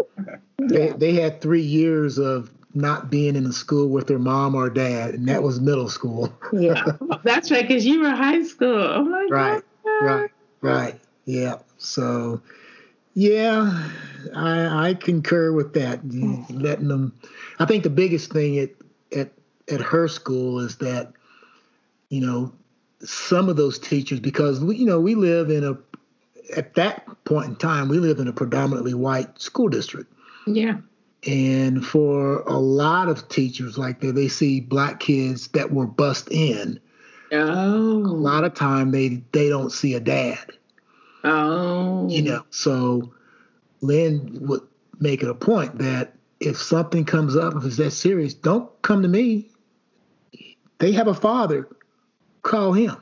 They, 0.58 0.90
they 0.90 1.14
had 1.14 1.40
three 1.40 1.62
years 1.62 2.18
of 2.18 2.52
not 2.76 3.10
being 3.10 3.36
in 3.36 3.44
the 3.44 3.52
school 3.52 3.88
with 3.88 4.06
their 4.06 4.18
mom 4.18 4.54
or 4.54 4.70
dad, 4.70 5.14
and 5.14 5.28
that 5.28 5.42
was 5.42 5.60
middle 5.60 5.88
school. 5.88 6.32
yeah, 6.52 6.84
that's 7.24 7.50
right, 7.50 7.66
because 7.66 7.86
you 7.86 8.02
were 8.02 8.10
high 8.10 8.42
school. 8.42 8.80
Oh 8.80 9.02
my 9.02 9.26
right, 9.30 9.62
God. 9.84 10.04
right, 10.04 10.30
right. 10.60 11.00
Yeah. 11.24 11.56
So, 11.78 12.40
yeah, 13.14 13.88
I, 14.34 14.88
I 14.90 14.94
concur 14.94 15.52
with 15.52 15.74
that. 15.74 16.00
Hmm. 16.00 16.42
Letting 16.50 16.88
them. 16.88 17.18
I 17.58 17.64
think 17.64 17.82
the 17.82 17.90
biggest 17.90 18.32
thing 18.32 18.58
at 18.58 18.70
at 19.16 19.32
at 19.70 19.80
her 19.80 20.08
school 20.08 20.60
is 20.60 20.76
that, 20.76 21.12
you 22.08 22.20
know, 22.20 22.52
some 23.00 23.48
of 23.48 23.56
those 23.56 23.78
teachers 23.78 24.20
because 24.20 24.60
we, 24.60 24.76
you 24.76 24.86
know, 24.86 25.00
we 25.00 25.14
live 25.14 25.50
in 25.50 25.64
a 25.64 25.76
at 26.56 26.74
that 26.74 27.06
point 27.24 27.48
in 27.48 27.56
time 27.56 27.88
we 27.88 27.98
live 27.98 28.20
in 28.20 28.28
a 28.28 28.32
predominantly 28.32 28.94
white 28.94 29.40
school 29.40 29.68
district. 29.68 30.12
Yeah. 30.46 30.78
And 31.26 31.84
for 31.84 32.40
a 32.42 32.58
lot 32.58 33.08
of 33.08 33.28
teachers 33.28 33.76
like 33.76 34.00
that, 34.00 34.14
they 34.14 34.28
see 34.28 34.60
black 34.60 35.00
kids 35.00 35.48
that 35.48 35.72
were 35.72 35.86
bust 35.86 36.28
in. 36.30 36.80
Oh. 37.32 37.96
A 37.96 38.14
lot 38.14 38.44
of 38.44 38.54
time 38.54 38.92
they 38.92 39.22
they 39.32 39.48
don't 39.48 39.70
see 39.70 39.94
a 39.94 40.00
dad. 40.00 40.52
Oh. 41.24 42.08
You 42.08 42.22
know, 42.22 42.44
so 42.50 43.12
Lynn 43.80 44.38
would 44.42 44.62
make 45.00 45.22
it 45.22 45.28
a 45.28 45.34
point 45.34 45.78
that 45.78 46.14
if 46.38 46.56
something 46.56 47.04
comes 47.04 47.36
up, 47.36 47.54
if 47.56 47.64
it's 47.64 47.76
that 47.78 47.90
serious, 47.90 48.34
don't 48.34 48.70
come 48.82 49.02
to 49.02 49.08
me. 49.08 49.50
They 50.78 50.92
have 50.92 51.08
a 51.08 51.14
father. 51.14 51.68
Call 52.42 52.72
him. 52.72 52.96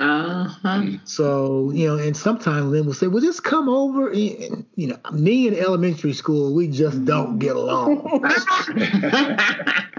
Uh-huh. 0.00 0.86
So, 1.04 1.70
you 1.72 1.86
know, 1.86 2.02
and 2.02 2.16
sometimes 2.16 2.66
Lynn 2.66 2.86
will 2.86 2.94
say, 2.94 3.06
well, 3.06 3.22
just 3.22 3.44
come 3.44 3.68
over. 3.68 4.08
And, 4.08 4.64
you 4.74 4.86
know, 4.86 4.98
me 5.12 5.46
in 5.46 5.54
elementary 5.54 6.14
school, 6.14 6.54
we 6.54 6.68
just 6.68 7.04
don't 7.04 7.38
get 7.38 7.54
along. 7.54 7.96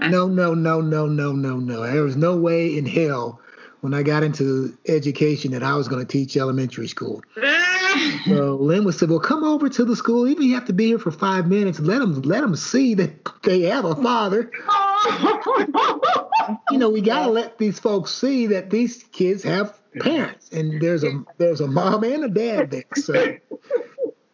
no, 0.00 0.26
no, 0.26 0.54
no, 0.54 0.80
no, 0.80 1.06
no, 1.06 1.32
no, 1.32 1.56
no. 1.56 1.82
There 1.82 2.02
was 2.02 2.16
no 2.16 2.36
way 2.36 2.76
in 2.76 2.84
hell 2.84 3.40
when 3.82 3.94
I 3.94 4.02
got 4.02 4.24
into 4.24 4.76
education 4.88 5.52
that 5.52 5.62
I 5.62 5.76
was 5.76 5.86
going 5.86 6.04
to 6.04 6.12
teach 6.12 6.36
elementary 6.36 6.88
school. 6.88 7.22
so 8.26 8.56
Lynn 8.56 8.84
would 8.84 8.96
say, 8.96 9.06
well, 9.06 9.20
come 9.20 9.44
over 9.44 9.68
to 9.68 9.84
the 9.84 9.94
school. 9.94 10.26
Even 10.26 10.42
you 10.42 10.54
have 10.54 10.66
to 10.66 10.72
be 10.72 10.86
here 10.86 10.98
for 10.98 11.12
five 11.12 11.46
minutes, 11.46 11.78
let 11.78 12.00
them, 12.00 12.22
let 12.22 12.40
them 12.40 12.56
see 12.56 12.94
that 12.94 13.24
they 13.44 13.62
have 13.62 13.84
a 13.84 13.94
father. 13.94 14.50
you 16.72 16.78
know, 16.78 16.90
we 16.90 17.00
got 17.00 17.26
to 17.26 17.30
let 17.30 17.58
these 17.58 17.78
folks 17.78 18.12
see 18.12 18.48
that 18.48 18.70
these 18.70 19.04
kids 19.12 19.44
have 19.44 19.78
parents, 20.00 20.50
and 20.50 20.80
there's 20.80 21.04
a 21.04 21.24
there's 21.38 21.60
a 21.60 21.66
mom 21.66 22.04
and 22.04 22.24
a 22.24 22.28
dad 22.28 22.70
there. 22.70 22.84
So 22.96 23.36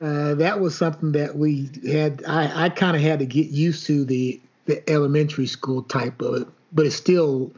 uh, 0.00 0.34
that 0.34 0.60
was 0.60 0.76
something 0.76 1.12
that 1.12 1.36
we 1.36 1.70
had. 1.86 2.22
I, 2.26 2.64
I 2.66 2.68
kind 2.68 2.96
of 2.96 3.02
had 3.02 3.18
to 3.18 3.26
get 3.26 3.48
used 3.48 3.86
to 3.86 4.04
the 4.04 4.40
the 4.66 4.88
elementary 4.90 5.46
school 5.46 5.82
type 5.82 6.20
of 6.20 6.42
it, 6.42 6.48
but 6.72 6.86
it's 6.86 6.96
still 6.96 7.52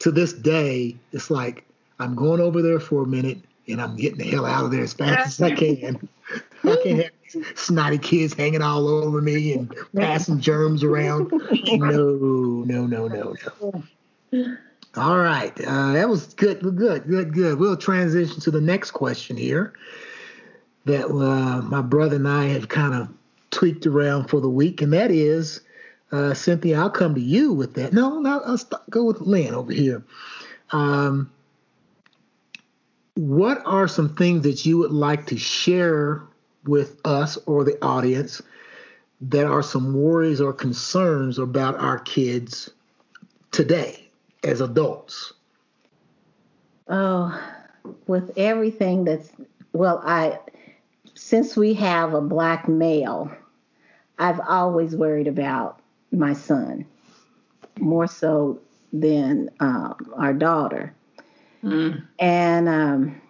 to 0.00 0.10
this 0.10 0.32
day, 0.32 0.96
it's 1.12 1.30
like 1.30 1.64
I'm 1.98 2.14
going 2.14 2.40
over 2.40 2.60
there 2.62 2.80
for 2.80 3.04
a 3.04 3.06
minute 3.06 3.38
and 3.68 3.80
I'm 3.80 3.96
getting 3.96 4.18
the 4.18 4.24
hell 4.24 4.44
out 4.44 4.64
of 4.64 4.70
there 4.72 4.82
as 4.82 4.92
fast 4.92 5.40
as 5.40 5.42
I 5.42 5.54
can. 5.54 6.08
I 6.64 6.76
can't 6.82 7.02
have 7.02 7.12
these 7.22 7.46
snotty 7.54 7.98
kids 7.98 8.34
hanging 8.34 8.62
all 8.62 8.88
over 8.88 9.20
me 9.20 9.52
and 9.52 9.72
passing 9.94 10.40
germs 10.40 10.82
around. 10.82 11.30
No, 11.30 12.64
no, 12.64 12.86
no, 12.86 13.06
no, 13.08 13.36
no. 14.32 14.56
All 14.96 15.18
right, 15.18 15.52
uh, 15.60 15.92
that 15.92 16.08
was 16.08 16.34
good, 16.34 16.60
good, 16.60 17.06
good, 17.06 17.32
good. 17.32 17.58
We'll 17.60 17.76
transition 17.76 18.40
to 18.40 18.50
the 18.50 18.60
next 18.60 18.90
question 18.90 19.36
here 19.36 19.72
that 20.84 21.06
uh, 21.06 21.62
my 21.62 21.80
brother 21.80 22.16
and 22.16 22.26
I 22.26 22.46
have 22.46 22.68
kind 22.68 22.94
of 22.94 23.08
tweaked 23.50 23.86
around 23.86 24.28
for 24.28 24.40
the 24.40 24.50
week, 24.50 24.82
and 24.82 24.92
that 24.92 25.12
is, 25.12 25.60
uh, 26.10 26.34
Cynthia, 26.34 26.80
I'll 26.80 26.90
come 26.90 27.14
to 27.14 27.20
you 27.20 27.52
with 27.52 27.74
that. 27.74 27.92
No, 27.92 28.18
no, 28.18 28.40
I'll 28.40 28.58
go 28.90 29.04
with 29.04 29.20
Lynn 29.20 29.54
over 29.54 29.72
here. 29.72 30.02
Um, 30.72 31.30
what 33.14 33.62
are 33.64 33.86
some 33.86 34.16
things 34.16 34.42
that 34.42 34.66
you 34.66 34.78
would 34.78 34.90
like 34.90 35.26
to 35.26 35.38
share 35.38 36.22
with 36.64 37.00
us 37.04 37.38
or 37.46 37.62
the 37.62 37.78
audience 37.84 38.42
that 39.20 39.46
are 39.46 39.62
some 39.62 39.94
worries 39.94 40.40
or 40.40 40.52
concerns 40.52 41.38
about 41.38 41.76
our 41.78 42.00
kids 42.00 42.70
today 43.52 44.09
as 44.42 44.60
adults? 44.60 45.32
Oh, 46.88 47.40
with 48.06 48.32
everything 48.36 49.04
that's 49.04 49.30
well, 49.72 50.02
I 50.04 50.38
since 51.14 51.56
we 51.56 51.74
have 51.74 52.14
a 52.14 52.20
black 52.20 52.68
male, 52.68 53.30
I've 54.18 54.40
always 54.40 54.96
worried 54.96 55.28
about 55.28 55.80
my 56.12 56.32
son 56.32 56.86
more 57.78 58.06
so 58.06 58.60
than 58.92 59.50
uh, 59.60 59.94
our 60.14 60.34
daughter. 60.34 60.94
Mm. 61.62 62.04
And 62.18 62.68
um, 62.68 63.20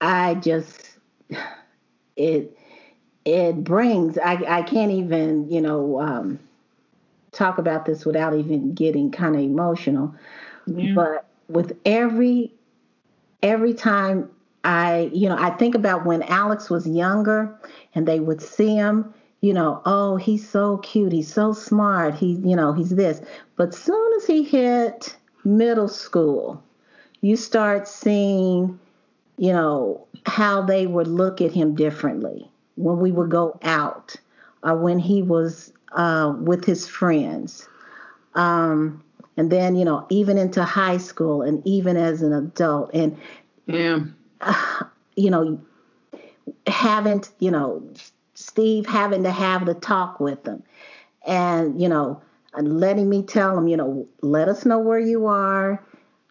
I 0.00 0.34
just 0.34 0.98
it 2.16 2.58
it 3.24 3.64
brings 3.64 4.18
I, 4.18 4.42
I 4.48 4.62
can't 4.62 4.90
even 4.90 5.50
you 5.50 5.60
know 5.60 6.00
um, 6.00 6.40
talk 7.32 7.58
about 7.58 7.84
this 7.84 8.04
without 8.04 8.34
even 8.34 8.72
getting 8.74 9.10
kind 9.10 9.34
of 9.34 9.42
emotional 9.42 10.14
yeah. 10.66 10.92
but 10.94 11.26
with 11.48 11.76
every 11.84 12.52
every 13.42 13.74
time 13.74 14.30
I 14.64 15.10
you 15.12 15.28
know 15.28 15.36
I 15.38 15.50
think 15.50 15.74
about 15.74 16.04
when 16.04 16.22
Alex 16.22 16.70
was 16.70 16.86
younger 16.86 17.54
and 17.94 18.06
they 18.06 18.20
would 18.20 18.42
see 18.42 18.74
him 18.74 19.12
you 19.40 19.52
know 19.52 19.80
oh 19.84 20.16
he's 20.16 20.48
so 20.48 20.78
cute 20.78 21.12
he's 21.12 21.32
so 21.32 21.52
smart 21.52 22.14
he 22.14 22.32
you 22.44 22.56
know 22.56 22.72
he's 22.72 22.90
this 22.90 23.20
but 23.56 23.74
soon 23.74 24.12
as 24.16 24.26
he 24.26 24.42
hit 24.42 25.16
middle 25.44 25.88
school 25.88 26.62
you 27.20 27.36
start 27.36 27.88
seeing, 27.88 28.78
you 29.36 29.52
know, 29.52 30.06
how 30.26 30.62
they 30.62 30.86
would 30.86 31.08
look 31.08 31.40
at 31.40 31.52
him 31.52 31.74
differently 31.74 32.50
when 32.76 32.98
we 32.98 33.10
would 33.10 33.30
go 33.30 33.58
out 33.62 34.14
or 34.62 34.76
when 34.76 34.98
he 34.98 35.22
was 35.22 35.72
uh, 35.92 36.34
with 36.40 36.64
his 36.64 36.86
friends. 36.86 37.68
Um, 38.34 39.02
and 39.36 39.50
then, 39.50 39.76
you 39.76 39.84
know, 39.84 40.06
even 40.10 40.38
into 40.38 40.64
high 40.64 40.98
school 40.98 41.42
and 41.42 41.64
even 41.66 41.96
as 41.96 42.22
an 42.22 42.32
adult. 42.32 42.90
And, 42.92 43.16
yeah. 43.66 44.00
Uh, 44.40 44.84
you 45.16 45.30
know, 45.30 45.60
having, 46.66 47.24
you 47.40 47.50
know, 47.50 47.82
Steve 48.34 48.86
having 48.86 49.24
to 49.24 49.32
have 49.32 49.66
the 49.66 49.74
talk 49.74 50.20
with 50.20 50.44
them 50.44 50.62
and, 51.26 51.80
you 51.80 51.88
know, 51.88 52.22
letting 52.56 53.08
me 53.08 53.22
tell 53.22 53.58
him, 53.58 53.66
you 53.66 53.76
know, 53.76 54.06
let 54.22 54.48
us 54.48 54.64
know 54.64 54.78
where 54.78 55.00
you 55.00 55.26
are 55.26 55.82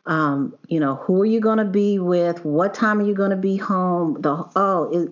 um, 0.08 0.56
you 0.70 0.80
know, 0.80 0.96
who 0.96 1.22
are 1.22 1.26
you 1.26 1.42
going 1.42 1.58
to 1.58 1.66
be 1.66 2.00
with? 2.00 2.44
What 2.46 2.74
time 2.74 3.00
are 3.00 3.04
you 3.04 3.14
going 3.14 3.32
to 3.32 3.36
be 3.36 3.58
home? 3.58 4.22
The 4.22 4.46
oh, 4.56 4.90
it, 4.92 5.12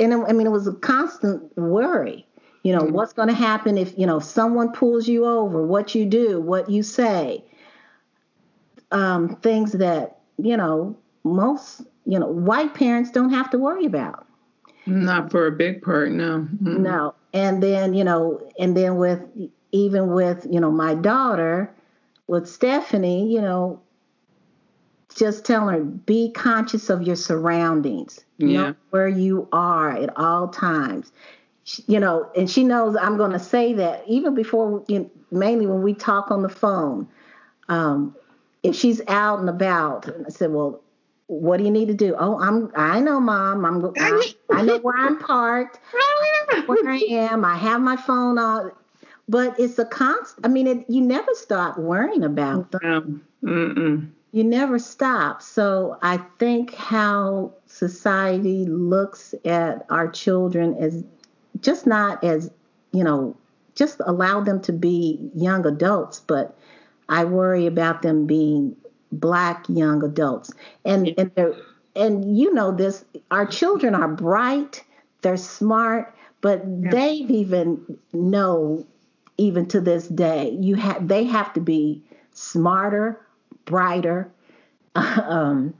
and 0.00 0.12
it, 0.12 0.24
I 0.26 0.32
mean, 0.32 0.46
it 0.46 0.50
was 0.50 0.66
a 0.66 0.72
constant 0.72 1.56
worry. 1.56 2.26
You 2.62 2.72
know, 2.76 2.84
what's 2.84 3.12
going 3.12 3.28
to 3.28 3.34
happen 3.34 3.76
if 3.76 3.98
you 3.98 4.06
know 4.06 4.18
if 4.18 4.24
someone 4.24 4.72
pulls 4.72 5.08
you 5.08 5.26
over? 5.26 5.66
What 5.66 5.94
you 5.94 6.06
do? 6.06 6.40
What 6.40 6.70
you 6.70 6.82
say? 6.82 7.44
Um, 8.90 9.36
things 9.36 9.72
that 9.72 10.18
you 10.38 10.56
know 10.56 10.96
most 11.24 11.82
you 12.04 12.18
know 12.18 12.26
white 12.26 12.74
parents 12.74 13.10
don't 13.10 13.30
have 13.30 13.50
to 13.50 13.58
worry 13.58 13.84
about. 13.84 14.26
Not 14.86 15.30
for 15.30 15.46
a 15.46 15.52
big 15.52 15.82
part, 15.82 16.10
no. 16.10 16.40
Mm-hmm. 16.40 16.82
No, 16.82 17.14
and 17.32 17.62
then 17.62 17.94
you 17.94 18.04
know, 18.04 18.40
and 18.58 18.76
then 18.76 18.96
with 18.96 19.20
even 19.72 20.12
with 20.12 20.46
you 20.48 20.60
know 20.60 20.70
my 20.70 20.94
daughter 20.94 21.74
with 22.26 22.48
Stephanie, 22.48 23.32
you 23.32 23.40
know, 23.40 23.80
just 25.14 25.44
tell 25.44 25.68
her 25.68 25.80
be 25.80 26.30
conscious 26.30 26.90
of 26.90 27.02
your 27.02 27.16
surroundings. 27.16 28.24
Yeah. 28.38 28.62
Know 28.62 28.74
where 28.90 29.08
you 29.08 29.48
are 29.52 29.90
at 29.90 30.16
all 30.16 30.48
times. 30.48 31.12
You 31.86 32.00
know, 32.00 32.30
and 32.36 32.50
she 32.50 32.64
knows 32.64 32.96
I'm 32.96 33.16
going 33.16 33.32
to 33.32 33.38
say 33.38 33.72
that 33.74 34.04
even 34.08 34.34
before, 34.34 34.84
you 34.88 35.00
know, 35.00 35.10
mainly 35.30 35.66
when 35.66 35.82
we 35.82 35.94
talk 35.94 36.30
on 36.30 36.42
the 36.42 36.48
phone. 36.48 37.08
Um, 37.68 38.16
if 38.62 38.76
she's 38.76 39.00
out 39.08 39.40
and 39.40 39.48
about, 39.48 40.08
I 40.26 40.28
said, 40.30 40.52
"Well, 40.52 40.80
what 41.26 41.56
do 41.56 41.64
you 41.64 41.70
need 41.70 41.88
to 41.88 41.94
do?" 41.94 42.14
Oh, 42.18 42.38
I'm. 42.40 42.70
I 42.74 43.00
know, 43.00 43.20
mom. 43.20 43.64
I'm. 43.64 43.92
I, 43.98 44.34
I 44.50 44.62
know 44.62 44.78
where 44.78 44.96
I'm 44.96 45.18
parked. 45.18 45.80
where 46.66 46.88
I 46.88 46.98
am. 47.10 47.44
I 47.44 47.56
have 47.56 47.80
my 47.80 47.96
phone 47.96 48.38
on 48.38 48.72
but 49.28 49.58
it's 49.58 49.78
a 49.78 49.84
constant. 49.84 50.44
I 50.44 50.48
mean, 50.48 50.66
it, 50.66 50.90
you 50.90 51.00
never 51.00 51.32
stop 51.34 51.78
worrying 51.78 52.24
about 52.24 52.70
them. 52.70 53.24
Mm-mm. 53.42 54.10
You 54.32 54.44
never 54.44 54.78
stop. 54.78 55.42
So 55.42 55.98
I 56.02 56.18
think 56.38 56.74
how 56.74 57.52
society 57.66 58.66
looks 58.66 59.34
at 59.44 59.86
our 59.90 60.08
children 60.10 60.76
as 60.78 61.04
just 61.62 61.86
not 61.86 62.22
as 62.22 62.50
you 62.92 63.02
know, 63.02 63.36
just 63.74 64.00
allow 64.06 64.40
them 64.40 64.60
to 64.62 64.72
be 64.72 65.30
young 65.34 65.66
adults, 65.66 66.20
but 66.20 66.56
I 67.08 67.24
worry 67.24 67.66
about 67.66 68.02
them 68.02 68.26
being 68.26 68.76
black 69.10 69.64
young 69.68 70.02
adults. 70.04 70.52
And 70.84 71.14
and 71.16 71.30
they're 71.34 71.54
and 71.94 72.38
you 72.38 72.52
know 72.52 72.72
this, 72.72 73.04
our 73.30 73.46
children 73.46 73.94
are 73.94 74.08
bright, 74.08 74.84
they're 75.22 75.36
smart, 75.36 76.14
but 76.40 76.62
yeah. 76.66 76.90
they 76.90 77.12
even 77.12 77.98
know 78.12 78.86
even 79.38 79.66
to 79.66 79.80
this 79.80 80.08
day. 80.08 80.56
You 80.60 80.76
have 80.76 81.08
they 81.08 81.24
have 81.24 81.52
to 81.54 81.60
be 81.60 82.02
smarter, 82.32 83.20
brighter, 83.64 84.30
um, 84.94 85.74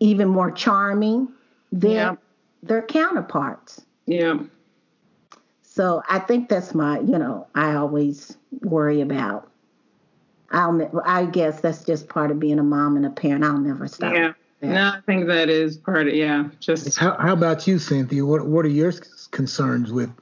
even 0.00 0.28
more 0.28 0.50
charming 0.50 1.28
than 1.72 1.90
yeah. 1.90 2.14
their 2.62 2.82
counterparts. 2.82 3.82
Yeah. 4.06 4.38
So 5.74 6.04
I 6.08 6.20
think 6.20 6.48
that's 6.48 6.72
my, 6.72 7.00
you 7.00 7.18
know, 7.18 7.48
I 7.56 7.74
always 7.74 8.36
worry 8.60 9.00
about. 9.00 9.50
I'll, 10.52 11.02
I 11.04 11.26
guess 11.26 11.60
that's 11.60 11.82
just 11.82 12.08
part 12.08 12.30
of 12.30 12.38
being 12.38 12.60
a 12.60 12.62
mom 12.62 12.96
and 12.96 13.04
a 13.04 13.10
parent. 13.10 13.42
I'll 13.42 13.58
never 13.58 13.88
stop. 13.88 14.14
Yeah. 14.14 14.34
No, 14.62 14.92
I 14.94 15.00
think 15.04 15.26
that 15.26 15.50
is 15.50 15.76
part 15.76 16.06
of 16.06 16.14
yeah. 16.14 16.48
Just 16.60 16.96
how, 16.96 17.16
how 17.18 17.32
about 17.32 17.66
you, 17.66 17.80
Cynthia? 17.80 18.24
What 18.24 18.46
What 18.46 18.64
are 18.64 18.68
your 18.68 18.92
concerns 19.32 19.90
with 19.90 20.12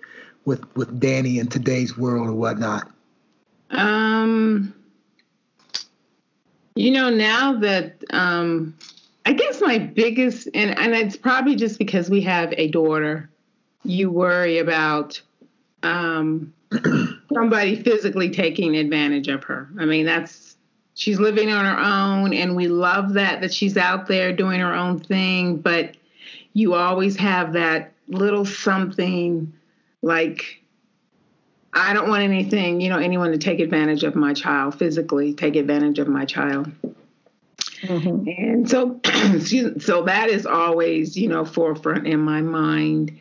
with 0.47 0.65
with 0.75 0.99
Danny 0.99 1.39
in 1.39 1.49
today's 1.49 1.99
world 1.99 2.31
or 2.31 2.33
whatnot? 2.33 2.91
Um, 3.73 4.73
you 6.77 6.93
know, 6.93 7.11
now 7.11 7.59
that 7.59 8.03
um, 8.09 8.75
I 9.27 9.35
guess 9.35 9.61
my 9.61 9.77
biggest 9.77 10.49
and 10.55 10.77
and 10.79 10.95
it's 10.95 11.19
probably 11.19 11.57
just 11.57 11.79
because 11.79 12.09
we 12.09 12.23
have 12.23 12.55
a 12.57 12.69
daughter. 12.69 13.29
You 13.85 14.11
worry 14.11 14.57
about 14.59 15.21
um, 15.83 16.53
somebody 17.33 17.83
physically 17.83 18.31
taking 18.31 18.77
advantage 18.77 19.29
of 19.29 19.45
her. 19.45 19.69
I 19.79 19.85
mean, 19.85 20.07
that's 20.07 20.57
she's 20.95 21.19
living 21.19 21.51
on 21.51 21.65
her 21.65 21.79
own, 21.79 22.33
and 22.33 22.57
we 22.57 22.69
love 22.69 23.15
that 23.15 23.41
that 23.41 23.53
she's 23.53 23.77
out 23.77 24.07
there 24.07 24.33
doing 24.33 24.61
her 24.61 24.75
own 24.75 25.01
thing. 25.01 25.57
But 25.59 25.97
you 26.53 26.75
always 26.75 27.17
have 27.17 27.55
that 27.55 27.93
little 28.09 28.45
something 28.45 29.53
like 30.03 30.63
I 31.73 31.95
don't 31.95 32.09
want 32.09 32.23
anything, 32.23 32.81
you 32.81 32.91
know, 32.91 32.99
anyone 32.99 33.33
to 33.33 33.39
take 33.39 33.61
advantage 33.61 34.05
of 34.05 34.15
my 34.15 34.35
child, 34.35 34.79
physically 34.79 35.33
take 35.33 35.57
advantage 35.57 35.99
of 35.99 36.07
my 36.07 36.27
child. 36.27 36.71
Mm-hmm. 37.83 38.29
And 38.29 38.69
so, 38.69 39.01
so 39.81 40.03
that 40.03 40.29
is 40.29 40.45
always, 40.45 41.17
you 41.17 41.29
know, 41.29 41.45
forefront 41.45 42.07
in 42.07 42.21
my 42.21 42.43
mind. 42.43 43.19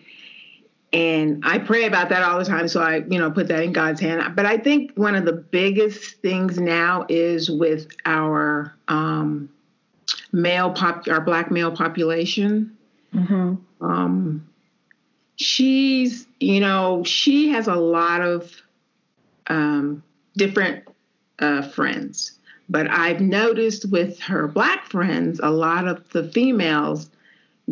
And 0.93 1.41
I 1.45 1.57
pray 1.57 1.85
about 1.85 2.09
that 2.09 2.21
all 2.21 2.37
the 2.37 2.45
time. 2.45 2.67
So 2.67 2.81
I, 2.81 2.97
you 2.97 3.17
know, 3.17 3.31
put 3.31 3.47
that 3.47 3.63
in 3.63 3.71
God's 3.71 4.01
hand. 4.01 4.35
But 4.35 4.45
I 4.45 4.57
think 4.57 4.91
one 4.95 5.15
of 5.15 5.23
the 5.23 5.31
biggest 5.31 6.21
things 6.21 6.59
now 6.59 7.05
is 7.07 7.49
with 7.49 7.95
our 8.05 8.75
um, 8.89 9.49
male 10.33 10.71
pop, 10.71 11.07
our 11.07 11.21
black 11.21 11.49
male 11.49 11.71
population. 11.71 12.75
Mm-hmm. 13.13 13.55
Um, 13.85 14.47
she's 15.41 16.27
you 16.39 16.59
know 16.59 17.03
she 17.03 17.49
has 17.49 17.67
a 17.67 17.75
lot 17.75 18.21
of 18.21 18.61
um, 19.47 20.03
different 20.35 20.83
uh, 21.39 21.61
friends 21.63 22.37
But 22.69 22.89
I've 22.89 23.19
noticed 23.19 23.89
with 23.89 24.19
her 24.21 24.47
black 24.47 24.85
friends, 24.85 25.39
a 25.41 25.49
lot 25.49 25.87
of 25.87 26.07
the 26.09 26.23
females 26.29 27.09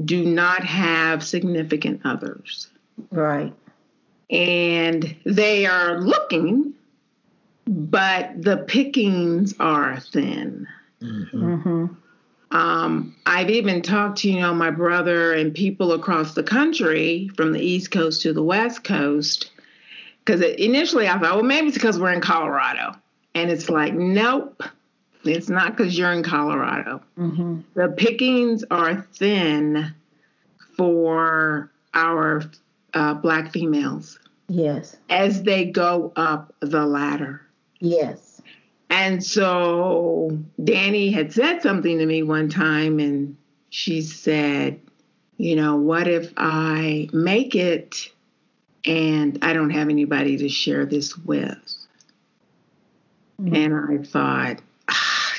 do 0.03 0.25
not 0.25 0.63
have 0.63 1.23
significant 1.23 2.01
others. 2.03 2.69
Right. 3.11 3.53
And 4.29 5.15
they 5.25 5.65
are 5.65 5.99
looking, 5.99 6.73
but 7.67 8.41
the 8.41 8.57
pickings 8.57 9.55
are 9.59 9.99
thin. 9.99 10.67
Mm-hmm. 11.01 11.87
Um, 12.51 13.15
I've 13.25 13.49
even 13.49 13.81
talked 13.81 14.19
to, 14.19 14.29
you 14.29 14.39
know, 14.39 14.53
my 14.53 14.71
brother 14.71 15.33
and 15.33 15.53
people 15.53 15.93
across 15.93 16.33
the 16.33 16.43
country 16.43 17.29
from 17.35 17.53
the 17.53 17.59
East 17.59 17.91
Coast 17.91 18.21
to 18.23 18.33
the 18.33 18.43
West 18.43 18.83
Coast. 18.83 19.51
Because 20.25 20.41
initially 20.41 21.07
I 21.07 21.13
thought, 21.13 21.35
well, 21.35 21.43
maybe 21.43 21.67
it's 21.67 21.77
because 21.77 21.99
we're 21.99 22.13
in 22.13 22.21
Colorado. 22.21 22.95
And 23.35 23.51
it's 23.51 23.69
like, 23.69 23.93
nope, 23.93 24.63
it's 25.23 25.49
not 25.49 25.75
because 25.75 25.97
you're 25.97 26.11
in 26.11 26.23
Colorado. 26.23 27.01
Mm-hmm. 27.17 27.61
The 27.75 27.89
pickings 27.89 28.63
are 28.71 29.01
thin 29.13 29.93
for 30.75 31.71
our 31.93 32.43
uh, 32.93 33.13
Black 33.15 33.51
females 33.51 34.19
Yes. 34.47 34.97
as 35.09 35.43
they 35.43 35.65
go 35.65 36.11
up 36.15 36.53
the 36.59 36.85
ladder. 36.85 37.41
Yes. 37.79 38.41
And 38.89 39.23
so 39.23 40.37
Danny 40.63 41.11
had 41.11 41.31
said 41.31 41.61
something 41.61 41.99
to 41.99 42.05
me 42.05 42.23
one 42.23 42.49
time, 42.49 42.99
and 42.99 43.37
she 43.69 44.01
said, 44.01 44.79
You 45.37 45.55
know, 45.55 45.75
what 45.75 46.07
if 46.07 46.33
I 46.37 47.07
make 47.13 47.55
it 47.55 48.09
and 48.85 49.37
I 49.43 49.53
don't 49.53 49.69
have 49.69 49.89
anybody 49.89 50.37
to 50.37 50.49
share 50.49 50.85
this 50.85 51.15
with? 51.17 51.57
Mhm. 53.39 53.55
And 53.55 53.73
I 54.01 54.03
thought, 54.03 54.59
ah, 54.89 55.33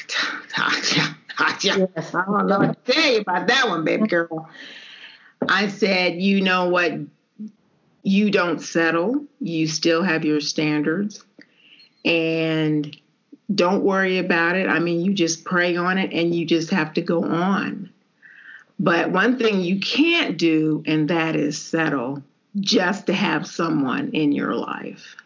Yes. 1.63 2.15
I 2.15 2.25
don't 2.25 2.47
know 2.47 2.59
what 2.59 2.85
to 2.87 2.93
tell 2.93 3.13
you 3.13 3.21
about 3.21 3.47
that 3.49 3.69
one, 3.69 3.85
baby 3.85 4.07
girl. 4.07 4.49
I 5.49 5.69
said, 5.69 6.21
You 6.21 6.41
know 6.41 6.69
what? 6.69 6.93
You 8.03 8.31
don't 8.31 8.61
settle, 8.61 9.25
you 9.41 9.67
still 9.67 10.03
have 10.03 10.25
your 10.25 10.41
standards. 10.41 11.25
And 12.05 12.97
don't 13.55 13.85
worry 13.85 14.19
about 14.19 14.57
it. 14.57 14.69
I 14.69 14.79
mean, 14.79 15.01
you 15.01 15.13
just 15.13 15.45
pray 15.45 15.77
on 15.77 15.99
it 15.99 16.13
and 16.13 16.35
you 16.35 16.47
just 16.47 16.71
have 16.71 16.95
to 16.95 17.03
go 17.03 17.25
on. 17.25 17.91
But 18.79 19.11
one 19.11 19.39
thing 19.39 19.61
you 19.61 19.79
can't 19.81 20.39
do, 20.39 20.83
and 20.87 21.09
that 21.11 21.37
is 21.37 21.61
settle 21.61 22.23
just 22.59 23.07
to 23.07 23.13
have 23.13 23.47
someone 23.47 24.11
in 24.13 24.33
your 24.33 24.55
life. 24.55 25.17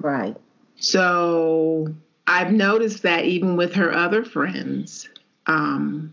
Right. 0.00 0.36
So 0.76 1.94
I've 2.26 2.52
noticed 2.52 3.02
that 3.02 3.24
even 3.24 3.56
with 3.56 3.74
her 3.74 3.94
other 3.94 4.24
friends, 4.24 5.08
um, 5.46 6.12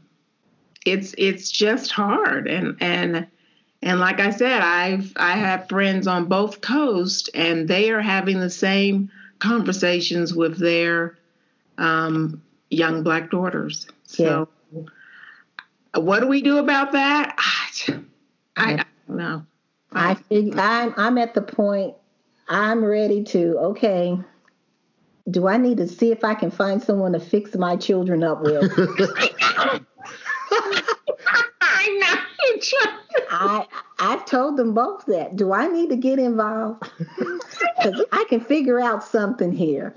it's 0.85 1.15
it's 1.17 1.49
just 1.49 1.91
hard. 1.91 2.47
And 2.47 2.77
and 2.79 3.27
and 3.81 3.99
like 3.99 4.19
I 4.19 4.31
said, 4.31 4.61
I've 4.61 5.13
I 5.15 5.37
have 5.37 5.69
friends 5.69 6.07
on 6.07 6.25
both 6.25 6.61
coasts, 6.61 7.29
and 7.33 7.67
they 7.67 7.91
are 7.91 8.01
having 8.01 8.39
the 8.39 8.49
same 8.49 9.09
conversations 9.39 10.33
with 10.33 10.57
their 10.57 11.17
um, 11.77 12.41
young 12.69 13.03
black 13.03 13.31
daughters. 13.31 13.87
So, 14.05 14.49
what 15.95 16.19
do 16.19 16.27
we 16.27 16.41
do 16.41 16.57
about 16.57 16.91
that? 16.91 17.35
I, 17.37 17.93
I, 18.57 18.73
I 18.73 18.85
don't 19.07 19.17
know. 19.17 19.45
I 19.93 20.15
fig- 20.15 20.57
I'm 20.57 20.93
I'm 20.97 21.17
at 21.17 21.33
the 21.33 21.41
point 21.41 21.95
I'm 22.49 22.83
ready 22.83 23.23
to 23.25 23.57
okay. 23.59 24.17
Do 25.29 25.47
I 25.47 25.57
need 25.57 25.77
to 25.77 25.87
see 25.87 26.11
if 26.11 26.23
I 26.23 26.33
can 26.33 26.49
find 26.51 26.81
someone 26.81 27.13
to 27.13 27.19
fix 27.19 27.55
my 27.55 27.75
children 27.75 28.23
up 28.23 28.41
with? 28.41 28.63
I 31.61 31.87
know. 32.01 32.98
I 33.29 33.65
I've 33.99 34.25
told 34.25 34.57
them 34.57 34.73
both 34.73 35.05
that. 35.07 35.35
Do 35.35 35.53
I 35.53 35.67
need 35.67 35.89
to 35.89 35.95
get 35.95 36.19
involved? 36.19 36.83
Because 37.81 38.03
I 38.11 38.25
can 38.29 38.41
figure 38.41 38.79
out 38.79 39.03
something 39.05 39.51
here. 39.53 39.93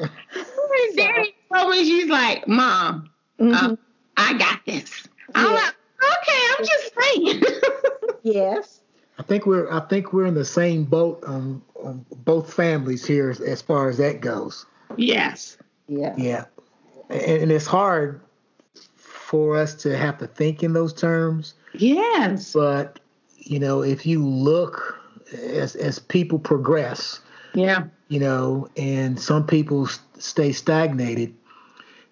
Daddy 0.97 1.35
told 1.53 1.71
me 1.71 1.85
she's 1.85 2.09
like, 2.09 2.47
Mom, 2.47 3.11
Mhm. 3.41 3.55
um, 3.55 3.79
I 4.17 4.35
got 4.39 4.61
this. 4.67 5.09
I'm 5.35 5.53
like, 5.53 5.75
okay, 6.01 6.41
I'm 6.59 6.65
just 6.65 6.93
saying. 7.01 7.43
yes. 8.23 8.81
I 9.19 9.23
think 9.25 9.47
we're 9.47 9.71
I 9.71 9.81
think 9.81 10.13
we're 10.13 10.27
in 10.27 10.35
the 10.35 10.45
same 10.45 10.85
boat 10.85 11.23
on, 11.27 11.61
on 11.83 12.05
both 12.25 12.53
families 12.53 13.05
here 13.05 13.31
as, 13.31 13.41
as 13.41 13.61
far 13.63 13.89
as 13.89 13.99
that 13.99 14.21
goes. 14.21 14.65
yes. 14.97 15.57
Yeah. 15.89 16.15
Yeah, 16.17 16.45
and, 17.11 17.43
and 17.43 17.53
it's 17.53 17.67
hard 17.67 18.21
for 18.97 19.57
us 19.57 19.75
to 19.83 19.97
have 19.97 20.19
to 20.19 20.27
think 20.27 20.63
in 20.63 20.73
those 20.73 20.93
terms. 20.95 21.55
Yes. 21.75 22.53
But 22.53 23.01
you 23.45 23.59
know, 23.59 23.83
if 23.83 24.07
you 24.07 24.25
look 24.25 24.99
as 25.33 25.75
as 25.77 25.99
people 25.99 26.39
progress, 26.39 27.21
Yeah. 27.55 27.85
you 28.09 28.21
know, 28.21 28.69
and 28.77 29.19
some 29.19 29.47
people 29.47 29.89
stay 30.19 30.53
stagnated, 30.53 31.35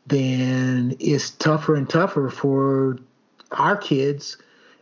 then 0.06 0.96
it's 0.98 1.30
tougher 1.30 1.74
and 1.74 1.88
tougher 1.88 2.30
for 2.30 2.98
our 3.52 3.76
kids 3.76 4.36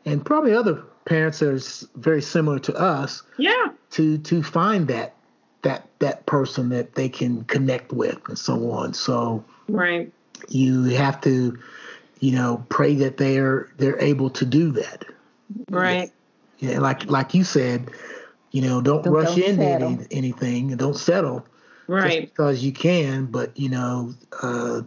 and 0.05 0.25
probably 0.25 0.55
other 0.55 0.83
parents 1.05 1.39
that 1.41 1.49
are 1.49 1.89
very 2.01 2.23
similar 2.23 2.59
to 2.61 2.75
us 2.77 3.23
Yeah. 3.39 3.69
to 3.93 4.19
to 4.19 4.43
find 4.43 4.89
that 4.89 5.15
that 5.63 5.87
that 5.99 6.25
person 6.27 6.69
that 6.69 6.95
they 6.95 7.09
can 7.09 7.45
connect 7.45 7.93
with 7.93 8.19
and 8.29 8.39
so 8.39 8.71
on. 8.71 8.95
So 8.95 9.43
Right. 9.69 10.11
you 10.49 10.85
have 10.85 11.21
to, 11.23 11.59
you 12.21 12.33
know, 12.33 12.65
pray 12.69 12.95
that 12.97 13.17
they're 13.17 13.69
they're 13.79 13.99
able 14.01 14.31
to 14.31 14.45
do 14.45 14.71
that. 14.73 15.05
Right. 15.71 16.13
Yeah, 16.59 16.81
like 16.81 17.09
like 17.11 17.35
you 17.35 17.45
said, 17.45 17.91
you 18.51 18.63
know, 18.63 18.81
don't, 18.81 19.05
Don't- 19.05 19.13
rush 19.15 19.37
don't 19.37 19.45
into 19.45 19.65
any, 19.65 19.99
anything 20.11 20.71
and 20.71 20.79
don't 20.79 20.97
settle 20.97 21.47
Right. 21.87 22.23
because 22.29 22.65
you 22.65 22.73
can. 22.73 23.27
But 23.27 23.57
you 23.57 23.69
know, 23.69 24.15
uh, 24.43 24.83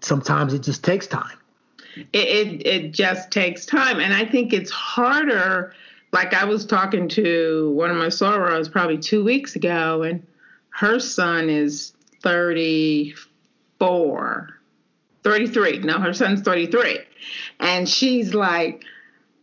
sometimes 0.00 0.54
it 0.54 0.62
just 0.62 0.84
takes 0.84 1.06
time. 1.06 1.36
It, 2.12 2.28
it 2.28 2.66
it 2.66 2.92
just 2.92 3.30
takes 3.30 3.66
time, 3.66 3.98
and 4.00 4.12
I 4.14 4.24
think 4.24 4.52
it's 4.52 4.70
harder. 4.70 5.74
Like 6.12 6.32
I 6.34 6.44
was 6.44 6.64
talking 6.64 7.08
to 7.10 7.70
one 7.74 7.90
of 7.90 7.96
my 7.96 8.06
sorors 8.06 8.70
probably 8.70 8.98
two 8.98 9.24
weeks 9.24 9.56
ago, 9.56 10.02
and 10.02 10.24
her 10.70 11.00
son 11.00 11.50
is 11.50 11.92
34, 12.22 14.48
33. 15.24 15.78
No, 15.80 15.98
her 15.98 16.12
son's 16.14 16.40
33. 16.42 17.00
And 17.60 17.88
she's 17.88 18.32
like, 18.34 18.84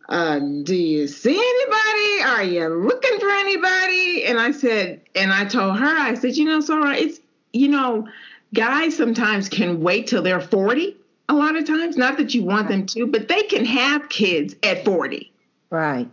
uh, 0.09 0.39
do 0.39 0.75
you 0.75 1.07
see 1.07 1.35
anybody? 1.35 2.23
Are 2.23 2.43
you 2.43 2.67
looking 2.67 3.19
for 3.19 3.29
anybody? 3.29 4.25
And 4.25 4.39
I 4.39 4.51
said, 4.51 5.01
and 5.15 5.33
I 5.33 5.45
told 5.45 5.79
her, 5.79 5.85
I 5.85 6.13
said, 6.13 6.35
you 6.35 6.45
know, 6.45 6.59
Soror, 6.59 6.95
it's, 6.95 7.19
you 7.53 7.67
know, 7.67 8.07
guys 8.53 8.95
sometimes 8.95 9.49
can 9.49 9.81
wait 9.81 10.07
till 10.07 10.21
they're 10.21 10.41
40 10.41 10.95
a 11.29 11.33
lot 11.33 11.55
of 11.55 11.65
times. 11.65 11.97
Not 11.97 12.17
that 12.17 12.33
you 12.35 12.43
want 12.43 12.67
them 12.67 12.85
to, 12.87 13.07
but 13.07 13.27
they 13.27 13.43
can 13.43 13.65
have 13.65 14.09
kids 14.09 14.55
at 14.63 14.85
40. 14.85 15.31
Right. 15.71 16.07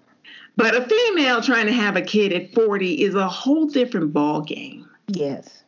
But 0.57 0.74
a 0.74 0.82
female 0.82 1.43
trying 1.43 1.66
to 1.66 1.72
have 1.72 1.97
a 1.97 2.03
kid 2.03 2.32
at 2.32 2.55
40 2.55 3.03
is 3.03 3.14
a 3.14 3.28
whole 3.28 3.66
different 3.66 4.12
ball 4.12 4.40
game. 4.40 4.88
Yes. 5.09 5.62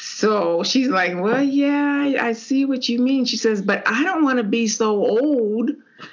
So 0.00 0.62
she's 0.62 0.86
like, 0.88 1.14
Well, 1.16 1.42
yeah, 1.42 2.18
I, 2.20 2.32
see 2.32 2.64
what 2.64 2.88
you 2.88 3.00
mean. 3.00 3.24
She 3.24 3.36
says, 3.36 3.60
But 3.60 3.82
I 3.84 4.04
don't 4.04 4.22
want 4.22 4.38
to 4.38 4.44
be 4.44 4.68
so 4.68 4.90
old 5.04 5.70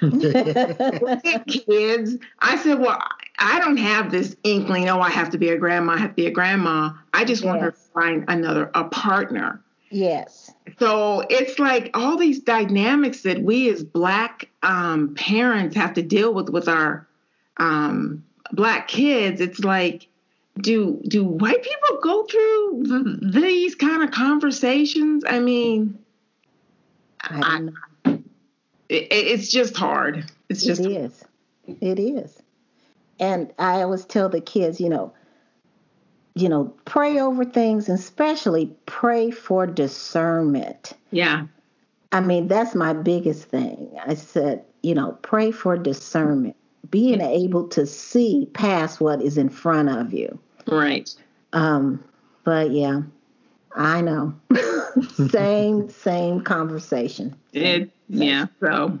kids. 1.46 2.16
I 2.40 2.56
said, 2.62 2.80
Well, 2.80 3.00
I 3.38 3.60
don't 3.60 3.76
have 3.76 4.10
this 4.10 4.34
inkling, 4.42 4.88
oh, 4.88 5.00
I 5.00 5.10
have 5.10 5.30
to 5.30 5.38
be 5.38 5.50
a 5.50 5.56
grandma, 5.56 5.92
I 5.92 5.98
have 5.98 6.10
to 6.10 6.16
be 6.16 6.26
a 6.26 6.32
grandma. 6.32 6.94
I 7.14 7.24
just 7.24 7.44
want 7.44 7.60
her 7.62 7.70
to 7.70 7.76
find 7.94 8.24
another 8.26 8.72
a 8.74 8.84
partner. 8.84 9.62
yes. 9.90 10.50
So 10.80 11.24
it's 11.30 11.60
like 11.60 11.90
all 11.94 12.16
these 12.16 12.40
dynamics 12.40 13.22
that 13.22 13.40
we 13.40 13.70
as 13.70 13.84
black 13.84 14.48
um, 14.64 15.14
parents 15.14 15.76
have 15.76 15.94
to 15.94 16.02
deal 16.02 16.34
with 16.34 16.48
with 16.48 16.68
our 16.68 17.06
um, 17.58 18.24
black 18.52 18.88
kids. 18.88 19.40
It's 19.40 19.60
like, 19.60 20.08
do 20.60 21.00
do 21.06 21.24
white 21.24 21.62
people 21.62 22.00
go 22.02 22.24
through 22.24 22.84
th- 22.84 23.34
these 23.34 23.74
kind 23.74 24.02
of 24.02 24.10
conversations? 24.10 25.24
I 25.26 25.38
mean, 25.38 25.98
I 27.20 27.58
know. 27.60 27.72
it, 28.88 29.08
it's 29.10 29.50
just 29.50 29.76
hard. 29.76 30.30
It's 30.48 30.64
just 30.64 30.80
it 30.80 30.90
is. 30.90 31.24
It 31.80 31.98
is. 31.98 32.42
And 33.18 33.52
I 33.58 33.82
always 33.82 34.04
tell 34.04 34.28
the 34.28 34.40
kids, 34.40 34.80
you 34.80 34.88
know, 34.88 35.12
you 36.34 36.48
know, 36.48 36.74
pray 36.84 37.18
over 37.18 37.44
things 37.44 37.88
and 37.88 37.98
especially 37.98 38.70
pray 38.84 39.30
for 39.30 39.66
discernment. 39.66 40.92
yeah, 41.10 41.46
I 42.12 42.20
mean, 42.20 42.48
that's 42.48 42.74
my 42.74 42.92
biggest 42.92 43.44
thing. 43.44 43.90
I 44.06 44.14
said, 44.14 44.64
you 44.82 44.94
know, 44.94 45.18
pray 45.22 45.50
for 45.50 45.76
discernment, 45.76 46.56
being 46.90 47.20
able 47.20 47.68
to 47.68 47.86
see 47.86 48.48
past 48.52 49.00
what 49.00 49.22
is 49.22 49.38
in 49.38 49.48
front 49.48 49.88
of 49.88 50.12
you. 50.12 50.38
Right. 50.66 51.12
Um, 51.52 52.02
but 52.44 52.70
yeah, 52.70 53.02
I 53.74 54.00
know. 54.00 54.34
same 55.28 55.90
same 55.90 56.42
conversation. 56.42 57.36
It 57.52 57.90
yeah. 58.08 58.46
So 58.60 58.98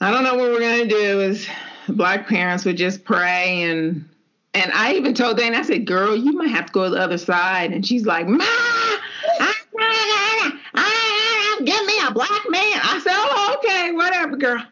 I 0.00 0.10
don't 0.10 0.24
know 0.24 0.34
what 0.34 0.50
we're 0.50 0.60
gonna 0.60 0.86
do. 0.86 1.20
Is 1.20 1.46
black 1.88 2.28
parents 2.28 2.64
would 2.64 2.76
just 2.76 3.04
pray 3.04 3.62
and 3.62 4.08
and 4.54 4.72
I 4.72 4.94
even 4.94 5.14
told 5.14 5.36
Dana, 5.36 5.58
I 5.58 5.62
said, 5.62 5.86
"Girl, 5.86 6.16
you 6.16 6.32
might 6.32 6.48
have 6.48 6.66
to 6.66 6.72
go 6.72 6.84
to 6.84 6.90
the 6.90 7.00
other 7.00 7.18
side." 7.18 7.72
And 7.72 7.86
she's 7.86 8.06
like, 8.06 8.26
"Ma, 8.26 8.44
I, 8.44 9.54
I, 9.78 10.52
I, 10.74 11.60
give 11.64 11.86
me 11.86 11.94
a 12.06 12.12
black 12.12 12.42
man." 12.48 12.80
I 12.82 13.00
said, 13.04 13.12
"Oh, 13.14 13.56
okay, 13.58 13.92
whatever, 13.92 14.36
girl." 14.36 14.64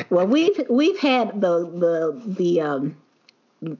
well, 0.10 0.26
we've 0.26 0.60
we've 0.70 0.98
had 0.98 1.40
the 1.40 1.66
the 1.70 2.22
the 2.24 2.60
um 2.60 2.96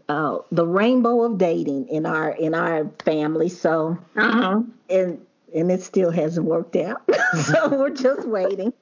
uh, 0.09 0.39
the 0.51 0.67
rainbow 0.67 1.23
of 1.25 1.39
dating 1.39 1.89
in 1.89 2.07
our 2.07 2.31
in 2.31 2.55
our 2.55 2.91
family. 3.05 3.49
So 3.49 3.99
uh-huh. 4.17 4.63
and 4.89 5.27
and 5.55 5.71
it 5.71 5.83
still 5.83 6.11
hasn't 6.11 6.47
worked 6.47 6.77
out. 6.77 7.03
so 7.45 7.69
we're 7.69 7.91
just 7.91 8.27
waiting. 8.27 8.73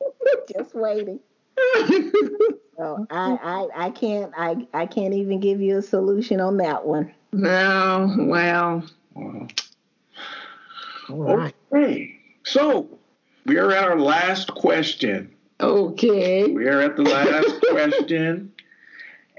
just 0.52 0.74
waiting. 0.74 1.20
so 2.76 3.06
I, 3.10 3.38
I 3.42 3.86
I 3.86 3.90
can't 3.90 4.32
I 4.36 4.66
I 4.72 4.86
can't 4.86 5.14
even 5.14 5.40
give 5.40 5.60
you 5.60 5.78
a 5.78 5.82
solution 5.82 6.40
on 6.40 6.56
that 6.58 6.86
one. 6.86 7.12
No, 7.32 8.14
well. 8.18 8.84
All 11.08 11.36
right. 11.36 11.54
Okay. 11.72 12.16
So 12.44 12.88
we 13.46 13.58
are 13.58 13.72
at 13.72 13.84
our 13.84 13.98
last 13.98 14.54
question. 14.54 15.34
Okay. 15.60 16.46
We 16.46 16.66
are 16.66 16.80
at 16.80 16.96
the 16.96 17.02
last 17.02 17.64
question. 17.70 18.52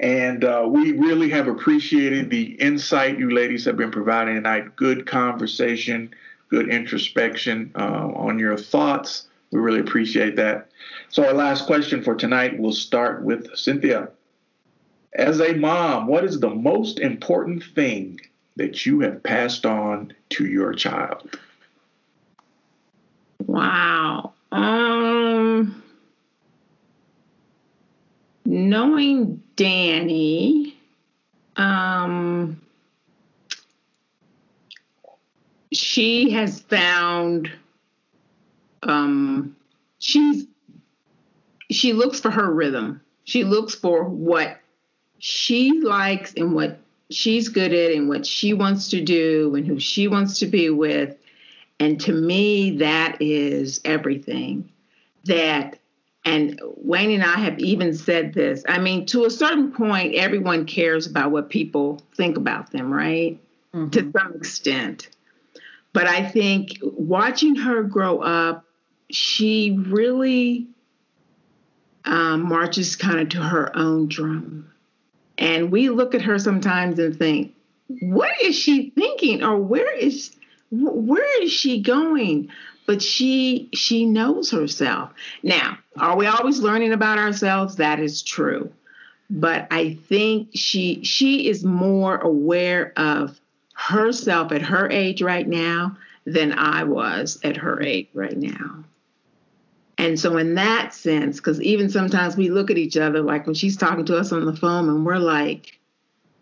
And 0.02 0.44
uh, 0.44 0.66
we 0.68 0.94
really 0.94 1.30
have 1.30 1.48
appreciated 1.48 2.32
the 2.32 2.54
insight 2.54 3.20
you 3.20 3.30
ladies 3.30 3.66
have 3.66 3.78
been 3.78 3.92
providing 3.92 4.34
tonight. 4.34 4.76
Good 4.76 5.06
conversation, 5.06 6.10
good 6.50 6.70
introspection 6.70 7.72
uh, 7.76 8.08
on 8.16 8.40
your 8.40 8.58
thoughts. 8.58 9.28
We 9.52 9.60
really 9.60 9.80
appreciate 9.80 10.36
that. 10.38 10.70
So, 11.10 11.24
our 11.26 11.34
last 11.34 11.68
question 11.68 12.02
for 12.04 12.16
tonight 12.16 12.58
will 12.58 12.74
start 12.74 13.24
with 13.24 13.56
Cynthia. 13.56 14.10
As 15.14 15.40
a 15.40 15.54
mom, 15.54 16.08
what 16.08 16.24
is 16.24 16.40
the 16.40 16.50
most 16.50 17.00
important 17.00 17.64
thing 17.76 18.20
that 18.56 18.88
you 18.88 19.02
have 19.02 19.22
passed 19.22 19.68
on 19.68 20.14
to 20.30 20.48
your 20.48 20.74
child? 20.74 21.38
Wow. 23.46 24.34
Um, 24.52 25.84
knowing 28.46 29.44
Danny, 29.62 30.76
um, 31.56 32.60
she 35.72 36.32
has 36.32 36.62
found 36.62 37.52
um, 38.82 39.56
she's 40.00 40.48
she 41.70 41.94
looks 41.94 42.20
for 42.20 42.32
her 42.32 42.52
rhythm. 42.52 43.02
She 43.24 43.44
looks 43.44 43.76
for 43.76 44.04
what 44.04 44.60
she 45.20 45.80
likes 45.80 46.34
and 46.34 46.56
what 46.56 46.80
she's 47.12 47.48
good 47.48 47.72
at 47.72 47.92
and 47.92 48.10
what 48.10 48.26
she 48.26 48.56
wants 48.56 48.90
to 48.90 49.02
do 49.02 49.54
and 49.54 49.68
who 49.68 49.80
she 49.80 50.08
wants 50.08 50.40
to 50.40 50.48
be 50.48 50.72
with. 50.72 51.16
And 51.80 52.02
to 52.02 52.12
me, 52.12 52.78
that 52.78 53.18
is 53.22 53.80
everything. 53.86 54.72
That 55.26 55.78
and 56.24 56.60
Wayne 56.78 57.12
and 57.12 57.24
I 57.24 57.40
have 57.40 57.58
even 57.60 57.94
said 57.94 58.34
this. 58.34 58.64
I 58.68 58.80
mean, 58.80 59.06
to 59.08 59.26
a 59.26 59.30
certain 59.30 59.72
point, 59.72 60.16
everyone 60.16 60.66
cares 60.66 61.08
about 61.08 61.32
what 61.32 61.50
people 61.50 62.02
think 62.16 62.38
about 62.38 62.72
them, 62.72 62.94
right? 62.94 63.40
Mm-hmm. 63.74 63.90
To 63.90 64.12
some 64.12 64.36
extent. 64.36 65.10
But 65.94 66.08
I 66.08 66.28
think 66.28 66.78
watching 66.82 67.56
her 67.56 67.84
grow 67.84 68.20
up, 68.20 68.66
she 69.10 69.78
really 69.88 70.68
um, 72.06 72.48
marches 72.48 72.96
kind 72.96 73.20
of 73.20 73.30
to 73.30 73.42
her 73.42 73.76
own 73.76 74.08
drum. 74.08 74.72
And 75.38 75.72
we 75.72 75.90
look 75.90 76.14
at 76.14 76.22
her 76.22 76.38
sometimes 76.38 77.00
and 77.00 77.18
think, 77.18 77.56
what 78.00 78.32
is 78.42 78.56
she 78.56 78.92
thinking? 78.92 79.44
Or 79.44 79.58
where 79.58 79.92
is 79.98 80.36
where 80.70 81.44
is 81.44 81.52
she 81.52 81.82
going? 81.82 82.50
But 82.86 83.02
she 83.02 83.70
she 83.74 84.06
knows 84.06 84.52
herself. 84.52 85.12
Now, 85.44 85.78
are 85.98 86.16
we 86.16 86.26
always 86.26 86.60
learning 86.60 86.94
about 86.94 87.18
ourselves? 87.18 87.78
That 87.78 88.00
is 88.00 88.22
true. 88.22 88.72
But 89.30 89.68
I 89.72 89.94
think 90.08 90.50
she 90.56 91.04
she 91.04 91.48
is 91.48 91.64
more 91.64 92.18
aware 92.18 92.94
of 92.98 93.40
herself 93.74 94.52
at 94.52 94.62
her 94.62 94.90
age 94.90 95.22
right 95.22 95.48
now 95.48 95.98
than 96.26 96.52
I 96.54 96.84
was 96.84 97.40
at 97.44 97.58
her 97.58 97.82
age 97.82 98.10
right 98.14 98.38
now. 98.38 98.84
And 99.98 100.20
so, 100.20 100.38
in 100.38 100.56
that 100.56 100.94
sense, 100.94 101.38
because 101.38 101.62
even 101.62 101.90
sometimes 101.90 102.36
we 102.36 102.50
look 102.50 102.72
at 102.72 102.78
each 102.78 102.98
other, 102.98 103.22
like 103.22 103.46
when 103.46 103.56
she's 103.56 103.78
talking 103.78 104.06
to 104.06 104.18
us 104.18 104.32
on 104.32 104.46
the 104.46 104.56
phone, 104.56 104.90
and 104.90 105.06
we're 105.06 105.18
like, 105.18 105.80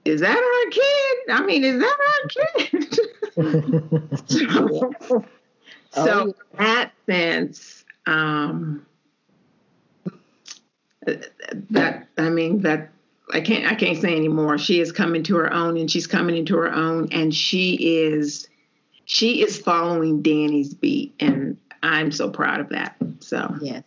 "Is 0.05 0.21
that 0.21 0.37
our 0.37 0.71
kid? 0.71 1.31
I 1.31 1.45
mean, 1.45 1.63
is 1.65 1.79
that 1.79 1.97
our 2.07 2.27
kid?" 2.65 2.85
so, 5.91 6.23
in 6.25 6.33
that 6.57 6.91
sense, 7.05 7.85
um, 8.05 8.85
that 11.05 12.07
I 12.17 12.29
mean 12.29 12.61
that 12.61 12.91
I 13.33 13.41
can't 13.41 13.71
I 13.71 13.75
can't 13.75 13.99
say 13.99 14.15
anymore. 14.15 14.57
She 14.57 14.79
is 14.79 14.91
coming 14.91 15.23
to 15.23 15.35
her 15.37 15.51
own, 15.51 15.77
and 15.77 15.89
she's 15.89 16.07
coming 16.07 16.37
into 16.37 16.57
her 16.57 16.71
own, 16.71 17.09
and 17.11 17.33
she 17.33 17.75
is 17.75 18.47
she 19.05 19.41
is 19.41 19.57
following 19.57 20.21
Danny's 20.21 20.73
beat, 20.73 21.13
and 21.19 21.57
I'm 21.81 22.11
so 22.11 22.29
proud 22.29 22.59
of 22.59 22.69
that. 22.69 22.95
So 23.19 23.55
yes. 23.61 23.83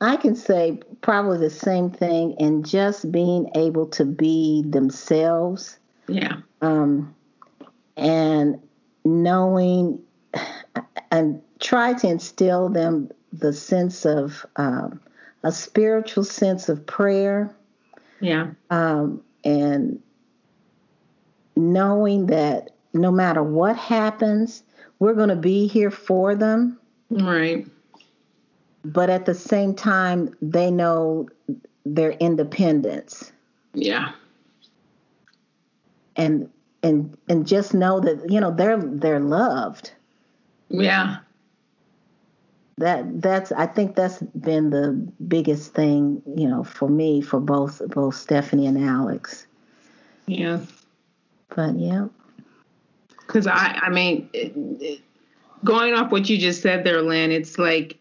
I 0.00 0.16
can 0.16 0.34
say 0.34 0.80
probably 1.00 1.38
the 1.38 1.48
same 1.48 1.88
thing 1.88 2.34
and 2.40 2.66
just 2.66 3.12
being 3.12 3.48
able 3.54 3.86
to 3.90 4.04
be 4.04 4.64
themselves. 4.66 5.78
Yeah. 6.08 6.38
Um, 6.60 7.14
and 7.96 8.60
knowing 9.04 10.02
and 11.12 11.40
try 11.60 11.92
to 11.92 12.08
instill 12.08 12.70
them 12.70 13.10
the 13.32 13.52
sense 13.52 14.04
of 14.04 14.44
um, 14.56 14.98
a 15.44 15.52
spiritual 15.52 16.24
sense 16.24 16.68
of 16.68 16.84
prayer. 16.86 17.54
Yeah. 18.20 18.50
Um, 18.70 19.22
and 19.44 20.02
knowing 21.54 22.26
that 22.26 22.70
no 22.94 23.12
matter 23.12 23.42
what 23.42 23.76
happens, 23.76 24.62
we're 24.98 25.14
going 25.14 25.28
to 25.28 25.36
be 25.36 25.66
here 25.66 25.90
for 25.90 26.34
them. 26.34 26.78
Right. 27.10 27.66
But 28.84 29.10
at 29.10 29.26
the 29.26 29.34
same 29.34 29.74
time, 29.74 30.34
they 30.40 30.70
know 30.70 31.28
their 31.84 32.12
independence. 32.12 33.32
Yeah. 33.74 34.12
And 36.16 36.50
and 36.82 37.16
and 37.28 37.46
just 37.46 37.74
know 37.74 38.00
that 38.00 38.30
you 38.30 38.40
know 38.40 38.50
they're 38.50 38.78
they're 38.78 39.20
loved. 39.20 39.92
Yeah. 40.72 41.18
That 42.78 43.20
that's 43.20 43.52
I 43.52 43.66
think 43.66 43.94
that's 43.94 44.18
been 44.20 44.70
the 44.70 44.92
biggest 45.28 45.74
thing, 45.74 46.22
you 46.36 46.48
know, 46.48 46.64
for 46.64 46.88
me 46.88 47.20
for 47.20 47.38
both 47.38 47.82
both 47.88 48.14
Stephanie 48.14 48.66
and 48.66 48.82
Alex. 48.82 49.46
Yeah. 50.26 50.60
But 51.54 51.78
yeah. 51.78 52.08
Cuz 53.26 53.46
I 53.46 53.78
I 53.82 53.90
mean 53.90 54.28
it, 54.32 54.52
it, 54.56 55.00
going 55.64 55.94
off 55.94 56.10
what 56.10 56.28
you 56.28 56.38
just 56.38 56.62
said 56.62 56.84
there 56.84 57.02
Lynn, 57.02 57.30
it's 57.30 57.58
like 57.58 57.98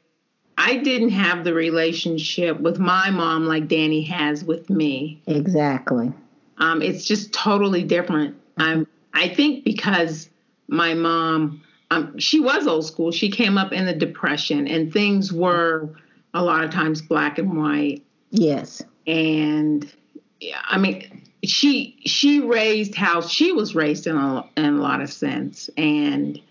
I 0.57 0.77
didn't 0.77 1.09
have 1.09 1.43
the 1.43 1.53
relationship 1.53 2.59
with 2.59 2.79
my 2.79 3.09
mom 3.09 3.45
like 3.45 3.67
Danny 3.67 4.03
has 4.03 4.43
with 4.43 4.69
me. 4.69 5.21
Exactly. 5.27 6.13
Um, 6.57 6.81
it's 6.81 7.03
just 7.03 7.33
totally 7.33 7.83
different. 7.83 8.35
I'm 8.57 8.87
I 9.13 9.27
think 9.27 9.65
because 9.65 10.29
my 10.67 10.93
mom 10.93 11.61
um, 11.91 12.17
she 12.17 12.39
was 12.39 12.65
old 12.65 12.85
school. 12.85 13.11
She 13.11 13.29
came 13.29 13.57
up 13.57 13.73
in 13.73 13.85
the 13.85 13.93
depression, 13.93 14.65
and 14.67 14.91
things 14.91 15.31
were 15.31 15.89
a 16.33 16.41
lot 16.41 16.63
of 16.63 16.71
times 16.71 17.01
black 17.01 17.37
and 17.37 17.57
white. 17.57 18.03
Yes. 18.31 18.81
And 19.05 19.91
yeah, 20.39 20.61
I 20.63 20.77
mean, 20.77 21.21
she 21.43 21.99
she 22.05 22.39
raised 22.39 22.95
how 22.95 23.19
she 23.19 23.51
was 23.51 23.75
raised 23.75 24.07
in 24.07 24.15
a 24.15 24.45
in 24.55 24.65
a 24.65 24.81
lot 24.81 25.01
of 25.01 25.11
sense, 25.11 25.69
and 25.75 26.41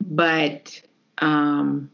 but 0.00 0.80
um, 1.18 1.90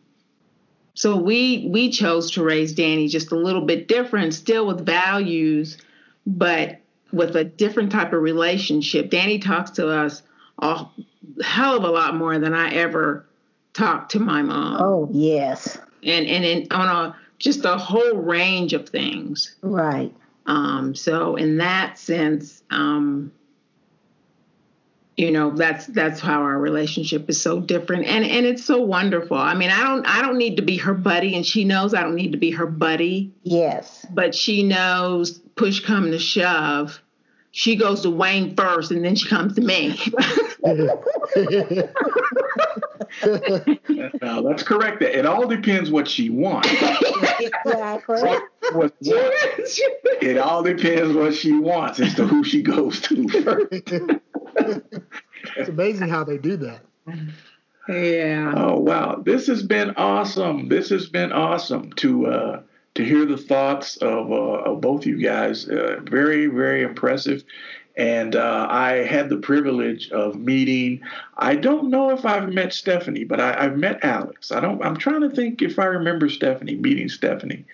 so 0.93 1.17
we 1.17 1.67
we 1.73 1.91
chose 1.91 2.33
to 2.33 2.45
raise 2.45 2.75
Danny 2.75 3.09
just 3.09 3.33
a 3.33 3.37
little 3.37 3.65
bit 3.65 3.89
different, 3.89 4.35
still 4.35 4.67
with 4.67 4.85
values, 4.85 5.79
but 6.27 6.81
with 7.15 7.35
a 7.35 7.45
different 7.45 7.93
type 7.93 8.13
of 8.13 8.21
relationship. 8.21 9.09
Danny 9.09 9.39
talks 9.39 9.71
to 9.73 9.89
us 9.89 10.23
a 10.59 10.87
hell 11.43 11.77
of 11.77 11.85
a 11.85 11.91
lot 11.91 12.15
more 12.15 12.39
than 12.39 12.55
I 12.55 12.73
ever 12.75 13.27
talked 13.73 14.13
to 14.13 14.21
my 14.21 14.43
mom. 14.43 14.81
Oh 14.81 15.09
yes. 15.13 15.79
And 16.03 16.27
and 16.27 16.45
in, 16.45 16.67
on 16.71 16.89
a 16.89 17.17
just 17.39 17.65
a 17.65 17.77
whole 17.77 18.17
range 18.17 18.73
of 18.73 18.89
things. 18.89 19.57
Right. 19.63 20.15
Um, 20.47 20.95
so 20.95 21.37
in 21.37 21.57
that 21.59 21.99
sense, 21.99 22.63
um, 22.71 23.33
you 25.17 25.31
know 25.31 25.51
that's 25.51 25.87
that's 25.87 26.21
how 26.21 26.41
our 26.43 26.59
relationship 26.59 27.29
is 27.29 27.41
so 27.41 27.61
different 27.61 28.07
and 28.07 28.25
and 28.25 28.47
it's 28.47 28.65
so 28.65 28.81
wonderful 28.81 29.37
i 29.37 29.55
mean 29.55 29.71
i 29.71 29.83
don't 29.83 30.05
i 30.07 30.21
don't 30.21 30.39
need 30.39 30.57
to 30.57 30.63
be 30.63 30.77
her 30.77 30.95
buddy 30.95 31.37
and 31.37 31.47
she 31.47 31.65
knows 31.65 31.95
i 31.95 32.03
don't 32.03 32.17
need 32.17 32.33
to 32.33 32.39
be 32.39 32.51
her 32.51 32.67
buddy 32.67 33.33
yes 33.43 34.05
but 34.11 34.35
she 34.35 34.63
knows 34.63 35.39
push 35.55 35.81
come 35.81 36.11
to 36.11 36.19
shove 36.19 37.01
she 37.55 37.77
goes 37.77 38.01
to 38.01 38.11
wayne 38.11 38.55
first 38.57 38.91
and 38.91 39.05
then 39.05 39.15
she 39.15 39.29
comes 39.29 39.55
to 39.55 39.61
me 39.61 39.99
no, 43.27 44.43
that's 44.43 44.63
correct. 44.63 45.03
It 45.03 45.27
all 45.27 45.47
depends 45.47 45.91
what 45.91 46.09
she 46.09 46.31
wants. 46.31 46.69
exactly. 47.41 48.23
What, 48.73 48.95
it 49.03 50.39
all 50.39 50.63
depends 50.63 51.15
what 51.15 51.35
she 51.35 51.53
wants 51.53 52.01
as 52.01 52.15
to 52.15 52.27
who 52.27 52.45
she 52.45 52.63
goes 52.63 53.01
to 53.03 53.29
first. 53.29 53.69
it's 55.57 55.69
amazing 55.69 56.09
how 56.09 56.25
they 56.25 56.39
do 56.39 56.57
that. 56.57 56.81
Yeah. 57.89 58.55
Oh 58.57 58.79
wow, 58.79 59.23
this 59.25 59.47
has 59.49 59.63
been 59.63 59.91
awesome. 59.97 60.69
This 60.69 60.89
has 60.89 61.07
been 61.07 61.33
awesome 61.33 61.93
to 61.95 62.27
uh, 62.27 62.63
to 62.95 63.05
hear 63.05 63.25
the 63.27 63.37
thoughts 63.37 63.97
of, 63.99 64.31
uh, 64.31 64.35
of 64.35 64.81
both 64.81 65.07
you 65.07 65.19
guys. 65.19 65.69
Uh, 65.69 66.01
very 66.03 66.47
very 66.47 66.83
impressive. 66.83 67.45
And 67.97 68.35
uh, 68.35 68.67
I 68.69 69.05
had 69.05 69.29
the 69.29 69.37
privilege 69.37 70.11
of 70.11 70.35
meeting. 70.35 71.01
I 71.39 71.55
don't 71.55 71.91
know 71.91 72.11
if 72.11 72.25
I've 72.25 72.53
met 72.53 72.73
Stephanie, 72.73 73.23
but 73.23 73.39
I, 73.41 73.63
have 73.63 73.79
met 73.79 74.05
Alex. 74.05 74.51
I 74.51 74.59
don't. 74.59 74.85
I'm 74.85 74.97
trying 74.97 75.21
to 75.21 75.31
think 75.31 75.63
if 75.63 75.79
I 75.79 75.85
remember 75.85 76.29
Stephanie 76.29 76.75
meeting 76.75 77.09
Stephanie. 77.09 77.65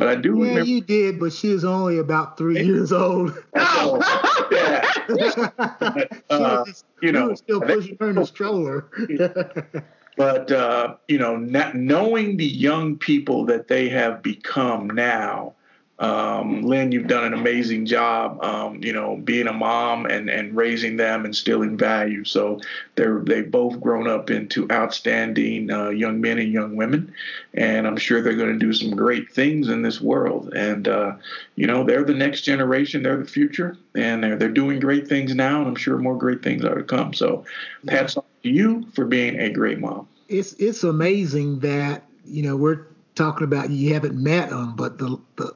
But 0.00 0.08
I 0.08 0.14
do 0.14 0.30
yeah, 0.38 0.48
remember. 0.48 0.64
you 0.64 0.80
did, 0.80 1.20
but 1.20 1.30
she 1.30 1.50
was 1.50 1.62
only 1.62 1.98
about 1.98 2.38
three 2.38 2.64
years 2.64 2.90
old. 2.90 3.36
Oh, 3.54 4.48
yeah. 4.50 4.90
but, 5.78 6.22
uh, 6.30 6.64
you 7.02 7.12
know, 7.12 7.34
still 7.34 7.60
pushing 7.60 7.98
her 8.00 8.10
in 8.10 8.16
the 8.16 8.24
stroller. 8.24 8.88
but 10.20 10.52
uh, 10.52 10.96
you 11.08 11.16
know, 11.16 11.36
knowing 11.36 12.36
the 12.36 12.44
young 12.44 12.98
people 12.98 13.46
that 13.46 13.68
they 13.68 13.88
have 13.88 14.22
become 14.22 14.88
now, 14.88 15.54
um, 15.98 16.60
Lynn, 16.60 16.92
you've 16.92 17.06
done 17.06 17.24
an 17.24 17.32
amazing 17.32 17.86
job, 17.86 18.42
um, 18.44 18.84
you 18.84 18.92
know, 18.92 19.16
being 19.16 19.46
a 19.46 19.54
mom 19.54 20.04
and, 20.04 20.28
and 20.28 20.54
raising 20.54 20.98
them, 20.98 21.20
and 21.20 21.28
instilling 21.28 21.78
value. 21.78 22.24
So 22.24 22.60
they're 22.96 23.20
they've 23.20 23.50
both 23.50 23.80
grown 23.80 24.08
up 24.08 24.30
into 24.30 24.70
outstanding 24.70 25.70
uh, 25.70 25.88
young 25.88 26.20
men 26.20 26.38
and 26.38 26.52
young 26.52 26.76
women, 26.76 27.14
and 27.54 27.86
I'm 27.86 27.96
sure 27.96 28.20
they're 28.20 28.36
going 28.36 28.52
to 28.52 28.58
do 28.58 28.74
some 28.74 28.90
great 28.90 29.32
things 29.32 29.70
in 29.70 29.80
this 29.80 30.02
world. 30.02 30.52
And 30.52 30.86
uh, 30.86 31.14
you 31.56 31.66
know, 31.66 31.82
they're 31.82 32.04
the 32.04 32.12
next 32.12 32.42
generation, 32.42 33.02
they're 33.02 33.16
the 33.16 33.24
future, 33.24 33.74
and 33.94 34.22
they're 34.22 34.36
they're 34.36 34.50
doing 34.50 34.80
great 34.80 35.08
things 35.08 35.34
now, 35.34 35.60
and 35.60 35.68
I'm 35.68 35.76
sure 35.76 35.96
more 35.96 36.18
great 36.18 36.42
things 36.42 36.62
are 36.62 36.74
to 36.74 36.84
come. 36.84 37.14
So, 37.14 37.46
hats 37.88 38.18
off 38.18 38.26
to 38.42 38.50
you 38.50 38.86
for 38.94 39.06
being 39.06 39.40
a 39.40 39.50
great 39.50 39.78
mom. 39.78 40.08
It's 40.30 40.54
it's 40.54 40.84
amazing 40.84 41.60
that 41.60 42.04
you 42.24 42.42
know 42.42 42.56
we're 42.56 42.86
talking 43.14 43.44
about 43.44 43.70
you 43.70 43.92
haven't 43.92 44.16
met 44.16 44.50
them, 44.50 44.74
but 44.76 44.98
the 44.98 45.18
the 45.36 45.54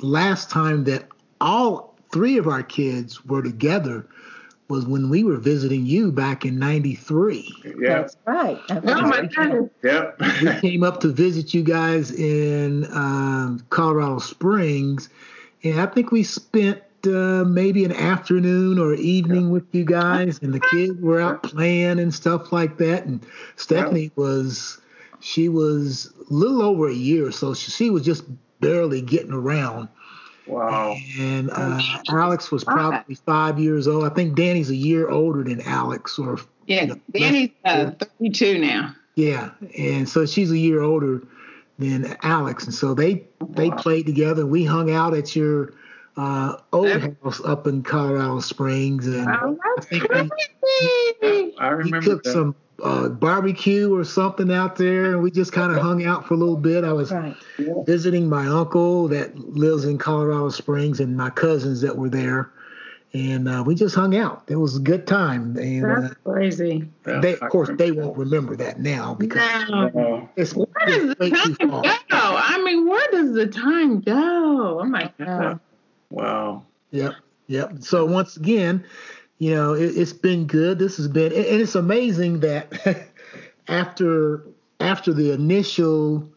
last 0.00 0.50
time 0.50 0.84
that 0.84 1.08
all 1.40 1.96
three 2.12 2.36
of 2.36 2.46
our 2.46 2.62
kids 2.62 3.24
were 3.24 3.42
together 3.42 4.06
was 4.68 4.84
when 4.84 5.08
we 5.08 5.22
were 5.22 5.36
visiting 5.36 5.86
you 5.86 6.10
back 6.10 6.44
in 6.44 6.58
93. 6.58 7.54
Yeah. 7.64 8.00
That's 8.00 8.16
right. 8.26 8.60
That's 8.68 8.84
oh 8.84 9.08
right. 9.08 9.30
my 9.36 9.44
God. 9.44 9.70
Yep. 9.84 10.20
we 10.42 10.60
came 10.60 10.82
up 10.82 11.00
to 11.00 11.08
visit 11.08 11.54
you 11.54 11.62
guys 11.62 12.10
in 12.10 12.84
um, 12.92 13.64
Colorado 13.70 14.18
Springs, 14.18 15.08
and 15.62 15.80
I 15.80 15.86
think 15.86 16.10
we 16.10 16.24
spent 16.24 16.82
uh, 17.06 17.44
maybe 17.46 17.84
an 17.84 17.92
afternoon 17.92 18.78
or 18.78 18.94
evening 18.94 19.50
with 19.50 19.64
you 19.72 19.84
guys, 19.84 20.38
and 20.42 20.52
the 20.52 20.60
kids 20.60 21.00
were 21.00 21.20
out 21.20 21.42
playing 21.42 21.98
and 21.98 22.12
stuff 22.12 22.52
like 22.52 22.78
that. 22.78 23.04
And 23.04 23.24
Stephanie 23.56 24.10
was, 24.16 24.80
she 25.20 25.48
was 25.48 26.12
a 26.30 26.32
little 26.32 26.62
over 26.62 26.88
a 26.88 26.94
year, 26.94 27.30
so 27.32 27.54
she 27.54 27.90
was 27.90 28.04
just 28.04 28.24
barely 28.60 29.00
getting 29.02 29.32
around. 29.32 29.88
Wow. 30.46 30.96
And 31.18 31.50
uh, 31.50 31.80
Alex 32.10 32.50
was 32.52 32.62
probably 32.64 33.16
five 33.16 33.58
years 33.58 33.88
old. 33.88 34.04
I 34.04 34.10
think 34.10 34.36
Danny's 34.36 34.70
a 34.70 34.76
year 34.76 35.08
older 35.08 35.42
than 35.42 35.60
Alex, 35.62 36.18
or 36.18 36.38
Yeah, 36.66 36.82
you 36.82 36.86
know, 36.88 37.00
Danny's 37.12 37.50
uh, 37.64 37.90
32 38.20 38.58
now. 38.60 38.94
yeah, 39.16 39.50
and 39.78 40.08
so 40.08 40.24
she's 40.26 40.50
a 40.52 40.58
year 40.58 40.82
older 40.82 41.22
than 41.78 42.16
Alex, 42.22 42.64
and 42.64 42.74
so 42.74 42.94
they 42.94 43.24
they 43.50 43.70
played 43.72 44.06
together. 44.06 44.46
We 44.46 44.64
hung 44.64 44.90
out 44.90 45.14
at 45.14 45.34
your 45.36 45.74
uh, 46.16 46.56
old 46.72 46.88
house 47.22 47.40
up 47.44 47.66
in 47.66 47.82
Colorado 47.82 48.40
Springs, 48.40 49.06
and 49.06 49.28
Oh, 49.28 49.58
I 49.62 49.72
that's 49.76 49.86
think 49.86 50.02
we, 50.12 50.30
crazy. 51.20 51.54
I 51.58 51.68
we 51.68 51.76
remember 51.76 52.00
cooked 52.10 52.24
that. 52.24 52.32
some 52.32 52.54
uh, 52.82 53.08
barbecue 53.08 53.94
or 53.94 54.04
something 54.04 54.52
out 54.52 54.76
there, 54.76 55.12
and 55.12 55.22
we 55.22 55.30
just 55.30 55.52
kind 55.52 55.72
of 55.72 55.78
hung 55.80 56.04
out 56.04 56.26
for 56.26 56.34
a 56.34 56.36
little 56.36 56.56
bit. 56.56 56.84
I 56.84 56.92
was 56.92 57.12
Right. 57.12 57.36
visiting 57.86 58.28
my 58.28 58.46
uncle 58.46 59.08
that 59.08 59.36
lives 59.38 59.84
in 59.84 59.98
Colorado 59.98 60.48
Springs, 60.50 61.00
and 61.00 61.16
my 61.16 61.30
cousins 61.30 61.80
that 61.82 61.96
were 61.96 62.08
there, 62.10 62.50
and 63.12 63.48
uh, 63.48 63.62
we 63.66 63.74
just 63.74 63.94
hung 63.94 64.16
out. 64.16 64.42
It 64.48 64.56
was 64.56 64.76
a 64.76 64.80
good 64.80 65.06
time, 65.06 65.56
and 65.56 65.84
uh, 65.84 66.00
That's 66.00 66.14
crazy. 66.24 66.88
Yeah, 67.06 67.20
they, 67.20 67.34
of 67.34 67.40
course, 67.50 67.70
they 67.76 67.92
won't 67.92 68.16
remember 68.16 68.56
that 68.56 68.80
now 68.80 69.14
because 69.14 69.42
Now, 69.70 69.88
that. 69.90 70.28
it's, 70.36 70.54
where 70.54 70.66
does 70.86 71.14
it's 71.20 71.20
the 71.20 71.30
time 71.30 71.82
go? 71.82 71.82
I 72.10 72.62
mean, 72.64 72.88
where 72.88 73.06
does 73.10 73.32
the 73.34 73.46
time 73.46 74.00
go? 74.00 74.80
Oh 74.80 74.84
my 74.84 75.12
God. 75.18 75.60
Wow. 76.10 76.64
Yep, 76.90 77.14
yep. 77.48 77.72
So 77.80 78.04
once 78.04 78.36
again, 78.36 78.84
you 79.38 79.54
know, 79.54 79.74
it, 79.74 79.96
it's 79.96 80.12
been 80.12 80.46
good. 80.46 80.78
This 80.78 80.96
has 80.96 81.08
been, 81.08 81.32
and 81.32 81.44
it's 81.60 81.74
amazing 81.74 82.40
that 82.40 83.08
after 83.68 84.44
after 84.80 85.12
the 85.12 85.32
initial 85.32 86.28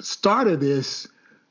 start 0.00 0.48
of 0.48 0.60
this, 0.60 1.06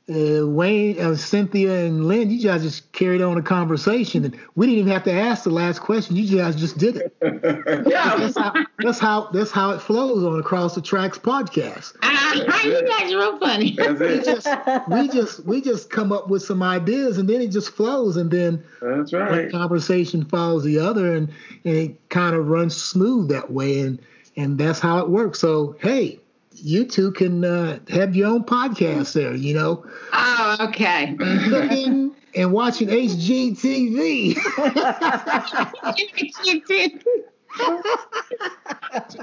uh, 0.10 0.46
Wayne, 0.46 1.00
uh, 1.00 1.16
Cynthia, 1.16 1.86
and 1.86 2.08
Lynn, 2.08 2.30
you 2.30 2.44
guys 2.44 2.62
just 2.62 2.92
carried 2.92 3.22
on 3.22 3.38
a 3.38 3.42
conversation, 3.42 4.26
and 4.26 4.38
we 4.56 4.66
didn't 4.66 4.80
even 4.80 4.92
have 4.92 5.04
to 5.06 5.14
ask 5.14 5.46
the 5.46 5.50
last 5.50 5.80
question. 5.80 6.18
You 6.18 6.38
guys 6.38 6.56
just 6.56 6.78
did 6.78 6.98
it. 6.98 7.16
Yeah. 7.88 8.18
That's 8.18 8.38
how 8.38 8.54
that's 8.80 9.00
how 9.00 9.30
that's 9.32 9.52
how 9.52 9.72
it 9.72 9.82
flows 9.82 10.24
on 10.24 10.40
Across 10.40 10.76
the 10.76 10.82
Tracks 10.82 11.18
podcast. 11.18 11.96
Ah, 12.02 12.34
you 12.64 12.88
guys 12.88 13.12
are 13.12 13.18
real 13.18 13.40
funny. 13.40 13.78
We 13.78 14.22
just 14.22 14.48
we 14.88 15.08
just 15.10 15.46
we 15.46 15.62
just 15.62 15.90
come 15.90 16.12
up 16.12 16.30
with 16.30 16.44
some 16.44 16.62
ideas, 16.64 17.18
and 17.18 17.30
then 17.30 17.42
it 17.42 17.48
just 17.50 17.70
flows, 17.72 18.18
and 18.18 18.30
then 18.32 18.64
That's 18.82 19.12
one 19.12 19.52
conversation 19.52 20.26
follows 20.26 20.64
the 20.64 20.80
other 20.80 21.16
and, 21.16 21.30
and 21.64 21.76
it 21.76 22.10
kind 22.10 22.36
of 22.36 22.48
runs 22.48 22.76
smooth 22.76 23.30
that 23.30 23.52
way 23.52 23.80
and 23.82 24.02
and 24.36 24.58
that's 24.58 24.80
how 24.80 25.00
it 25.00 25.10
works 25.10 25.40
so 25.40 25.76
hey 25.80 26.20
you 26.56 26.86
two 26.86 27.12
can 27.12 27.44
uh, 27.44 27.80
have 27.90 28.16
your 28.16 28.30
own 28.30 28.44
podcast 28.44 29.14
there 29.14 29.34
you 29.34 29.54
know 29.54 29.86
Oh, 30.14 30.58
okay. 30.62 31.16
cooking 31.18 32.16
and 32.36 32.52
watching 32.52 32.88
hgtv 32.88 34.36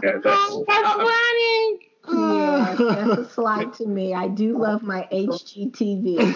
Yeah, 0.03 0.19
that's- 0.19 0.23
oh, 0.27 0.65
that's 0.67 0.89
funny. 0.89 1.87
Yeah, 2.09 2.75
that's 2.79 3.21
a 3.21 3.31
slight 3.35 3.73
to 3.75 3.87
me. 3.87 4.15
I 4.15 4.29
do 4.29 4.57
love 4.59 4.83
my 4.83 5.07
HGTV. 5.13 6.35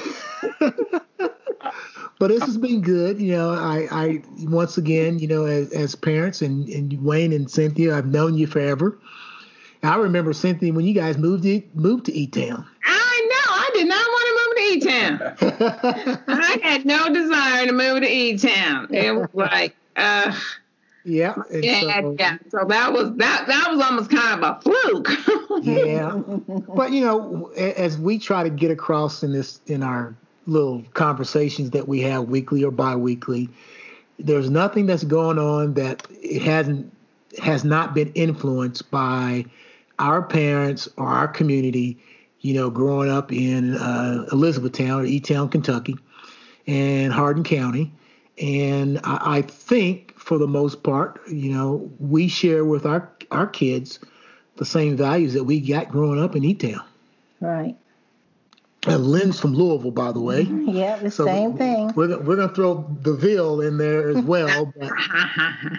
but 2.18 2.28
this 2.28 2.42
has 2.42 2.58
been 2.58 2.80
good 2.82 3.18
you 3.20 3.32
know 3.32 3.50
i 3.50 3.88
i 3.90 4.22
once 4.42 4.76
again 4.76 5.18
you 5.18 5.26
know 5.26 5.46
as, 5.46 5.72
as 5.72 5.94
parents 5.94 6.42
and 6.42 6.68
and 6.68 7.02
wayne 7.02 7.32
and 7.32 7.50
cynthia 7.50 7.96
i've 7.96 8.06
known 8.06 8.34
you 8.34 8.46
forever 8.46 8.98
i 9.84 9.96
remember 9.96 10.32
cynthia 10.32 10.72
when 10.72 10.84
you 10.84 10.94
guys 10.94 11.16
moved 11.18 11.42
to 11.44 11.62
moved 11.74 12.06
to 12.06 12.12
e-town 12.12 12.66
I 12.86 13.28
know. 13.30 13.54
I 13.54 13.70
did 13.74 13.88
not 13.88 14.06
want 14.06 14.26
to 14.28 14.34
move 14.40 14.56
to 14.56 14.62
E-Town. 15.40 16.20
I 16.28 16.58
had 16.62 16.84
no 16.84 17.12
desire 17.12 17.66
to 17.66 17.72
move 17.72 18.02
to 18.02 18.08
E-Town. 18.08 18.88
It 18.92 19.14
was 19.14 19.28
like, 19.34 19.74
uh, 19.96 20.36
yeah 21.04 21.34
yeah, 21.52 21.80
so- 21.80 22.16
yeah. 22.18 22.38
So 22.48 22.64
that 22.66 22.92
was 22.92 23.12
that. 23.16 23.46
That 23.46 23.68
was 23.70 23.80
almost 23.82 24.10
kind 24.10 24.42
of 24.42 24.56
a 24.56 24.60
fluke. 24.62 25.08
yeah 25.62 26.12
but 26.74 26.90
you 26.92 27.04
know 27.04 27.46
as 27.56 27.96
we 27.98 28.18
try 28.18 28.42
to 28.42 28.50
get 28.50 28.70
across 28.70 29.22
in 29.22 29.32
this 29.32 29.60
in 29.66 29.82
our 29.82 30.14
little 30.46 30.82
conversations 30.94 31.70
that 31.70 31.86
we 31.88 32.00
have 32.00 32.24
weekly 32.28 32.64
or 32.64 32.70
bi-weekly 32.70 33.48
there's 34.18 34.50
nothing 34.50 34.86
that's 34.86 35.04
going 35.04 35.38
on 35.38 35.74
that 35.74 36.06
it 36.10 36.42
hasn't 36.42 36.92
has 37.42 37.64
not 37.64 37.94
been 37.94 38.10
influenced 38.14 38.90
by 38.90 39.44
our 39.98 40.22
parents 40.22 40.88
or 40.96 41.06
our 41.06 41.28
community 41.28 41.98
you 42.40 42.54
know 42.54 42.70
growing 42.70 43.10
up 43.10 43.32
in 43.32 43.74
uh, 43.76 44.26
elizabethtown 44.32 45.00
or 45.00 45.04
e-town 45.04 45.48
kentucky 45.48 45.96
and 46.66 47.12
hardin 47.12 47.44
county 47.44 47.92
and 48.40 48.98
I, 49.04 49.38
I 49.38 49.42
think 49.42 50.18
for 50.18 50.38
the 50.38 50.48
most 50.48 50.82
part 50.82 51.20
you 51.28 51.52
know 51.52 51.90
we 51.98 52.28
share 52.28 52.64
with 52.64 52.86
our 52.86 53.10
our 53.30 53.46
kids 53.46 53.98
the 54.56 54.64
same 54.64 54.96
values 54.96 55.34
that 55.34 55.44
we 55.44 55.60
got 55.60 55.88
growing 55.88 56.22
up 56.22 56.36
in 56.36 56.44
E-Town. 56.44 56.84
right. 57.40 57.76
And 58.86 59.06
Lynn's 59.06 59.40
from 59.40 59.54
Louisville, 59.54 59.90
by 59.90 60.12
the 60.12 60.20
way. 60.20 60.42
Yeah, 60.42 60.96
the 60.96 61.10
so 61.10 61.24
same 61.24 61.56
thing. 61.56 61.92
We're, 61.94 62.18
we're 62.20 62.36
going 62.36 62.48
to 62.48 62.54
throw 62.54 62.86
the 63.02 63.14
Ville 63.14 63.60
in 63.60 63.78
there 63.78 64.10
as 64.10 64.22
well. 64.24 64.72
But, 64.78 64.90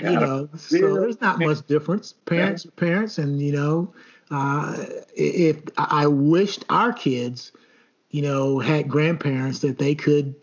you 0.02 0.20
know, 0.20 0.50
so 0.58 0.96
there's 0.96 1.22
not 1.22 1.40
much 1.40 1.66
difference. 1.68 2.14
Parents 2.26 2.66
are 2.66 2.72
parents. 2.72 3.18
And, 3.18 3.42
you 3.42 3.52
know, 3.52 3.94
uh, 4.32 4.86
if 5.16 5.62
I 5.78 6.08
wished 6.08 6.66
our 6.70 6.94
kids, 6.94 7.52
you 8.10 8.22
know, 8.22 8.60
had 8.60 8.88
grandparents 8.88 9.60
that 9.60 9.78
they 9.78 9.94
could 9.94 10.36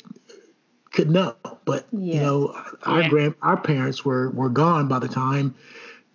could 0.93 1.11
know. 1.11 1.35
But 1.65 1.87
yes. 1.91 2.17
you 2.17 2.21
know, 2.21 2.63
our 2.85 3.03
yeah. 3.03 3.09
grand 3.09 3.35
our 3.43 3.57
parents 3.57 4.05
were 4.05 4.31
were 4.31 4.51
gone 4.51 4.89
by 4.89 4.99
the 4.99 5.09
time 5.09 5.55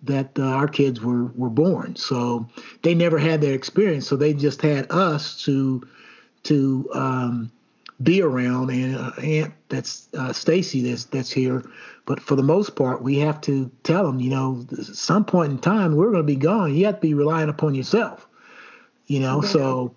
that 0.04 0.38
uh, 0.38 0.44
our 0.44 0.68
kids 0.68 1.00
were 1.00 1.26
were 1.34 1.50
born. 1.50 1.96
So 1.96 2.48
they 2.82 2.94
never 2.94 3.18
had 3.18 3.40
that 3.40 3.52
experience. 3.52 4.06
So 4.06 4.16
they 4.16 4.32
just 4.34 4.62
had 4.62 4.90
us 4.90 5.42
to 5.44 5.82
to 6.48 6.88
um, 6.94 7.52
be 8.02 8.22
around 8.22 8.70
and 8.70 8.96
uh, 8.96 9.12
aunt 9.22 9.52
that's 9.68 10.08
uh, 10.14 10.32
Stacy 10.32 10.82
that's 10.82 11.04
that's 11.04 11.30
here. 11.30 11.64
But 12.06 12.20
for 12.20 12.36
the 12.36 12.42
most 12.42 12.76
part, 12.76 13.02
we 13.02 13.18
have 13.18 13.40
to 13.42 13.70
tell 13.82 14.06
them, 14.06 14.20
you 14.20 14.30
know, 14.30 14.66
at 14.72 14.84
some 14.84 15.24
point 15.24 15.52
in 15.52 15.58
time 15.58 15.96
we're 15.96 16.10
going 16.10 16.22
to 16.22 16.34
be 16.34 16.36
gone. 16.36 16.74
You 16.74 16.86
have 16.86 16.96
to 16.96 17.00
be 17.00 17.14
relying 17.14 17.48
upon 17.48 17.74
yourself. 17.74 18.26
You 19.06 19.20
know, 19.20 19.42
yeah. 19.42 19.48
so 19.48 19.94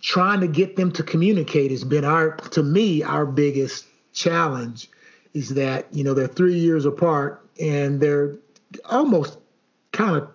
trying 0.00 0.40
to 0.40 0.48
get 0.48 0.76
them 0.76 0.90
to 0.92 1.02
communicate 1.02 1.70
has 1.70 1.84
been 1.84 2.04
our 2.04 2.36
to 2.36 2.62
me 2.62 3.02
our 3.02 3.26
biggest 3.26 3.86
challenge 4.12 4.88
is 5.34 5.50
that 5.50 5.86
you 5.92 6.02
know 6.02 6.14
they're 6.14 6.26
three 6.26 6.58
years 6.58 6.84
apart 6.84 7.46
and 7.60 8.00
they're 8.00 8.34
almost 8.86 9.38
kind 9.92 10.16
of 10.16 10.28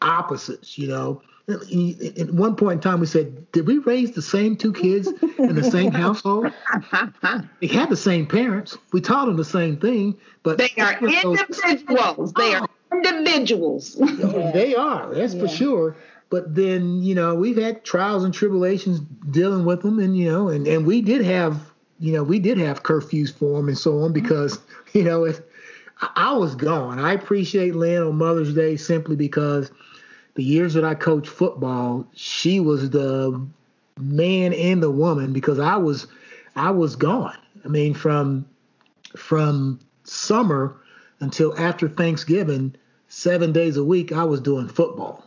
opposites 0.00 0.78
you 0.78 0.86
know 0.86 1.20
at 1.48 2.30
one 2.30 2.56
point 2.56 2.74
in 2.74 2.80
time 2.80 3.00
we 3.00 3.06
said 3.06 3.50
did 3.52 3.66
we 3.66 3.78
raise 3.78 4.12
the 4.12 4.22
same 4.22 4.56
two 4.56 4.72
kids 4.72 5.08
in 5.38 5.54
the 5.54 5.64
same 5.64 5.92
household? 5.92 6.52
They 7.60 7.66
had 7.66 7.88
the 7.88 7.96
same 7.96 8.26
parents. 8.26 8.76
We 8.92 9.00
taught 9.00 9.26
them 9.26 9.36
the 9.36 9.44
same 9.44 9.78
thing 9.78 10.16
but 10.42 10.58
they 10.58 10.70
are 10.78 10.98
individuals. 11.02 12.32
They 12.34 12.54
are 12.54 12.68
individuals. 12.92 13.94
They 14.52 14.74
are 14.74 15.14
that's 15.14 15.34
yeah. 15.34 15.40
for 15.40 15.48
sure. 15.48 15.96
But 16.30 16.54
then 16.54 17.02
you 17.02 17.14
know 17.14 17.34
we've 17.34 17.56
had 17.56 17.84
trials 17.84 18.24
and 18.24 18.34
tribulations 18.34 19.00
dealing 19.30 19.64
with 19.64 19.82
them 19.82 19.98
and 19.98 20.16
you 20.16 20.30
know 20.30 20.48
and, 20.48 20.66
and 20.66 20.86
we 20.86 21.00
did 21.00 21.24
have 21.24 21.68
you 22.00 22.12
know, 22.12 22.22
we 22.22 22.38
did 22.38 22.58
have 22.58 22.82
curfews 22.82 23.32
for 23.32 23.56
them 23.56 23.68
and 23.68 23.76
so 23.76 24.02
on 24.02 24.12
because, 24.12 24.60
you 24.92 25.02
know, 25.02 25.24
if 25.24 25.40
I 26.00 26.32
was 26.32 26.54
gone. 26.54 26.98
I 26.98 27.12
appreciate 27.12 27.74
Lynn 27.74 28.02
on 28.02 28.16
Mother's 28.16 28.54
Day 28.54 28.76
simply 28.76 29.16
because 29.16 29.72
the 30.34 30.42
years 30.44 30.74
that 30.74 30.84
I 30.84 30.94
coached 30.94 31.28
football, 31.28 32.06
she 32.14 32.60
was 32.60 32.90
the 32.90 33.46
man 33.98 34.52
and 34.52 34.82
the 34.82 34.90
woman 34.90 35.32
because 35.32 35.58
I 35.58 35.76
was 35.76 36.06
I 36.56 36.70
was 36.70 36.96
gone. 36.96 37.38
I 37.64 37.68
mean, 37.68 37.94
from 37.94 38.46
from 39.16 39.80
summer 40.04 40.76
until 41.20 41.58
after 41.58 41.88
Thanksgiving, 41.88 42.74
seven 43.08 43.52
days 43.52 43.76
a 43.76 43.84
week, 43.84 44.12
I 44.12 44.24
was 44.24 44.40
doing 44.40 44.68
football. 44.68 45.24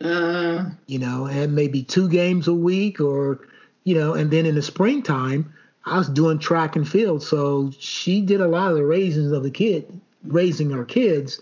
Uh, 0.00 0.64
you 0.86 0.98
know, 0.98 1.26
and 1.26 1.54
maybe 1.54 1.82
two 1.82 2.08
games 2.08 2.48
a 2.48 2.54
week, 2.54 3.00
or 3.00 3.40
you 3.84 3.94
know, 3.94 4.14
and 4.14 4.30
then 4.30 4.44
in 4.44 4.54
the 4.54 4.62
springtime, 4.62 5.52
I 5.86 5.98
was 5.98 6.08
doing 6.08 6.38
track 6.38 6.76
and 6.76 6.88
field, 6.88 7.22
so 7.22 7.70
she 7.78 8.20
did 8.20 8.40
a 8.40 8.48
lot 8.48 8.70
of 8.70 8.76
the 8.76 8.84
raisings 8.84 9.32
of 9.32 9.42
the 9.42 9.50
kid, 9.50 10.00
raising 10.24 10.72
our 10.74 10.84
kids. 10.84 11.40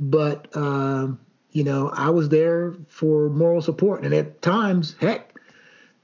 But 0.00 0.48
um, 0.56 1.20
you 1.52 1.64
know, 1.64 1.90
I 1.90 2.10
was 2.10 2.28
there 2.30 2.74
for 2.88 3.28
moral 3.28 3.62
support, 3.62 4.04
and 4.04 4.14
at 4.14 4.42
times, 4.42 4.96
heck, 5.00 5.34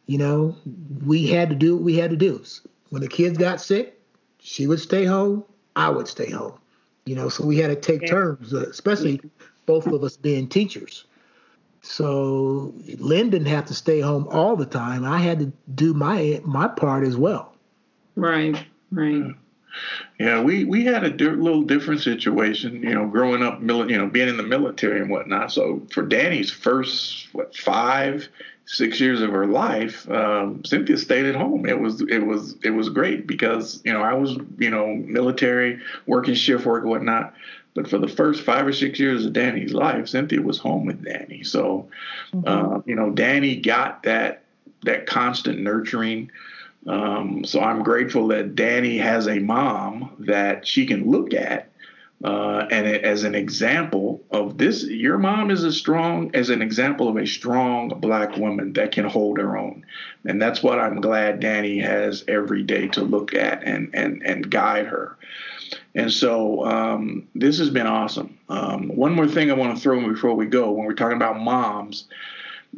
you 0.07 0.18
know, 0.18 0.57
we 1.05 1.26
had 1.26 1.51
to 1.51 1.57
do 1.57 1.76
what 1.76 1.84
we 1.84 1.96
had 1.96 2.11
to 2.11 2.16
do. 2.16 2.42
When 2.90 3.03
the 3.03 3.09
kids 3.09 3.38
got 3.38 3.61
sick, 3.61 4.01
she 4.38 4.66
would 4.66 4.80
stay 4.80 5.05
home, 5.05 5.44
I 5.76 5.90
would 5.90 6.09
stay 6.09 6.30
home. 6.30 6.55
You 7.05 7.14
know, 7.14 7.28
so 7.28 7.44
we 7.44 7.57
had 7.59 7.68
to 7.68 7.76
take 7.76 8.07
turns, 8.07 8.53
uh, 8.53 8.66
especially 8.68 9.20
both 9.66 9.86
of 9.86 10.03
us 10.05 10.16
being 10.16 10.49
teachers. 10.49 11.05
So 11.80 12.74
Lynn 12.99 13.30
didn't 13.30 13.49
have 13.49 13.64
to 13.66 13.74
stay 13.74 14.01
home 14.01 14.28
all 14.30 14.57
the 14.57 14.66
time. 14.66 15.05
I 15.05 15.18
had 15.18 15.38
to 15.38 15.53
do 15.74 15.94
my 15.94 16.40
my 16.44 16.68
part 16.68 17.07
as 17.07 17.16
well. 17.16 17.55
Right, 18.16 18.62
right. 18.90 19.34
Yeah, 20.18 20.42
we, 20.42 20.64
we 20.64 20.84
had 20.84 21.04
a 21.04 21.10
di- 21.10 21.26
little 21.30 21.62
different 21.62 22.00
situation, 22.00 22.82
you 22.82 22.94
know, 22.94 23.06
growing 23.06 23.42
up, 23.42 23.60
mili- 23.60 23.90
you 23.90 23.98
know, 23.98 24.08
being 24.08 24.28
in 24.28 24.36
the 24.36 24.42
military 24.42 25.00
and 25.00 25.10
whatnot. 25.10 25.52
So 25.52 25.82
for 25.92 26.02
Danny's 26.02 26.50
first 26.50 27.28
what 27.32 27.56
five, 27.56 28.28
six 28.66 29.00
years 29.00 29.20
of 29.22 29.30
her 29.30 29.46
life, 29.46 30.08
um, 30.10 30.64
Cynthia 30.64 30.98
stayed 30.98 31.26
at 31.26 31.34
home. 31.34 31.66
It 31.66 31.80
was 31.80 32.02
it 32.02 32.18
was 32.18 32.56
it 32.62 32.70
was 32.70 32.88
great 32.88 33.26
because 33.26 33.80
you 33.84 33.92
know 33.92 34.02
I 34.02 34.14
was 34.14 34.36
you 34.58 34.70
know 34.70 34.94
military, 34.94 35.80
working 36.06 36.34
shift 36.34 36.66
work 36.66 36.82
and 36.82 36.90
whatnot. 36.90 37.34
But 37.74 37.88
for 37.88 37.98
the 37.98 38.08
first 38.08 38.42
five 38.42 38.66
or 38.66 38.72
six 38.72 38.98
years 38.98 39.24
of 39.24 39.32
Danny's 39.32 39.72
life, 39.72 40.08
Cynthia 40.08 40.42
was 40.42 40.58
home 40.58 40.86
with 40.86 41.04
Danny. 41.04 41.44
So, 41.44 41.88
mm-hmm. 42.32 42.48
uh, 42.48 42.80
you 42.86 42.96
know, 42.96 43.10
Danny 43.10 43.56
got 43.56 44.02
that 44.02 44.42
that 44.82 45.06
constant 45.06 45.60
nurturing. 45.60 46.30
Um, 46.86 47.44
so 47.44 47.60
I'm 47.60 47.82
grateful 47.82 48.28
that 48.28 48.54
Danny 48.54 48.98
has 48.98 49.26
a 49.28 49.38
mom 49.38 50.16
that 50.20 50.66
she 50.66 50.86
can 50.86 51.10
look 51.10 51.34
at 51.34 51.70
uh, 52.24 52.66
and 52.72 52.86
as 52.86 53.22
an 53.22 53.36
example 53.36 54.24
of 54.32 54.58
this, 54.58 54.82
your 54.84 55.18
mom 55.18 55.52
is 55.52 55.62
a 55.62 55.72
strong, 55.72 56.34
as 56.34 56.50
an 56.50 56.62
example 56.62 57.08
of 57.08 57.16
a 57.16 57.26
strong 57.26 57.90
black 58.00 58.36
woman 58.36 58.72
that 58.72 58.90
can 58.90 59.04
hold 59.04 59.38
her 59.38 59.56
own, 59.56 59.86
and 60.24 60.42
that's 60.42 60.60
what 60.60 60.80
I'm 60.80 61.00
glad 61.00 61.38
Danny 61.38 61.78
has 61.78 62.24
every 62.26 62.64
day 62.64 62.88
to 62.88 63.02
look 63.02 63.34
at 63.34 63.62
and 63.62 63.94
and 63.94 64.20
and 64.24 64.50
guide 64.50 64.86
her. 64.86 65.16
And 65.94 66.12
so 66.12 66.64
um, 66.64 67.28
this 67.36 67.58
has 67.60 67.70
been 67.70 67.86
awesome. 67.86 68.36
Um, 68.48 68.88
one 68.88 69.14
more 69.14 69.28
thing 69.28 69.50
I 69.50 69.54
want 69.54 69.76
to 69.76 69.80
throw 69.80 69.98
in 69.98 70.12
before 70.12 70.34
we 70.34 70.46
go, 70.46 70.72
when 70.72 70.86
we're 70.86 70.94
talking 70.94 71.16
about 71.16 71.38
moms, 71.40 72.08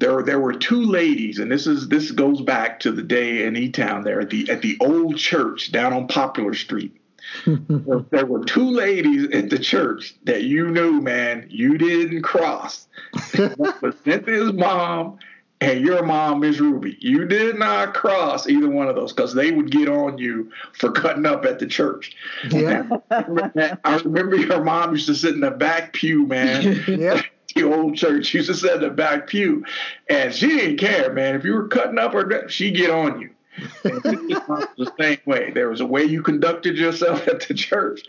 there 0.01 0.23
there 0.23 0.41
were 0.41 0.55
two 0.55 0.83
ladies, 0.83 1.39
and 1.39 1.53
this 1.53 1.67
is 1.67 1.89
this 1.89 2.11
goes 2.11 2.41
back 2.41 2.81
to 2.81 2.91
the 2.91 3.03
day 3.03 3.45
in 3.45 3.57
E 3.57 3.71
Town 3.71 4.03
there 4.03 4.21
at 4.21 4.31
the 4.31 4.51
at 4.51 4.63
the 4.63 4.77
old 4.81 5.17
church 5.17 5.71
down 5.71 5.93
on 5.93 6.09
Poplar 6.09 6.55
Street. 6.55 6.97
there 7.47 8.27
were 8.27 8.45
two 8.45 8.71
ladies 8.71 9.29
at 9.33 9.51
the 9.51 9.59
church 9.59 10.17
that 10.25 10.45
you 10.45 10.71
knew, 10.71 11.01
man, 11.01 11.47
you 11.51 11.79
didn't 11.79 12.23
cross. 12.23 12.89
was 13.39 13.95
Cynthia's 14.03 14.53
mom 14.55 15.19
and 15.61 15.85
your 15.85 16.03
mom, 16.03 16.41
Miss 16.41 16.59
Ruby. 16.59 16.97
You 16.99 17.27
did 17.27 17.59
not 17.59 17.93
cross 17.93 18.49
either 18.49 18.69
one 18.69 18.89
of 18.89 18.97
those 18.97 19.13
because 19.13 19.35
they 19.35 19.53
would 19.53 19.71
get 19.71 19.89
on 19.89 20.17
you 20.17 20.51
for 20.73 20.91
cutting 20.91 21.27
up 21.27 21.45
at 21.45 21.59
the 21.59 21.67
church. 21.67 22.17
Yeah. 22.51 22.89
I 23.11 24.01
remember 24.03 24.37
your 24.37 24.65
mom 24.65 24.93
used 24.93 25.07
to 25.07 25.15
sit 25.15 25.35
in 25.35 25.41
the 25.41 25.51
back 25.51 25.93
pew, 25.93 26.27
man. 26.27 26.83
yeah 26.89 27.21
the 27.55 27.63
old 27.65 27.97
church 27.97 28.33
used 28.35 28.49
to 28.49 28.55
sit 28.55 28.75
in 28.75 28.81
the 28.81 28.91
back 28.91 29.27
pew, 29.27 29.65
and 30.09 30.35
she 30.35 30.49
didn't 30.49 30.79
care, 30.79 31.13
man. 31.13 31.35
If 31.35 31.45
you 31.45 31.55
were 31.55 31.69
cutting 31.69 31.99
up 31.99 32.15
or 32.15 32.49
she'd 32.49 32.77
get 32.77 32.91
on 32.91 33.21
you. 33.21 33.31
the 33.83 34.93
same 34.99 35.19
way. 35.27 35.51
There 35.51 35.69
was 35.69 35.81
a 35.81 35.87
way 35.87 36.05
you 36.05 36.23
conducted 36.23 36.79
yourself 36.79 37.27
at 37.29 37.47
the 37.47 37.55
church, 37.55 38.03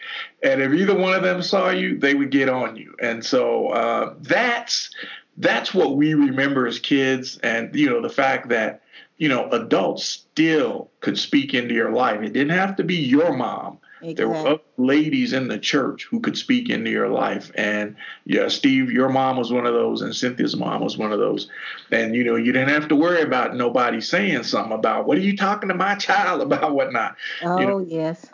and 0.44 0.62
if 0.62 0.72
either 0.72 0.96
one 0.96 1.14
of 1.14 1.24
them 1.24 1.42
saw 1.42 1.70
you, 1.70 1.98
they 1.98 2.14
would 2.14 2.32
get 2.32 2.48
on 2.50 2.76
you. 2.76 2.96
And 3.02 3.26
so 3.26 3.70
uh, 3.70 4.16
that's 4.20 4.92
that's 5.38 5.74
what 5.74 5.98
we 5.98 6.14
remember 6.14 6.68
as 6.68 6.80
kids, 6.80 7.38
and 7.40 7.74
you 7.76 7.90
know 7.90 8.02
the 8.02 8.10
fact 8.10 8.50
that 8.50 8.82
you 9.18 9.28
know 9.28 9.50
adults 9.50 10.06
still 10.06 10.90
could 11.00 11.18
speak 11.18 11.54
into 11.54 11.74
your 11.74 11.92
life. 11.92 12.22
It 12.22 12.34
didn't 12.34 12.56
have 12.56 12.76
to 12.78 12.84
be 12.84 12.96
your 12.96 13.36
mom. 13.36 13.80
Exactly. 14.04 14.14
There 14.16 14.30
were 14.30 14.48
other 14.48 14.62
ladies 14.78 15.32
in 15.32 15.48
the 15.48 15.60
church 15.60 16.08
who 16.10 16.20
could 16.20 16.36
speak 16.36 16.70
into 16.70 16.90
your 16.90 17.10
life. 17.10 17.52
And 17.56 17.96
yeah, 18.26 18.48
Steve, 18.48 18.92
your 18.92 19.10
mom 19.10 19.38
was 19.38 19.52
one 19.52 19.68
of 19.68 19.74
those, 19.74 20.02
and 20.02 20.16
Cynthia's 20.16 20.56
mom 20.56 20.82
was 20.82 20.98
one 20.98 21.12
of 21.12 21.20
those. 21.20 21.50
And 21.92 22.16
you 22.16 22.24
know, 22.24 22.36
you 22.36 22.52
didn't 22.52 22.70
have 22.70 22.88
to 22.88 22.96
worry 22.96 23.22
about 23.22 23.56
nobody 23.56 24.02
saying 24.02 24.44
something 24.44 24.74
about 24.74 25.06
what 25.06 25.18
are 25.20 25.22
you 25.22 25.38
talking 25.38 25.70
to 25.70 25.76
my 25.76 25.96
child 26.00 26.42
about, 26.42 26.74
whatnot. 26.74 27.16
Oh 27.44 27.60
you 27.60 27.66
know, 27.66 27.80
yes. 27.80 28.28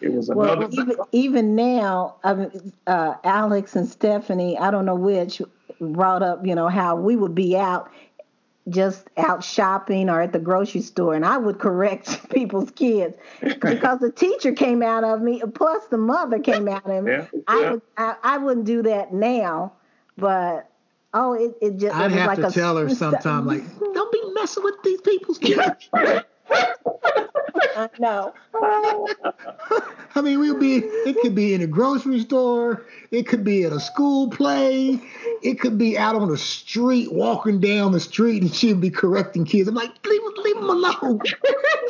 It 0.00 0.12
was 0.12 0.28
another. 0.28 0.66
Well, 0.66 0.72
even, 0.72 0.96
even 1.12 1.54
now, 1.54 2.16
I 2.24 2.34
mean, 2.34 2.72
uh, 2.88 3.14
Alex 3.22 3.76
and 3.76 3.88
Stephanie, 3.88 4.58
I 4.58 4.72
don't 4.72 4.84
know 4.84 4.96
which, 4.96 5.40
brought 5.80 6.22
up, 6.22 6.44
you 6.44 6.56
know, 6.56 6.68
how 6.68 6.96
we 6.96 7.14
would 7.14 7.34
be 7.34 7.56
out 7.56 7.90
just 8.68 9.08
out 9.16 9.42
shopping 9.42 10.08
or 10.08 10.22
at 10.22 10.32
the 10.32 10.38
grocery 10.38 10.82
store 10.82 11.14
and 11.14 11.26
I 11.26 11.36
would 11.36 11.58
correct 11.58 12.30
people's 12.30 12.70
kids 12.70 13.16
because 13.40 13.98
the 13.98 14.12
teacher 14.12 14.52
came 14.52 14.82
out 14.82 15.02
of 15.02 15.20
me 15.20 15.42
plus 15.54 15.86
the 15.86 15.98
mother 15.98 16.38
came 16.38 16.68
out 16.68 16.88
of 16.88 17.04
me. 17.04 17.12
Yeah, 17.12 17.26
yeah. 17.32 17.40
I 17.48 17.70
would 17.70 17.82
I, 17.96 18.14
I, 18.22 18.38
wouldn't 18.38 18.66
do 18.66 18.82
that 18.82 19.12
now, 19.12 19.72
but 20.16 20.70
oh 21.12 21.32
it, 21.32 21.56
it 21.60 21.76
just 21.78 21.94
I'd 21.94 22.12
it 22.12 22.18
have 22.18 22.38
like 22.38 22.48
to 22.48 22.52
tell 22.52 22.76
her 22.76 22.88
sometime 22.94 23.46
like 23.46 23.62
don't 23.80 24.12
be 24.12 24.22
messing 24.34 24.62
with 24.62 24.80
these 24.84 25.00
people's 25.00 25.38
kids. 25.38 25.88
I 27.76 27.88
know. 27.98 28.34
I 30.14 30.20
mean, 30.20 30.40
we'll 30.40 30.58
be. 30.58 30.76
It 30.76 31.16
could 31.22 31.34
be 31.34 31.54
in 31.54 31.62
a 31.62 31.66
grocery 31.66 32.20
store. 32.20 32.84
It 33.10 33.26
could 33.26 33.44
be 33.44 33.64
at 33.64 33.72
a 33.72 33.80
school 33.80 34.30
play. 34.30 35.00
It 35.42 35.60
could 35.60 35.78
be 35.78 35.98
out 35.98 36.14
on 36.14 36.28
the 36.28 36.38
street, 36.38 37.12
walking 37.12 37.60
down 37.60 37.92
the 37.92 38.00
street, 38.00 38.42
and 38.42 38.54
she'd 38.54 38.80
be 38.80 38.90
correcting 38.90 39.44
kids. 39.44 39.68
I'm 39.68 39.74
like, 39.74 39.90
leave, 40.06 40.20
leave 40.44 40.54
them 40.56 40.70
alone. 40.70 41.20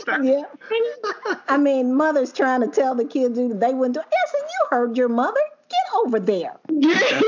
yeah. 0.22 0.44
I 1.48 1.58
mean, 1.58 1.94
mother's 1.94 2.32
trying 2.32 2.60
to 2.60 2.68
tell 2.68 2.94
the 2.94 3.04
kids 3.04 3.36
they 3.36 3.74
wouldn't 3.74 3.94
do. 3.94 4.00
It. 4.00 4.06
I 4.06 4.30
said, 4.30 4.40
you 4.40 4.66
heard 4.70 4.96
your 4.96 5.08
mother. 5.08 5.40
Get 5.68 5.98
over 6.04 6.20
there. 6.20 6.56
Yeah. 6.68 7.00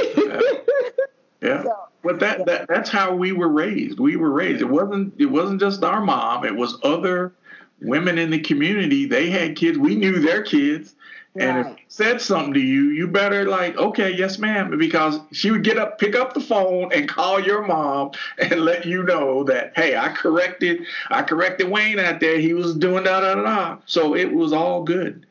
yeah. 1.40 1.62
So, 1.62 1.76
but 2.04 2.20
that, 2.20 2.40
yeah. 2.40 2.44
that 2.44 2.68
that's 2.68 2.90
how 2.90 3.14
we 3.14 3.32
were 3.32 3.48
raised. 3.48 3.98
We 3.98 4.16
were 4.16 4.30
raised. 4.30 4.60
It 4.60 4.68
wasn't 4.68 5.14
it 5.18 5.26
wasn't 5.26 5.60
just 5.60 5.82
our 5.82 6.00
mom. 6.00 6.44
It 6.44 6.54
was 6.54 6.78
other 6.82 7.32
women 7.80 8.18
in 8.18 8.30
the 8.30 8.40
community. 8.40 9.06
They 9.06 9.30
had 9.30 9.56
kids. 9.56 9.78
We 9.78 9.96
knew 9.96 10.20
their 10.20 10.42
kids. 10.42 10.94
And 11.36 11.66
right. 11.66 11.76
if 11.76 11.78
said 11.88 12.20
something 12.20 12.54
to 12.54 12.60
you, 12.60 12.90
you 12.90 13.08
better 13.08 13.44
like, 13.44 13.76
okay, 13.76 14.14
yes, 14.14 14.38
ma'am, 14.38 14.78
because 14.78 15.18
she 15.32 15.50
would 15.50 15.64
get 15.64 15.78
up, 15.78 15.98
pick 15.98 16.14
up 16.14 16.32
the 16.32 16.40
phone, 16.40 16.92
and 16.92 17.08
call 17.08 17.40
your 17.40 17.66
mom 17.66 18.12
and 18.38 18.60
let 18.60 18.84
you 18.84 19.02
know 19.02 19.42
that, 19.44 19.72
hey, 19.74 19.96
I 19.96 20.10
corrected, 20.10 20.82
I 21.10 21.22
corrected 21.22 21.68
Wayne 21.68 21.98
out 21.98 22.20
there. 22.20 22.38
He 22.38 22.54
was 22.54 22.76
doing 22.76 23.02
da 23.02 23.20
da 23.20 23.34
da. 23.34 23.78
So 23.86 24.14
it 24.14 24.32
was 24.32 24.52
all 24.52 24.84
good. 24.84 25.26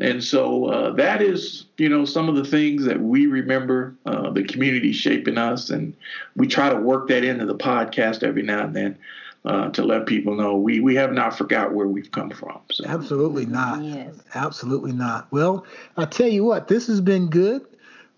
And 0.00 0.24
so 0.24 0.66
uh, 0.66 0.92
that 0.94 1.20
is, 1.20 1.66
you 1.76 1.88
know, 1.88 2.04
some 2.04 2.28
of 2.28 2.34
the 2.34 2.44
things 2.44 2.84
that 2.84 3.00
we 3.00 3.26
remember 3.26 3.94
uh, 4.06 4.30
the 4.30 4.44
community 4.44 4.92
shaping 4.92 5.36
us, 5.36 5.70
and 5.70 5.94
we 6.36 6.46
try 6.46 6.70
to 6.70 6.76
work 6.76 7.08
that 7.08 7.22
into 7.22 7.44
the 7.44 7.54
podcast 7.54 8.22
every 8.22 8.42
now 8.42 8.64
and 8.64 8.74
then 8.74 8.98
uh, 9.44 9.70
to 9.70 9.84
let 9.84 10.06
people 10.06 10.34
know 10.34 10.56
we 10.56 10.80
we 10.80 10.94
have 10.94 11.12
not 11.12 11.36
forgot 11.36 11.72
where 11.72 11.86
we've 11.86 12.10
come 12.10 12.30
from. 12.30 12.60
So. 12.70 12.84
Absolutely 12.86 13.46
not. 13.46 13.82
Yes. 13.82 14.14
Absolutely 14.34 14.92
not. 14.92 15.30
Well, 15.30 15.64
I 15.96 16.06
tell 16.06 16.28
you 16.28 16.44
what, 16.44 16.68
this 16.68 16.86
has 16.86 17.00
been 17.00 17.28
good. 17.28 17.64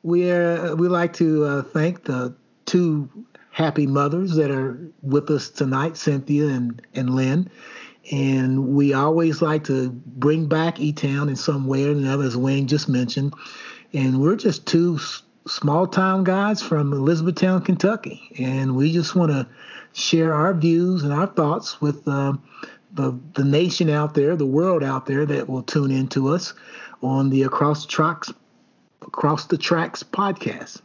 We 0.03 0.31
are, 0.31 0.75
we 0.75 0.89
like 0.89 1.13
to 1.15 1.45
uh, 1.45 1.63
thank 1.63 2.05
the 2.05 2.35
two 2.67 3.09
happy 3.51 3.87
mothers 3.87 4.35
that 4.35 4.51
are 4.51 4.79
with 5.03 5.31
us 5.31 5.49
tonight, 5.49 5.97
Cynthia 5.97 6.47
and 6.47 6.83
and 6.95 7.15
Lynn. 7.15 7.51
And 8.11 8.69
we 8.75 8.95
always 8.95 9.41
like 9.41 9.65
to 9.65 9.91
bring 9.91 10.47
back 10.47 10.81
E 10.81 10.93
Town 10.93 11.29
in 11.29 11.37
some 11.37 11.67
way 11.67 11.85
or 11.85 11.93
another, 11.93 12.25
as 12.25 12.37
Wayne 12.37 12.67
just 12.67 12.89
mentioned. 12.89 13.35
And 13.93 14.21
we're 14.21 14.37
just 14.37 14.67
two 14.67 14.99
small 15.47 15.87
town 15.87 16.25
guys 16.25 16.63
from 16.63 16.93
Elizabethtown, 16.93 17.63
Kentucky. 17.63 18.35
And 18.39 18.75
we 18.75 18.93
just 18.93 19.15
want 19.15 19.31
to 19.31 19.47
share 19.93 20.33
our 20.35 20.53
views 20.55 21.05
and 21.05 21.13
our 21.13 21.27
thoughts 21.27 21.81
with 21.81 22.07
uh, 22.09 22.33
the, 22.95 23.19
the 23.35 23.45
nation 23.45 23.89
out 23.89 24.15
there, 24.15 24.35
the 24.37 24.47
world 24.47 24.83
out 24.83 25.07
there 25.07 25.25
that 25.27 25.49
will 25.49 25.63
tune 25.63 25.91
in 25.91 26.09
to 26.09 26.29
us 26.29 26.55
on 27.03 27.31
the 27.31 27.43
Across 27.43 27.87
the 27.87 27.93
Tracks, 27.93 28.33
Across 29.03 29.47
the 29.47 29.59
Tracks 29.59 30.03
podcast. 30.03 30.81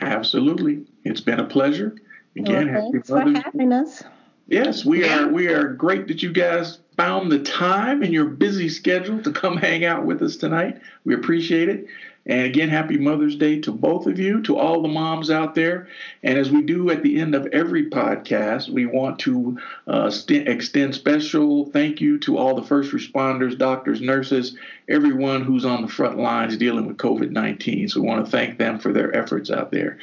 Absolutely. 0.00 0.84
It's 1.04 1.20
been 1.20 1.40
a 1.40 1.46
pleasure. 1.46 1.96
Again, 2.36 2.72
well, 2.72 2.92
thanks 2.92 3.08
for 3.08 3.20
having 3.20 3.72
us. 3.72 4.02
Yes, 4.50 4.84
we 4.84 5.08
are. 5.08 5.28
We 5.28 5.46
are 5.46 5.68
great 5.68 6.08
that 6.08 6.24
you 6.24 6.32
guys 6.32 6.80
found 6.96 7.30
the 7.30 7.38
time 7.38 8.02
in 8.02 8.12
your 8.12 8.24
busy 8.24 8.68
schedule 8.68 9.22
to 9.22 9.30
come 9.30 9.56
hang 9.56 9.84
out 9.84 10.04
with 10.04 10.20
us 10.22 10.36
tonight. 10.36 10.80
We 11.04 11.14
appreciate 11.14 11.68
it. 11.68 11.86
And 12.26 12.42
again, 12.42 12.68
happy 12.68 12.98
Mother's 12.98 13.36
Day 13.36 13.60
to 13.60 13.70
both 13.70 14.08
of 14.08 14.18
you, 14.18 14.42
to 14.42 14.58
all 14.58 14.82
the 14.82 14.88
moms 14.88 15.30
out 15.30 15.54
there. 15.54 15.86
And 16.24 16.36
as 16.36 16.50
we 16.50 16.62
do 16.62 16.90
at 16.90 17.04
the 17.04 17.20
end 17.20 17.36
of 17.36 17.46
every 17.52 17.88
podcast, 17.90 18.68
we 18.68 18.86
want 18.86 19.20
to 19.20 19.56
uh, 19.86 20.10
st- 20.10 20.48
extend 20.48 20.96
special 20.96 21.66
thank 21.70 22.00
you 22.00 22.18
to 22.18 22.36
all 22.36 22.56
the 22.56 22.66
first 22.66 22.92
responders, 22.92 23.56
doctors, 23.56 24.00
nurses, 24.00 24.56
everyone 24.88 25.44
who's 25.44 25.64
on 25.64 25.82
the 25.82 25.88
front 25.88 26.18
lines 26.18 26.56
dealing 26.56 26.86
with 26.86 26.96
COVID 26.96 27.30
19. 27.30 27.88
So 27.88 28.00
we 28.00 28.08
want 28.08 28.24
to 28.24 28.30
thank 28.30 28.58
them 28.58 28.80
for 28.80 28.92
their 28.92 29.16
efforts 29.16 29.48
out 29.48 29.70
there. 29.70 29.98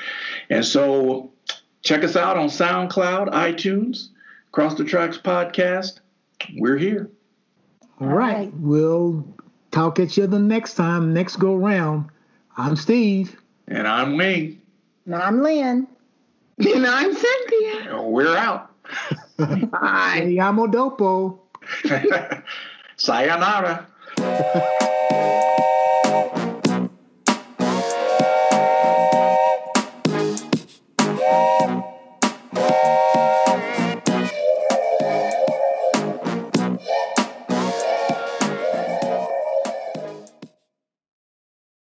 And 0.49 0.63
so 0.63 1.31
check 1.81 2.05
us 2.05 2.15
out 2.15 2.37
on 2.37 2.47
SoundCloud, 2.47 3.33
iTunes. 3.33 4.07
Across 4.49 4.75
the 4.75 4.83
Tracks 4.83 5.17
podcast. 5.17 5.99
We're 6.55 6.77
here. 6.77 7.09
All 7.99 8.07
right. 8.07 8.51
We'll 8.55 9.25
talk 9.71 9.99
at 9.99 10.17
you 10.17 10.27
the 10.27 10.39
next 10.39 10.75
time, 10.75 11.13
next 11.13 11.37
go 11.37 11.55
round. 11.55 12.09
I'm 12.57 12.75
Steve. 12.75 13.37
And 13.67 13.87
I'm 13.87 14.17
Wayne. 14.17 14.61
And 15.05 15.15
I'm 15.15 15.41
Lynn. 15.41 15.87
And 16.59 16.87
I'm 16.87 17.13
Cynthia. 17.13 18.01
We're 18.01 18.35
out. 18.35 18.71
Bye. 19.37 20.21
Sayamo 20.25 20.71
dopo. 20.71 21.39
Sayonara. 22.97 23.87